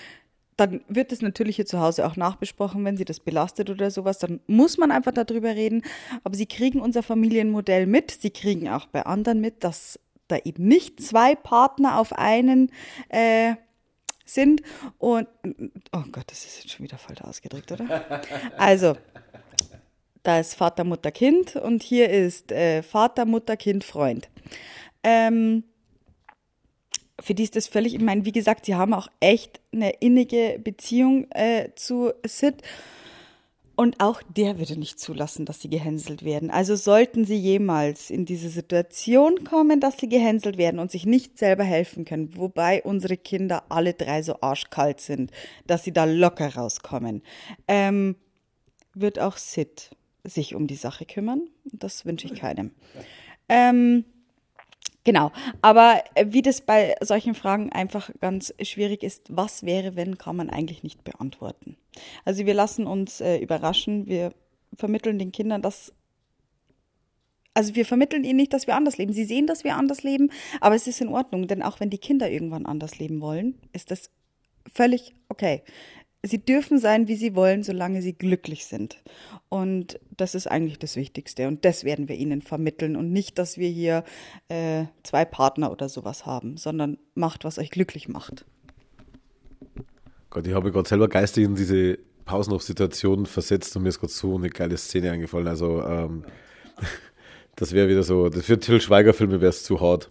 Dann 0.59 0.83
wird 0.89 1.11
es 1.11 1.23
natürlich 1.23 1.57
hier 1.57 1.65
zu 1.65 1.81
Hause 1.81 2.05
auch 2.05 2.17
nachbesprochen, 2.17 2.85
wenn 2.85 2.99
sie 2.99 3.07
das 3.07 3.19
belastet 3.19 3.71
oder 3.71 3.91
sowas. 3.91 4.19
Dann 4.19 4.41
muss 4.47 4.77
man 4.77 4.91
einfach 4.91 5.13
darüber 5.13 5.55
reden. 5.55 5.83
Aber 6.23 6.37
sie 6.37 6.47
kriegen 6.47 6.81
unser 6.81 7.03
Familienmodell 7.03 7.87
mit. 7.87 8.11
Sie 8.11 8.31
kriegen 8.31 8.69
auch 8.69 8.85
bei 8.85 9.07
anderen 9.07 9.41
mit, 9.41 9.65
dass 9.65 9.99
da 10.29 10.37
eben 10.45 10.69
nicht 10.69 11.03
zwei 11.03 11.35
Partner 11.35 11.99
auf 11.99 12.13
einen 12.13 12.71
äh, 13.09 13.55
sind. 14.27 14.61
Und, 14.99 15.29
oh 15.93 16.05
Gott, 16.13 16.25
das 16.27 16.45
ist 16.45 16.59
jetzt 16.59 16.73
schon 16.73 16.85
wieder 16.85 16.99
falsch 16.99 17.23
ausgedrückt, 17.23 17.73
oder? 17.73 18.23
Also, 18.59 18.97
da 20.25 20.41
ist 20.41 20.55
Vater, 20.55 20.85
Mutter, 20.85 21.13
Kind 21.13 21.55
und 21.55 21.83
hier 21.83 22.11
ist 22.11 22.51
äh, 22.51 22.83
Vater, 22.83 23.27
Mutter, 23.27 23.57
Kind, 23.57 23.85
Freund. 23.85 24.29
Ähm, 25.05 25.65
für 27.21 27.35
die 27.35 27.45
ist 27.45 27.57
das 27.57 27.69
völlig, 27.69 27.95
ich 27.95 28.01
meine, 28.01 28.25
wie 28.25 28.33
gesagt, 28.33 28.67
sie 28.67 28.75
haben 28.75 28.95
auch 28.95 29.09
echt 29.21 29.61
eine 29.73 29.91
innige 30.01 30.59
Beziehung 30.63 31.31
äh, 31.31 31.69
zu 31.77 32.13
Sid. 32.27 32.63
Und 33.77 34.01
auch 34.01 34.23
der 34.23 34.59
würde 34.59 34.79
nicht 34.79 35.01
zulassen, 35.01 35.45
dass 35.47 35.61
sie 35.61 35.69
gehänselt 35.69 36.25
werden. 36.25 36.51
Also 36.51 36.77
sollten 36.77 37.25
sie 37.25 37.37
jemals 37.37 38.09
in 38.09 38.25
diese 38.25 38.49
Situation 38.49 39.43
kommen, 39.45 39.81
dass 39.81 39.99
sie 39.99 40.09
gehänselt 40.09 40.59
werden 40.59 40.79
und 40.79 40.93
sich 40.93 41.07
nicht 41.07 41.39
selber 41.39 41.65
helfen 41.65 42.05
können, 42.05 42.37
wobei 42.37 42.83
unsere 42.83 43.17
Kinder 43.17 43.65
alle 43.69 43.93
drei 43.93 44.23
so 44.23 44.41
arschkalt 44.41 45.01
sind, 45.01 45.33
dass 45.67 45.83
sie 45.83 45.93
da 45.93 46.05
locker 46.05 46.55
rauskommen, 46.55 47.23
ähm, 47.67 48.15
wird 48.95 49.19
auch 49.19 49.37
Sid 49.37 49.91
sich 50.25 50.55
um 50.55 50.67
die 50.67 50.75
Sache 50.75 51.05
kümmern. 51.05 51.49
Das 51.65 52.05
wünsche 52.05 52.27
ich 52.27 52.35
keinem. 52.35 52.73
Ähm, 53.49 54.05
genau, 55.05 55.31
aber 55.61 56.03
äh, 56.15 56.27
wie 56.31 56.43
das 56.43 56.63
bei 56.63 56.97
solchen 57.01 57.35
Fragen 57.35 57.71
einfach 57.71 58.11
ganz 58.21 58.55
schwierig 58.63 59.03
ist, 59.03 59.27
was 59.29 59.65
wäre, 59.65 59.97
wenn, 59.97 60.19
kann 60.19 60.37
man 60.37 60.51
eigentlich 60.51 60.83
nicht 60.83 61.05
beantworten. 61.05 61.77
Also 62.25 62.47
wir 62.47 62.55
lassen 62.55 62.87
uns 62.87 63.21
äh, 63.21 63.39
überraschen, 63.39 64.07
wir 64.07 64.33
vermitteln 64.75 65.19
den 65.19 65.33
Kindern 65.33 65.63
das. 65.63 65.93
Also 67.57 67.77
wir 67.77 67.87
vermitteln 67.87 68.25
ihnen 68.25 68.37
nicht, 68.37 68.53
dass 68.53 68.67
wir 68.67 68.75
anders 68.75 68.99
leben. 68.99 69.13
Sie 69.13 69.25
sehen, 69.25 69.47
dass 69.47 69.63
wir 69.63 69.77
anders 69.77 70.03
leben, 70.03 70.31
aber 70.61 70.75
es 70.75 70.89
ist 70.89 71.01
in 71.01 71.09
Ordnung, 71.09 71.47
denn 71.47 71.63
auch 71.63 71.79
wenn 71.79 71.91
die 71.91 71.99
Kinder 71.99 72.29
irgendwann 72.29 72.67
anders 72.67 72.99
leben 72.99 73.21
wollen, 73.21 73.61
ist 73.73 73.93
das 73.93 74.11
völlig 74.73 75.15
okay 75.29 75.63
sie 76.25 76.45
dürfen 76.45 76.79
sein, 76.79 77.07
wie 77.07 77.17
sie 77.17 77.35
wollen, 77.35 77.63
solange 77.63 78.03
sie 78.03 78.15
glücklich 78.15 78.65
sind. 78.67 79.03
Und 79.49 80.01
das 80.17 80.35
ist 80.35 80.51
eigentlich 80.51 80.79
das 80.79 80.97
Wichtigste. 80.97 81.47
Und 81.49 81.65
das 81.65 81.85
werden 81.85 82.09
wir 82.09 82.17
ihnen 82.17 82.43
vermitteln. 82.43 82.97
Und 82.97 83.13
nicht, 83.13 83.39
dass 83.39 83.59
wir 83.59 83.69
hier 83.69 84.05
äh, 84.49 84.85
zwei 85.03 85.25
Partner 85.25 85.71
oder 85.71 85.89
sowas 85.89 86.27
haben, 86.27 86.57
sondern 86.57 86.99
macht, 87.15 87.45
was 87.45 87.59
euch 87.59 87.71
glücklich 87.71 88.09
macht. 88.09 88.45
Gott, 90.31 90.47
ich 90.47 90.55
habe 90.55 90.73
gerade 90.73 90.89
selber 90.89 91.09
geistig 91.09 91.45
in 91.45 91.55
diese 91.55 91.99
Pausenhof-Situation 92.25 93.27
versetzt 93.27 93.77
und 93.77 93.83
mir 93.83 93.91
ist 93.91 94.01
gerade 94.01 94.13
so 94.13 94.37
eine 94.37 94.49
geile 94.49 94.77
Szene 94.77 95.11
eingefallen. 95.11 95.47
Also, 95.47 95.83
ähm, 95.83 96.25
das 97.57 97.73
wäre 97.73 97.89
wieder 97.89 98.03
so, 98.03 98.31
für 98.31 98.59
Till 98.59 98.81
Schweiger-Filme 98.81 99.41
wäre 99.41 99.51
es 99.51 99.63
zu 99.63 99.81
hart. 99.81 100.11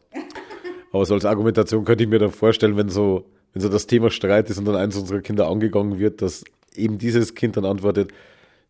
Aber 0.91 1.05
so 1.07 1.15
als 1.15 1.25
Argumentation 1.25 1.85
könnte 1.85 2.03
ich 2.03 2.09
mir 2.09 2.19
dann 2.19 2.31
vorstellen, 2.31 2.77
wenn 2.77 2.89
so 2.89 3.25
wenn 3.53 3.61
so 3.61 3.69
das 3.69 3.87
Thema 3.87 4.11
Streit 4.11 4.49
ist 4.49 4.57
und 4.57 4.65
dann 4.65 4.75
eins 4.75 4.97
unserer 4.97 5.21
Kinder 5.21 5.47
angegangen 5.47 5.99
wird, 5.99 6.21
dass 6.21 6.43
eben 6.75 6.97
dieses 6.97 7.35
Kind 7.35 7.57
dann 7.57 7.65
antwortet, 7.65 8.11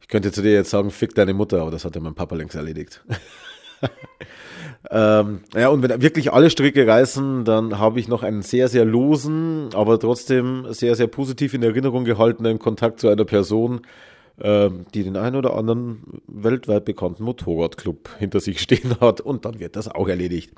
ich 0.01 0.09
könnte 0.09 0.31
zu 0.31 0.41
dir 0.41 0.51
jetzt 0.51 0.69
sagen, 0.69 0.91
fick 0.91 1.15
deine 1.15 1.33
Mutter, 1.33 1.61
aber 1.61 1.71
das 1.71 1.85
hat 1.85 1.95
ja 1.95 2.01
mein 2.01 2.13
Papa 2.13 2.35
längst 2.35 2.55
erledigt. 2.55 3.03
ähm, 4.91 5.39
ja, 5.55 5.69
und 5.69 5.81
wenn 5.81 6.01
wirklich 6.01 6.33
alle 6.33 6.49
Stricke 6.49 6.85
reißen, 6.85 7.45
dann 7.45 7.79
habe 7.79 7.99
ich 7.99 8.09
noch 8.09 8.21
einen 8.21 8.41
sehr, 8.41 8.67
sehr 8.67 8.83
losen, 8.83 9.69
aber 9.73 9.99
trotzdem 9.99 10.67
sehr, 10.71 10.95
sehr 10.95 11.07
positiv 11.07 11.53
in 11.53 11.63
Erinnerung 11.63 12.03
gehaltenen 12.03 12.59
Kontakt 12.59 12.99
zu 12.99 13.07
einer 13.07 13.23
Person, 13.23 13.81
ähm, 14.41 14.85
die 14.93 15.03
den 15.03 15.15
einen 15.15 15.37
oder 15.37 15.55
anderen 15.55 16.21
weltweit 16.27 16.85
bekannten 16.85 17.23
Motorradclub 17.23 18.09
hinter 18.19 18.41
sich 18.41 18.59
stehen 18.61 18.99
hat 18.99 19.21
und 19.21 19.45
dann 19.45 19.59
wird 19.59 19.77
das 19.77 19.87
auch 19.87 20.09
erledigt. 20.09 20.51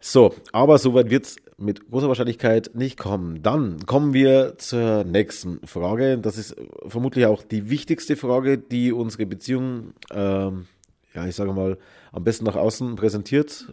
So, 0.00 0.34
aber 0.52 0.78
soweit 0.78 1.10
wird 1.10 1.26
es 1.26 1.36
mit 1.60 1.90
großer 1.90 2.08
Wahrscheinlichkeit 2.08 2.70
nicht 2.74 2.98
kommen. 2.98 3.42
Dann 3.42 3.86
kommen 3.86 4.14
wir 4.14 4.56
zur 4.58 5.04
nächsten 5.04 5.66
Frage. 5.66 6.18
Das 6.18 6.38
ist 6.38 6.56
vermutlich 6.86 7.26
auch 7.26 7.42
die 7.42 7.70
wichtigste 7.70 8.16
Frage, 8.16 8.58
die 8.58 8.92
unsere 8.92 9.26
Beziehung, 9.26 9.92
ähm, 10.10 10.66
ja, 11.14 11.26
ich 11.26 11.36
sage 11.36 11.52
mal, 11.52 11.78
am 12.12 12.24
besten 12.24 12.44
nach 12.44 12.56
außen 12.56 12.96
präsentiert. 12.96 13.72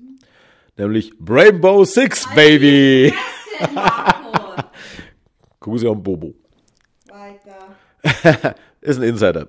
Nämlich 0.77 1.13
Rainbow 1.27 1.83
Six, 1.85 2.27
Baby! 2.35 3.13
Grüße 5.59 5.89
an 5.89 6.03
Bobo. 6.03 6.35
Weiter. 7.09 8.55
ist 8.81 8.97
ein 8.97 9.03
Insider. 9.03 9.47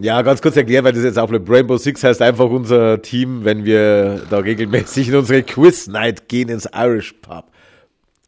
Ja, 0.00 0.22
ganz 0.22 0.40
kurz 0.42 0.56
erklären, 0.56 0.84
weil 0.84 0.92
das 0.92 1.02
jetzt 1.02 1.18
auch 1.18 1.28
bleibt. 1.28 1.50
Rainbow 1.50 1.76
Six 1.76 2.04
heißt 2.04 2.22
einfach 2.22 2.48
unser 2.48 3.02
Team, 3.02 3.44
wenn 3.44 3.64
wir 3.64 4.22
da 4.30 4.38
regelmäßig 4.38 5.08
in 5.08 5.16
unsere 5.16 5.42
Quiz 5.42 5.88
Night 5.88 6.28
gehen 6.28 6.48
ins 6.48 6.68
Irish 6.72 7.14
Pub. 7.14 7.50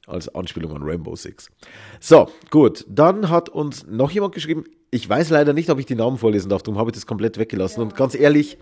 Als 0.07 0.35
Anspielung 0.35 0.75
an 0.75 0.83
Rainbow 0.83 1.15
Six. 1.15 1.49
So, 2.01 2.29
gut. 2.51 2.85
Dann 2.89 3.31
hat 3.31 3.49
uns 3.49 3.87
noch 3.87 4.11
jemand 4.11 4.35
geschrieben. 4.35 4.65
Ich 4.91 5.09
weiß 5.09 5.31
leider 5.31 5.53
nicht, 5.53 5.71
ob 5.71 5.79
ich 5.79 5.87
die 5.87 5.95
Namen 5.95 6.19
vorlesen 6.19 6.49
darf. 6.49 6.63
Darum 6.63 6.79
habe 6.79 6.91
ich 6.91 6.95
das 6.95 7.07
komplett 7.07 7.39
weggelassen. 7.39 7.81
Und 7.83 7.95
ganz 7.95 8.15
ehrlich, 8.15 8.59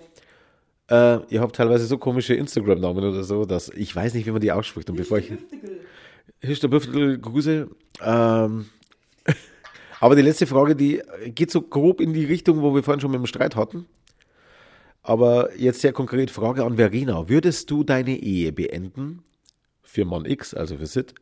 Äh, 0.91 1.19
ihr 1.29 1.43
habt 1.43 1.55
teilweise 1.57 1.85
so 1.85 1.99
komische 1.99 2.33
Instagram-Namen 2.35 3.05
oder 3.05 3.23
so, 3.23 3.45
dass 3.45 3.69
ich 3.69 3.95
weiß 3.95 4.15
nicht, 4.15 4.27
wie 4.27 4.31
man 4.31 4.41
die 4.41 4.53
ausspricht. 4.53 4.89
Und 4.89 4.97
bevor 4.97 5.19
ich. 5.19 5.31
Hischterbüftel, 6.41 7.19
Grüße. 7.19 7.69
Ähm, 8.03 8.67
aber 10.01 10.17
die 10.17 10.23
letzte 10.23 10.47
Frage, 10.47 10.77
die 10.77 11.03
geht 11.27 11.51
so 11.51 11.63
grob 11.63 12.01
in 12.01 12.13
die 12.13 12.25
Richtung, 12.25 12.63
wo 12.63 12.75
wir 12.75 12.83
vorhin 12.83 13.01
schon 13.01 13.11
mit 13.11 13.21
dem 13.21 13.27
Streit 13.27 13.57
hatten. 13.57 13.87
Aber 15.03 15.57
jetzt 15.57 15.81
sehr 15.81 15.93
konkret 15.93 16.31
Frage 16.31 16.65
an 16.65 16.77
Verena. 16.77 17.29
Würdest 17.29 17.71
du 17.71 17.83
deine 17.83 18.19
Ehe 18.19 18.53
beenden 18.53 19.23
für 19.83 20.05
Mann 20.05 20.27
X, 20.27 20.55
also 20.55 20.77
für 20.77 20.87
Sid, 20.87 21.15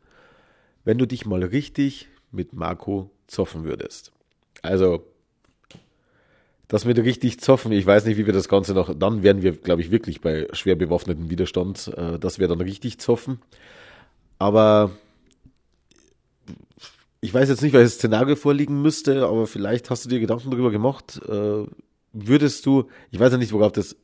wenn 0.83 0.97
du 0.97 1.05
dich 1.05 1.25
mal 1.25 1.43
richtig 1.43 2.09
mit 2.31 2.53
Marco 2.53 3.11
zoffen 3.27 3.63
würdest? 3.63 4.11
Also, 4.61 5.05
das 6.67 6.83
mit 6.83 6.97
richtig 6.97 7.39
zoffen, 7.39 7.71
ich 7.71 7.85
weiß 7.85 8.05
nicht, 8.05 8.17
wie 8.17 8.25
wir 8.25 8.33
das 8.33 8.49
Ganze 8.49 8.73
noch, 8.73 8.93
dann 8.93 9.23
wären 9.23 9.41
wir, 9.41 9.53
glaube 9.53 9.81
ich, 9.81 9.89
wirklich 9.89 10.19
bei 10.19 10.47
schwer 10.51 10.75
bewaffneten 10.75 11.29
Widerstand. 11.29 11.91
Äh, 11.95 12.19
das 12.19 12.39
wäre 12.39 12.49
dann 12.49 12.61
richtig 12.61 12.99
zoffen. 12.99 13.39
Aber 14.37 14.91
ich 17.21 17.33
weiß 17.33 17.49
jetzt 17.49 17.61
nicht, 17.61 17.73
welches 17.73 17.95
Szenario 17.95 18.35
vorliegen 18.35 18.81
müsste, 18.81 19.25
aber 19.25 19.47
vielleicht 19.47 19.89
hast 19.89 20.05
du 20.05 20.09
dir 20.09 20.19
Gedanken 20.19 20.51
darüber 20.51 20.71
gemacht. 20.71 21.19
Äh, 21.27 21.65
würdest 22.13 22.65
du, 22.65 22.85
ich 23.11 23.19
weiß 23.19 23.31
ja 23.31 23.37
nicht, 23.37 23.53
worauf 23.53 23.71
das 23.71 23.95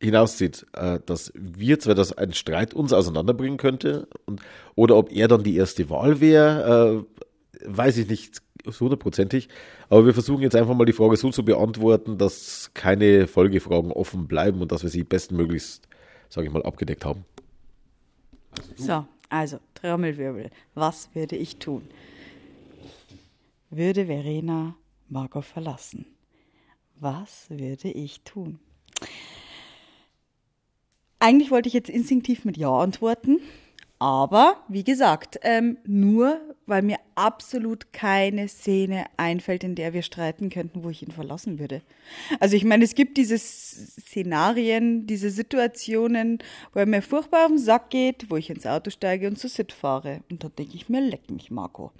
hinauszieht, 0.00 0.66
äh, 0.72 0.98
dass 1.06 1.32
wir 1.34 1.78
zwar 1.78 1.94
das 1.94 2.16
einen 2.16 2.34
Streit 2.34 2.74
uns 2.74 2.92
auseinanderbringen 2.92 3.56
könnte 3.56 4.08
und, 4.26 4.42
oder 4.74 4.96
ob 4.96 5.12
er 5.12 5.28
dann 5.28 5.44
die 5.44 5.56
erste 5.56 5.88
Wahl 5.90 6.20
wäre, 6.20 7.06
äh, 7.60 7.66
weiß 7.66 7.98
ich 7.98 8.08
nicht 8.08 8.42
hundertprozentig. 8.66 9.48
Aber 9.88 10.06
wir 10.06 10.14
versuchen 10.14 10.42
jetzt 10.42 10.56
einfach 10.56 10.74
mal 10.74 10.84
die 10.84 10.92
Frage 10.92 11.16
so 11.16 11.30
zu 11.30 11.44
beantworten, 11.44 12.18
dass 12.18 12.70
keine 12.74 13.26
Folgefragen 13.26 13.92
offen 13.92 14.26
bleiben 14.26 14.60
und 14.60 14.72
dass 14.72 14.82
wir 14.82 14.90
sie 14.90 15.04
bestmöglichst, 15.04 15.88
sage 16.28 16.46
ich 16.46 16.52
mal, 16.52 16.62
abgedeckt 16.62 17.04
haben. 17.04 17.24
Also 18.56 18.72
so, 18.76 19.06
also 19.28 19.58
Trommelwirbel. 19.74 20.50
Was 20.74 21.08
würde 21.14 21.36
ich 21.36 21.56
tun? 21.56 21.82
Würde 23.74 24.04
Verena 24.04 24.76
Marco 25.08 25.40
verlassen? 25.40 26.04
Was 27.00 27.48
würde 27.48 27.88
ich 27.88 28.20
tun? 28.20 28.58
Eigentlich 31.18 31.50
wollte 31.50 31.68
ich 31.68 31.72
jetzt 31.72 31.88
instinktiv 31.88 32.44
mit 32.44 32.58
Ja 32.58 32.70
antworten, 32.70 33.40
aber 33.98 34.62
wie 34.68 34.84
gesagt, 34.84 35.40
ähm, 35.40 35.78
nur 35.86 36.38
weil 36.66 36.82
mir 36.82 36.98
absolut 37.14 37.94
keine 37.94 38.46
Szene 38.46 39.06
einfällt, 39.16 39.64
in 39.64 39.74
der 39.74 39.94
wir 39.94 40.02
streiten 40.02 40.50
könnten, 40.50 40.84
wo 40.84 40.90
ich 40.90 41.02
ihn 41.02 41.10
verlassen 41.10 41.58
würde. 41.58 41.80
Also 42.40 42.56
ich 42.56 42.64
meine, 42.64 42.84
es 42.84 42.94
gibt 42.94 43.16
diese 43.16 43.38
Szenarien, 43.38 45.06
diese 45.06 45.30
Situationen, 45.30 46.40
wo 46.74 46.80
er 46.80 46.86
mir 46.86 47.00
furchtbar 47.00 47.46
auf 47.46 47.52
den 47.52 47.58
Sack 47.58 47.88
geht, 47.88 48.30
wo 48.30 48.36
ich 48.36 48.50
ins 48.50 48.66
Auto 48.66 48.90
steige 48.90 49.28
und 49.28 49.38
zu 49.38 49.48
Sit 49.48 49.72
fahre. 49.72 50.20
Und 50.30 50.44
da 50.44 50.50
denke 50.50 50.74
ich 50.74 50.90
mir, 50.90 51.00
leck 51.00 51.30
mich, 51.30 51.50
Marco. 51.50 51.90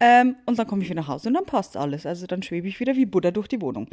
Ähm, 0.00 0.36
und 0.46 0.58
dann 0.58 0.66
komme 0.66 0.82
ich 0.82 0.90
wieder 0.90 1.00
nach 1.00 1.08
Hause 1.08 1.28
und 1.28 1.34
dann 1.34 1.46
passt 1.46 1.76
alles. 1.76 2.06
Also 2.06 2.26
dann 2.26 2.42
schwebe 2.42 2.68
ich 2.68 2.80
wieder 2.80 2.96
wie 2.96 3.06
Buddha 3.06 3.30
durch 3.30 3.48
die 3.48 3.60
Wohnung. 3.60 3.88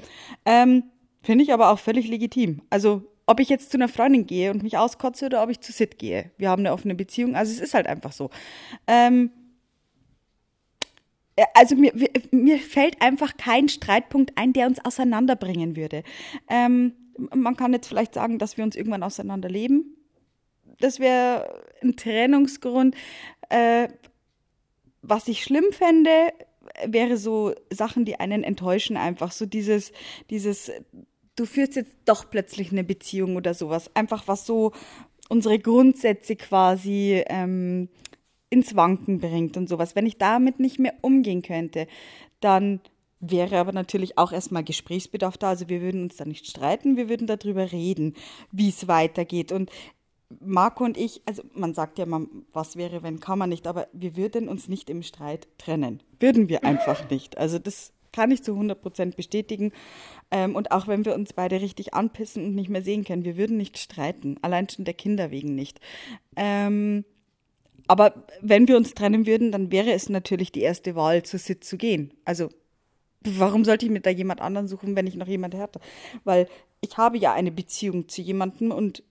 Ähm, 0.45 0.83
Finde 1.21 1.43
ich 1.43 1.53
aber 1.53 1.69
auch 1.69 1.79
völlig 1.79 2.07
legitim. 2.07 2.61
Also 2.69 3.03
ob 3.27 3.39
ich 3.39 3.49
jetzt 3.49 3.71
zu 3.71 3.77
einer 3.77 3.87
Freundin 3.87 4.25
gehe 4.25 4.51
und 4.51 4.63
mich 4.63 4.77
auskotze 4.77 5.27
oder 5.27 5.43
ob 5.43 5.49
ich 5.49 5.61
zu 5.61 5.71
Sid 5.71 5.99
gehe. 5.99 6.31
Wir 6.37 6.49
haben 6.49 6.61
eine 6.61 6.73
offene 6.73 6.95
Beziehung, 6.95 7.35
also 7.35 7.51
es 7.51 7.59
ist 7.59 7.73
halt 7.73 7.87
einfach 7.87 8.11
so. 8.11 8.29
Ähm, 8.87 9.31
äh, 11.35 11.45
also 11.53 11.75
mir, 11.75 11.93
mir 12.31 12.57
fällt 12.57 13.01
einfach 13.01 13.37
kein 13.37 13.69
Streitpunkt 13.69 14.37
ein, 14.37 14.53
der 14.53 14.67
uns 14.67 14.83
auseinanderbringen 14.83 15.75
würde. 15.75 16.03
Ähm, 16.49 16.93
man 17.33 17.55
kann 17.55 17.73
jetzt 17.73 17.87
vielleicht 17.87 18.15
sagen, 18.15 18.39
dass 18.39 18.57
wir 18.57 18.63
uns 18.63 18.75
irgendwann 18.75 19.03
auseinanderleben. 19.03 19.95
Das 20.79 20.99
wäre 20.99 21.61
ein 21.83 21.95
Trennungsgrund. 21.95 22.95
Äh, 23.49 23.89
was 25.01 25.27
ich 25.27 25.43
schlimm 25.43 25.65
fände, 25.71 26.33
wäre 26.85 27.17
so 27.17 27.53
Sachen, 27.71 28.05
die 28.05 28.19
einen 28.19 28.43
enttäuschen, 28.43 28.97
einfach 28.97 29.31
so 29.31 29.45
dieses, 29.45 29.91
dieses, 30.29 30.71
du 31.35 31.45
führst 31.45 31.75
jetzt 31.75 31.93
doch 32.05 32.29
plötzlich 32.29 32.71
eine 32.71 32.83
Beziehung 32.83 33.35
oder 33.35 33.53
sowas. 33.53 33.89
Einfach 33.95 34.27
was 34.27 34.45
so 34.45 34.71
unsere 35.29 35.59
Grundsätze 35.59 36.35
quasi 36.35 37.23
ähm, 37.27 37.89
ins 38.49 38.75
Wanken 38.75 39.19
bringt 39.19 39.57
und 39.57 39.69
sowas. 39.69 39.95
Wenn 39.95 40.05
ich 40.05 40.17
damit 40.17 40.59
nicht 40.59 40.77
mehr 40.77 40.93
umgehen 41.01 41.41
könnte, 41.41 41.87
dann 42.41 42.81
wäre 43.21 43.59
aber 43.59 43.71
natürlich 43.71 44.17
auch 44.17 44.31
erstmal 44.31 44.63
Gesprächsbedarf 44.63 45.37
da. 45.37 45.49
Also 45.49 45.69
wir 45.69 45.81
würden 45.81 46.03
uns 46.03 46.17
da 46.17 46.25
nicht 46.25 46.47
streiten, 46.47 46.97
wir 46.97 47.07
würden 47.07 47.27
darüber 47.27 47.71
reden, 47.71 48.15
wie 48.51 48.69
es 48.69 48.87
weitergeht. 48.87 49.51
Und 49.51 49.71
Marco 50.39 50.83
und 50.83 50.97
ich, 50.97 51.21
also 51.25 51.43
man 51.53 51.73
sagt 51.73 51.99
ja 51.99 52.05
mal, 52.05 52.27
was 52.53 52.75
wäre, 52.75 53.03
wenn 53.03 53.19
kann 53.19 53.39
man 53.39 53.49
nicht, 53.49 53.67
aber 53.67 53.87
wir 53.93 54.15
würden 54.15 54.47
uns 54.47 54.67
nicht 54.67 54.89
im 54.89 55.03
Streit 55.03 55.47
trennen. 55.57 56.01
Würden 56.19 56.49
wir 56.49 56.63
einfach 56.63 57.09
nicht. 57.09 57.37
Also 57.37 57.59
das 57.59 57.93
kann 58.11 58.31
ich 58.31 58.43
zu 58.43 58.53
100 58.53 58.81
Prozent 58.81 59.15
bestätigen. 59.15 59.71
Ähm, 60.31 60.55
und 60.55 60.71
auch 60.71 60.87
wenn 60.87 61.05
wir 61.05 61.15
uns 61.15 61.33
beide 61.33 61.61
richtig 61.61 61.93
anpissen 61.93 62.45
und 62.45 62.55
nicht 62.55 62.69
mehr 62.69 62.81
sehen 62.81 63.03
können, 63.03 63.23
wir 63.23 63.37
würden 63.37 63.57
nicht 63.57 63.77
streiten. 63.77 64.37
Allein 64.41 64.69
schon 64.69 64.85
der 64.85 64.93
Kinder 64.93 65.31
wegen 65.31 65.55
nicht. 65.55 65.79
Ähm, 66.35 67.05
aber 67.87 68.25
wenn 68.41 68.67
wir 68.67 68.77
uns 68.77 68.93
trennen 68.93 69.25
würden, 69.25 69.51
dann 69.51 69.71
wäre 69.71 69.91
es 69.91 70.09
natürlich 70.09 70.51
die 70.51 70.61
erste 70.61 70.95
Wahl, 70.95 71.23
zu 71.23 71.37
Sit 71.37 71.63
zu 71.63 71.77
gehen. 71.77 72.13
Also 72.25 72.49
warum 73.21 73.65
sollte 73.65 73.85
ich 73.85 73.91
mir 73.91 74.01
da 74.01 74.09
jemand 74.09 74.41
anderen 74.41 74.67
suchen, 74.67 74.95
wenn 74.95 75.07
ich 75.07 75.15
noch 75.15 75.27
jemand 75.27 75.55
hätte? 75.55 75.79
Weil 76.23 76.47
ich 76.81 76.97
habe 76.97 77.17
ja 77.17 77.33
eine 77.33 77.51
Beziehung 77.51 78.07
zu 78.07 78.21
jemandem 78.21 78.71
und 78.71 79.03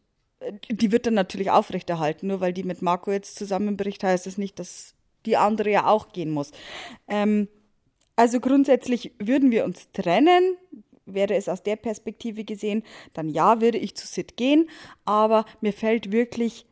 die 0.70 0.92
wird 0.92 1.06
dann 1.06 1.14
natürlich 1.14 1.50
aufrechterhalten. 1.50 2.26
Nur 2.26 2.40
weil 2.40 2.52
die 2.52 2.64
mit 2.64 2.82
Marco 2.82 3.10
jetzt 3.10 3.36
zusammenbricht, 3.36 4.02
heißt 4.02 4.26
das 4.26 4.38
nicht, 4.38 4.58
dass 4.58 4.94
die 5.26 5.36
andere 5.36 5.70
ja 5.70 5.86
auch 5.86 6.12
gehen 6.12 6.30
muss. 6.30 6.50
Ähm, 7.08 7.48
also 8.16 8.40
grundsätzlich 8.40 9.12
würden 9.18 9.50
wir 9.50 9.64
uns 9.64 9.90
trennen, 9.92 10.56
wäre 11.06 11.34
es 11.34 11.48
aus 11.48 11.62
der 11.62 11.76
Perspektive 11.76 12.44
gesehen, 12.44 12.82
dann 13.12 13.28
ja, 13.28 13.60
würde 13.60 13.78
ich 13.78 13.94
zu 13.94 14.06
Sid 14.06 14.36
gehen, 14.36 14.68
aber 15.04 15.44
mir 15.60 15.72
fällt 15.72 16.12
wirklich 16.12 16.66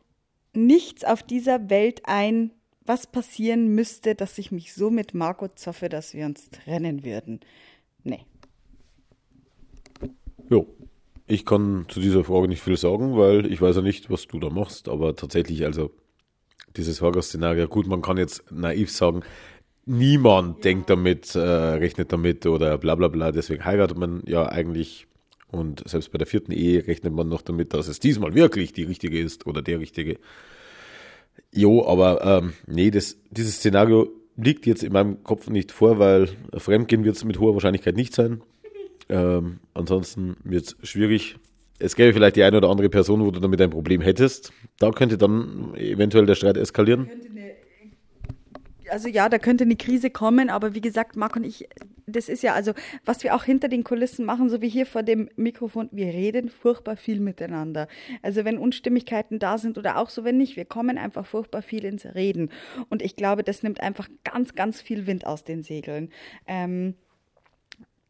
nichts 0.53 1.03
auf 1.03 1.23
dieser 1.23 1.69
Welt 1.69 2.01
ein, 2.05 2.51
was 2.85 3.07
passieren 3.07 3.75
müsste, 3.75 4.15
dass 4.15 4.37
ich 4.37 4.51
mich 4.51 4.73
so 4.73 4.89
mit 4.89 5.13
Marco 5.13 5.47
zoffe, 5.47 5.89
dass 5.89 6.13
wir 6.13 6.25
uns 6.25 6.49
trennen 6.49 7.03
würden. 7.03 7.39
Nee. 8.03 8.25
Jo. 10.49 10.67
Ich 11.29 11.45
kann 11.45 11.85
zu 11.89 11.99
dieser 11.99 12.23
Frage 12.23 12.47
nicht 12.47 12.61
viel 12.61 12.75
sagen, 12.75 13.15
weil 13.15 13.45
ich 13.51 13.61
weiß 13.61 13.75
ja 13.75 13.81
nicht, 13.83 14.09
was 14.09 14.25
du 14.25 14.39
da 14.39 14.49
machst, 14.49 14.89
aber 14.89 15.15
tatsächlich, 15.15 15.63
also 15.63 15.91
dieses 16.75 17.01
Horror-Szenario, 17.01 17.67
gut, 17.67 17.85
man 17.85 18.01
kann 18.01 18.17
jetzt 18.17 18.51
naiv 18.51 18.89
sagen, 18.91 19.21
niemand 19.85 20.57
ja. 20.57 20.61
denkt 20.61 20.89
damit, 20.89 21.35
äh, 21.35 21.39
rechnet 21.39 22.11
damit 22.11 22.47
oder 22.47 22.79
bla 22.79 22.95
bla 22.95 23.09
bla. 23.09 23.31
Deswegen 23.31 23.63
heiratet 23.63 23.95
man 23.95 24.23
ja 24.25 24.49
eigentlich. 24.49 25.05
Und 25.51 25.87
selbst 25.87 26.11
bei 26.11 26.17
der 26.17 26.25
vierten 26.25 26.51
Ehe 26.51 26.87
rechnet 26.87 27.13
man 27.13 27.27
noch 27.27 27.43
damit, 27.43 27.75
dass 27.75 27.87
es 27.87 27.99
diesmal 27.99 28.33
wirklich 28.33 28.73
die 28.73 28.83
richtige 28.83 29.19
ist 29.19 29.45
oder 29.45 29.61
der 29.61 29.79
richtige. 29.79 30.17
Jo, 31.53 31.85
aber 31.85 32.23
ähm, 32.23 32.53
nee, 32.65 32.89
das, 32.89 33.17
dieses 33.29 33.57
Szenario 33.57 34.09
liegt 34.35 34.65
jetzt 34.65 34.83
in 34.83 34.93
meinem 34.93 35.23
Kopf 35.23 35.47
nicht 35.47 35.71
vor, 35.71 35.99
weil 35.99 36.29
Fremdgehen 36.55 37.03
wird 37.03 37.17
es 37.17 37.23
mit 37.23 37.39
hoher 37.39 37.53
Wahrscheinlichkeit 37.53 37.95
nicht 37.95 38.15
sein. 38.15 38.41
Ähm, 39.09 39.59
ansonsten 39.73 40.37
wird 40.43 40.75
es 40.81 40.89
schwierig. 40.89 41.37
Es 41.79 41.95
gäbe 41.95 42.13
vielleicht 42.13 42.35
die 42.35 42.43
eine 42.43 42.57
oder 42.57 42.69
andere 42.69 42.89
Person, 42.89 43.25
wo 43.25 43.31
du 43.31 43.39
damit 43.39 43.61
ein 43.61 43.69
Problem 43.69 44.01
hättest. 44.01 44.51
Da 44.77 44.91
könnte 44.91 45.17
dann 45.17 45.73
eventuell 45.75 46.25
der 46.25 46.35
Streit 46.35 46.57
eskalieren. 46.57 47.09
Also 48.89 49.07
ja, 49.07 49.29
da 49.29 49.37
könnte 49.37 49.63
eine 49.63 49.75
Krise 49.75 50.09
kommen, 50.09 50.49
aber 50.49 50.73
wie 50.73 50.81
gesagt, 50.81 51.15
Marc 51.15 51.35
und 51.35 51.43
ich, 51.43 51.69
das 52.07 52.27
ist 52.27 52.41
ja 52.41 52.53
also, 52.53 52.73
was 53.05 53.23
wir 53.23 53.35
auch 53.35 53.43
hinter 53.43 53.67
den 53.67 53.83
Kulissen 53.83 54.25
machen, 54.25 54.49
so 54.49 54.61
wie 54.61 54.69
hier 54.69 54.87
vor 54.87 55.03
dem 55.03 55.29
Mikrofon, 55.35 55.89
wir 55.91 56.07
reden 56.07 56.49
furchtbar 56.49 56.95
viel 56.95 57.19
miteinander. 57.19 57.87
Also 58.23 58.45
wenn 58.45 58.57
Unstimmigkeiten 58.57 59.37
da 59.37 59.57
sind 59.57 59.77
oder 59.77 59.97
auch 59.97 60.09
so, 60.09 60.23
wenn 60.23 60.37
nicht, 60.37 60.55
wir 60.55 60.65
kommen 60.65 60.97
einfach 60.97 61.25
furchtbar 61.25 61.61
viel 61.61 61.85
ins 61.85 62.05
Reden. 62.05 62.49
Und 62.89 63.01
ich 63.01 63.15
glaube, 63.15 63.43
das 63.43 63.63
nimmt 63.63 63.79
einfach 63.79 64.09
ganz, 64.23 64.55
ganz 64.55 64.81
viel 64.81 65.07
Wind 65.07 65.25
aus 65.25 65.43
den 65.43 65.63
Segeln. 65.63 66.09
Ähm, 66.47 66.95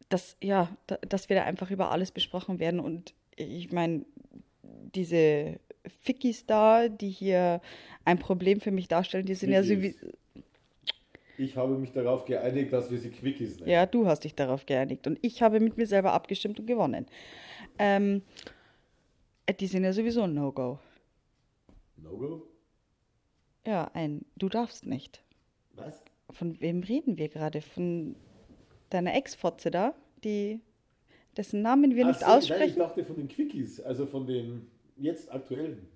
dass, 0.10 0.38
ja, 0.41 0.70
dass 1.07 1.30
wir 1.30 1.36
da 1.36 1.43
einfach 1.43 1.72
über 1.72 1.91
alles 1.91 2.12
besprochen 2.12 2.60
werden. 2.60 2.80
Und 2.80 3.14
ich 3.36 3.72
meine, 3.72 4.05
diese 4.95 5.60
Fickis 6.01 6.45
da, 6.45 6.89
die 6.89 7.10
hier 7.10 7.62
ein 8.05 8.20
Problem 8.20 8.60
für 8.60 8.72
mich 8.72 8.88
darstellen, 8.88 9.26
die 9.26 9.36
sind 9.36 9.51
Fickis. 9.51 9.70
ja 9.70 9.76
sowieso 9.76 10.18
ich 11.39 11.55
habe 11.55 11.78
mich 11.78 11.93
darauf 11.93 12.26
geeinigt, 12.26 12.74
dass 12.74 12.91
wir 12.91 12.97
sie 12.97 13.12
Quickies 13.12 13.60
nennen. 13.60 13.72
Ja, 13.72 13.86
du 13.86 14.05
hast 14.05 14.26
dich 14.26 14.36
darauf 14.36 14.66
geeinigt. 14.66 15.07
Und 15.07 15.20
ich 15.22 15.41
habe 15.41 15.62
mit 15.62 15.78
mir 15.78 15.88
selber 15.88 16.12
abgestimmt 16.12 16.60
und 16.60 16.66
gewonnen. 16.66 17.05
Ähm, 17.78 18.24
äh, 19.45 19.53
die 19.53 19.68
sind 19.68 19.86
ja 19.86 19.93
sowieso 19.93 20.24
ein 20.24 20.34
No-Go. 20.34 20.80
No-Go? 21.95 22.45
Ja, 23.66 23.89
ein 23.93 24.26
Du 24.36 24.49
darfst 24.49 24.86
nicht. 24.86 25.24
Was? 25.76 26.03
Von 26.30 26.60
wem 26.60 26.84
reden 26.84 27.18
wir 27.18 27.30
gerade? 27.30 27.62
Von 27.62 28.18
deiner 28.90 29.16
Ex-Fotze 29.16 29.72
da? 29.72 29.94
Die 30.24 30.60
dessen 31.38 31.62
Namen 31.62 31.96
wir 31.96 32.06
nicht 32.06 32.22
Ach 32.24 32.26
so, 32.26 32.26
Nein, 32.26 32.38
ich 32.40 32.44
aussprechen. 32.52 32.80
dachte 32.80 33.06
von 33.06 33.16
den 33.16 33.28
Quickies, 33.28 33.80
also 33.80 34.06
von 34.06 34.26
den 34.26 34.68
jetzt 34.98 35.32
aktuellen. 35.32 35.88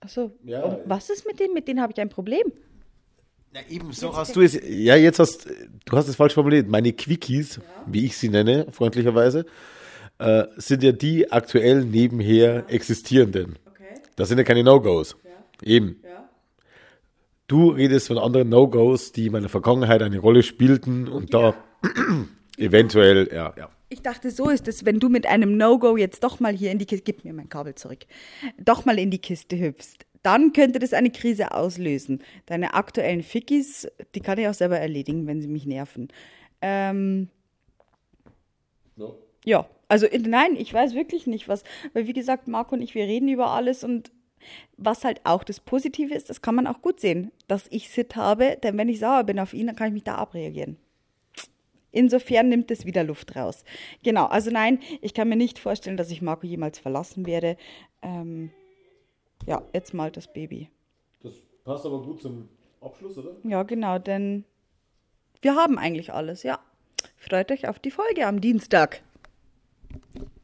Achso. 0.00 0.32
Ja. 0.44 0.64
Und 0.64 0.78
was 0.86 1.10
ist 1.10 1.26
mit 1.26 1.40
denen? 1.40 1.54
Mit 1.54 1.68
denen 1.68 1.80
habe 1.80 1.92
ich 1.92 2.00
ein 2.00 2.08
Problem. 2.08 2.52
Ja, 3.54 3.60
eben, 3.68 3.92
so 3.92 4.14
hast 4.16 4.36
du 4.36 4.42
es. 4.42 4.58
Ja, 4.68 4.96
jetzt 4.96 5.18
hast 5.18 5.46
du 5.46 5.96
hast 5.96 6.08
es 6.08 6.16
falsch 6.16 6.34
formuliert. 6.34 6.68
Meine 6.68 6.92
Quickies, 6.92 7.60
wie 7.86 8.04
ich 8.04 8.16
sie 8.16 8.28
nenne, 8.28 8.66
freundlicherweise, 8.70 9.46
äh, 10.18 10.44
sind 10.56 10.82
ja 10.82 10.92
die 10.92 11.32
aktuell 11.32 11.84
nebenher 11.84 12.64
existierenden. 12.68 13.58
Okay. 13.66 14.00
Das 14.16 14.28
sind 14.28 14.38
ja 14.38 14.44
keine 14.44 14.62
No-Gos. 14.64 15.16
Eben. 15.62 16.00
Ja. 16.04 16.28
Du 17.46 17.70
redest 17.70 18.08
von 18.08 18.18
anderen 18.18 18.48
No-Gos, 18.50 19.12
die 19.12 19.26
in 19.26 19.32
meiner 19.32 19.48
Vergangenheit 19.48 20.02
eine 20.02 20.18
Rolle 20.18 20.42
spielten 20.42 21.08
und 21.08 21.32
da 21.32 21.54
eventuell, 22.58 23.28
ja, 23.32 23.54
ja. 23.56 23.70
Ich 23.90 24.02
dachte, 24.02 24.30
so 24.30 24.50
ist 24.50 24.68
es, 24.68 24.84
wenn 24.84 25.00
du 25.00 25.08
mit 25.08 25.26
einem 25.26 25.56
No-Go 25.56 25.96
jetzt 25.96 26.22
doch 26.22 26.40
mal 26.40 26.54
hier 26.54 26.70
in 26.70 26.78
die 26.78 26.84
Kiste, 26.84 27.04
gib 27.04 27.24
mir 27.24 27.32
mein 27.32 27.48
Kabel 27.48 27.74
zurück, 27.74 28.00
doch 28.58 28.84
mal 28.84 28.98
in 28.98 29.10
die 29.10 29.20
Kiste 29.20 29.58
hüpfst, 29.58 30.04
dann 30.22 30.52
könnte 30.52 30.78
das 30.78 30.92
eine 30.92 31.10
Krise 31.10 31.52
auslösen. 31.52 32.22
Deine 32.46 32.74
aktuellen 32.74 33.22
Fickies, 33.22 33.88
die 34.14 34.20
kann 34.20 34.38
ich 34.38 34.46
auch 34.46 34.54
selber 34.54 34.78
erledigen, 34.78 35.26
wenn 35.26 35.40
sie 35.40 35.48
mich 35.48 35.64
nerven. 35.64 36.08
Ähm, 36.60 37.28
ja, 39.44 39.66
also 39.88 40.06
äh, 40.06 40.18
nein, 40.18 40.56
ich 40.56 40.72
weiß 40.74 40.94
wirklich 40.94 41.26
nicht 41.26 41.48
was, 41.48 41.64
weil 41.92 42.06
wie 42.06 42.12
gesagt, 42.12 42.48
Marco 42.48 42.74
und 42.74 42.82
ich, 42.82 42.94
wir 42.94 43.04
reden 43.04 43.28
über 43.28 43.50
alles 43.50 43.84
und 43.84 44.12
was 44.76 45.04
halt 45.04 45.20
auch 45.24 45.44
das 45.44 45.60
Positive 45.60 46.14
ist, 46.14 46.30
das 46.30 46.42
kann 46.42 46.54
man 46.54 46.66
auch 46.66 46.82
gut 46.82 47.00
sehen, 47.00 47.32
dass 47.48 47.66
ich 47.70 47.90
Sit 47.90 48.16
habe, 48.16 48.58
denn 48.62 48.76
wenn 48.76 48.88
ich 48.88 49.00
sauer 49.00 49.24
bin 49.24 49.38
auf 49.38 49.54
ihn, 49.54 49.66
dann 49.66 49.76
kann 49.76 49.88
ich 49.88 49.94
mich 49.94 50.04
da 50.04 50.16
abreagieren. 50.16 50.76
Insofern 51.90 52.48
nimmt 52.48 52.70
es 52.70 52.84
wieder 52.84 53.02
Luft 53.04 53.34
raus. 53.36 53.64
Genau, 54.02 54.26
also 54.26 54.50
nein, 54.50 54.80
ich 55.00 55.14
kann 55.14 55.28
mir 55.28 55.36
nicht 55.36 55.58
vorstellen, 55.58 55.96
dass 55.96 56.10
ich 56.10 56.22
Marco 56.22 56.46
jemals 56.46 56.78
verlassen 56.78 57.26
werde. 57.26 57.56
Ähm, 58.02 58.50
ja, 59.46 59.62
jetzt 59.72 59.94
malt 59.94 60.16
das 60.16 60.32
Baby. 60.32 60.68
Das 61.22 61.32
passt 61.64 61.86
aber 61.86 62.02
gut 62.02 62.20
zum 62.20 62.48
Abschluss, 62.80 63.16
oder? 63.16 63.30
Ja, 63.44 63.62
genau, 63.62 63.98
denn 63.98 64.44
wir 65.40 65.54
haben 65.54 65.78
eigentlich 65.78 66.12
alles, 66.12 66.42
ja. 66.42 66.58
Freut 67.16 67.50
euch 67.50 67.68
auf 67.68 67.78
die 67.78 67.90
Folge 67.90 68.26
am 68.26 68.40
Dienstag. 68.40 69.02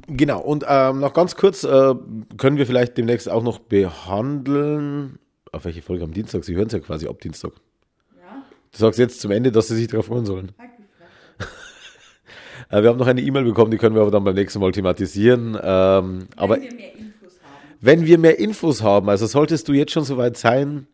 Genau, 0.07 0.41
und 0.41 0.65
ähm, 0.69 1.01
noch 1.01 1.13
ganz 1.13 1.35
kurz, 1.35 1.65
äh, 1.65 1.95
können 2.37 2.57
wir 2.57 2.67
vielleicht 2.67 2.97
demnächst 2.97 3.29
auch 3.29 3.43
noch 3.43 3.59
behandeln, 3.59 5.19
auf 5.53 5.65
welche 5.65 5.83
Folge 5.83 6.05
am 6.05 6.13
Dienstag? 6.13 6.45
Sie 6.45 6.55
hören 6.55 6.67
es 6.67 6.73
ja 6.73 6.79
quasi 6.81 7.09
ab 7.09 7.21
Dienstag. 7.21 7.53
Ja, 8.17 8.45
Du 8.73 8.79
sagst 8.79 8.99
jetzt 8.99 9.21
zum 9.21 9.31
Ende, 9.31 9.51
dass 9.51 9.69
sie 9.69 9.77
sich 9.77 9.89
darauf 9.89 10.07
freuen 10.07 10.27
sollen. 10.27 10.53
Äh, 10.59 10.74
wir 12.83 12.91
haben 12.91 12.99
noch 12.99 13.07
eine 13.07 13.21
E-Mail 13.21 13.45
bekommen, 13.45 13.71
die 13.71 13.77
können 13.77 13.95
wir 13.95 14.03
aber 14.03 14.11
dann 14.11 14.25
beim 14.25 14.35
nächsten 14.35 14.61
Mal 14.61 14.73
thematisieren. 14.73 15.59
Ähm, 15.63 16.27
aber 16.37 16.61
wir 16.61 16.73
mehr 16.75 16.95
Infos 16.95 17.41
haben. 17.43 17.77
wenn 17.81 18.07
wir 18.07 18.19
mehr 18.19 18.39
Infos 18.39 18.83
haben, 18.83 19.09
also 19.09 19.27
solltest 19.27 19.69
du 19.69 19.73
jetzt 19.73 19.93
schon 19.93 20.05
soweit 20.05 20.37
sein, 20.37 20.87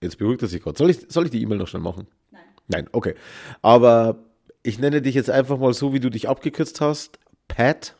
jetzt 0.00 0.18
beruhigt 0.18 0.42
er 0.42 0.48
sich 0.48 0.62
gerade. 0.62 0.78
Soll 0.78 0.90
ich, 0.90 1.00
soll 1.08 1.26
ich 1.26 1.30
die 1.30 1.42
E-Mail 1.42 1.58
noch 1.58 1.68
schnell 1.68 1.82
machen? 1.82 2.06
Nein. 2.30 2.42
Nein, 2.68 2.88
okay. 2.92 3.14
Aber 3.62 4.18
ich 4.62 4.78
nenne 4.78 5.02
dich 5.02 5.14
jetzt 5.14 5.30
einfach 5.30 5.58
mal 5.58 5.72
so, 5.72 5.92
wie 5.92 6.00
du 6.00 6.10
dich 6.10 6.28
abgekürzt 6.28 6.80
hast. 6.80 7.18
Pat. 7.48 7.94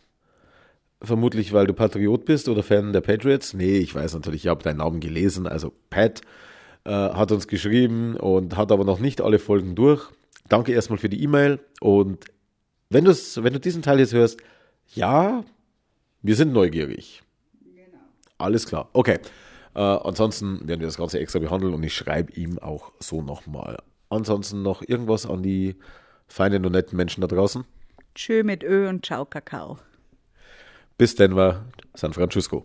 Vermutlich, 1.00 1.52
weil 1.52 1.66
du 1.66 1.74
Patriot 1.74 2.24
bist 2.24 2.48
oder 2.48 2.62
Fan 2.62 2.92
der 2.92 3.00
Patriots. 3.00 3.54
Nee, 3.54 3.78
ich 3.78 3.94
weiß 3.94 4.14
natürlich, 4.14 4.44
ich 4.44 4.50
habe 4.50 4.64
deinen 4.64 4.78
Namen 4.78 5.00
gelesen. 5.00 5.46
Also 5.46 5.72
Pat 5.90 6.22
äh, 6.84 6.90
hat 6.90 7.30
uns 7.30 7.46
geschrieben 7.46 8.16
und 8.16 8.56
hat 8.56 8.72
aber 8.72 8.84
noch 8.84 8.98
nicht 8.98 9.20
alle 9.20 9.38
Folgen 9.38 9.76
durch. 9.76 10.10
Danke 10.48 10.72
erstmal 10.72 10.98
für 10.98 11.08
die 11.08 11.22
E-Mail. 11.22 11.60
Und 11.80 12.24
wenn, 12.90 13.04
du's, 13.04 13.42
wenn 13.42 13.52
du 13.52 13.60
diesen 13.60 13.82
Teil 13.82 14.00
jetzt 14.00 14.12
hörst, 14.12 14.40
ja, 14.94 15.44
wir 16.22 16.36
sind 16.36 16.52
neugierig. 16.52 17.22
Alles 18.38 18.66
klar. 18.66 18.88
Okay. 18.92 19.18
Äh, 19.74 19.80
ansonsten 19.80 20.66
werden 20.66 20.80
wir 20.80 20.86
das 20.86 20.96
Ganze 20.96 21.18
extra 21.18 21.38
behandeln 21.38 21.74
und 21.74 21.82
ich 21.82 21.94
schreibe 21.94 22.32
ihm 22.32 22.58
auch 22.58 22.92
so 23.00 23.20
nochmal. 23.20 23.78
Ansonsten 24.08 24.62
noch 24.62 24.82
irgendwas 24.82 25.26
an 25.26 25.42
die 25.42 25.76
feinen 26.26 26.64
und 26.64 26.72
netten 26.72 26.96
Menschen 26.96 27.20
da 27.20 27.26
draußen. 27.26 27.64
Tschö 28.14 28.42
mit 28.42 28.62
Ö 28.62 28.88
und 28.88 29.04
Ciao 29.04 29.24
Kakao. 29.24 29.78
Bis 30.96 31.14
Denver, 31.14 31.66
San 31.94 32.12
Francisco. 32.12 32.64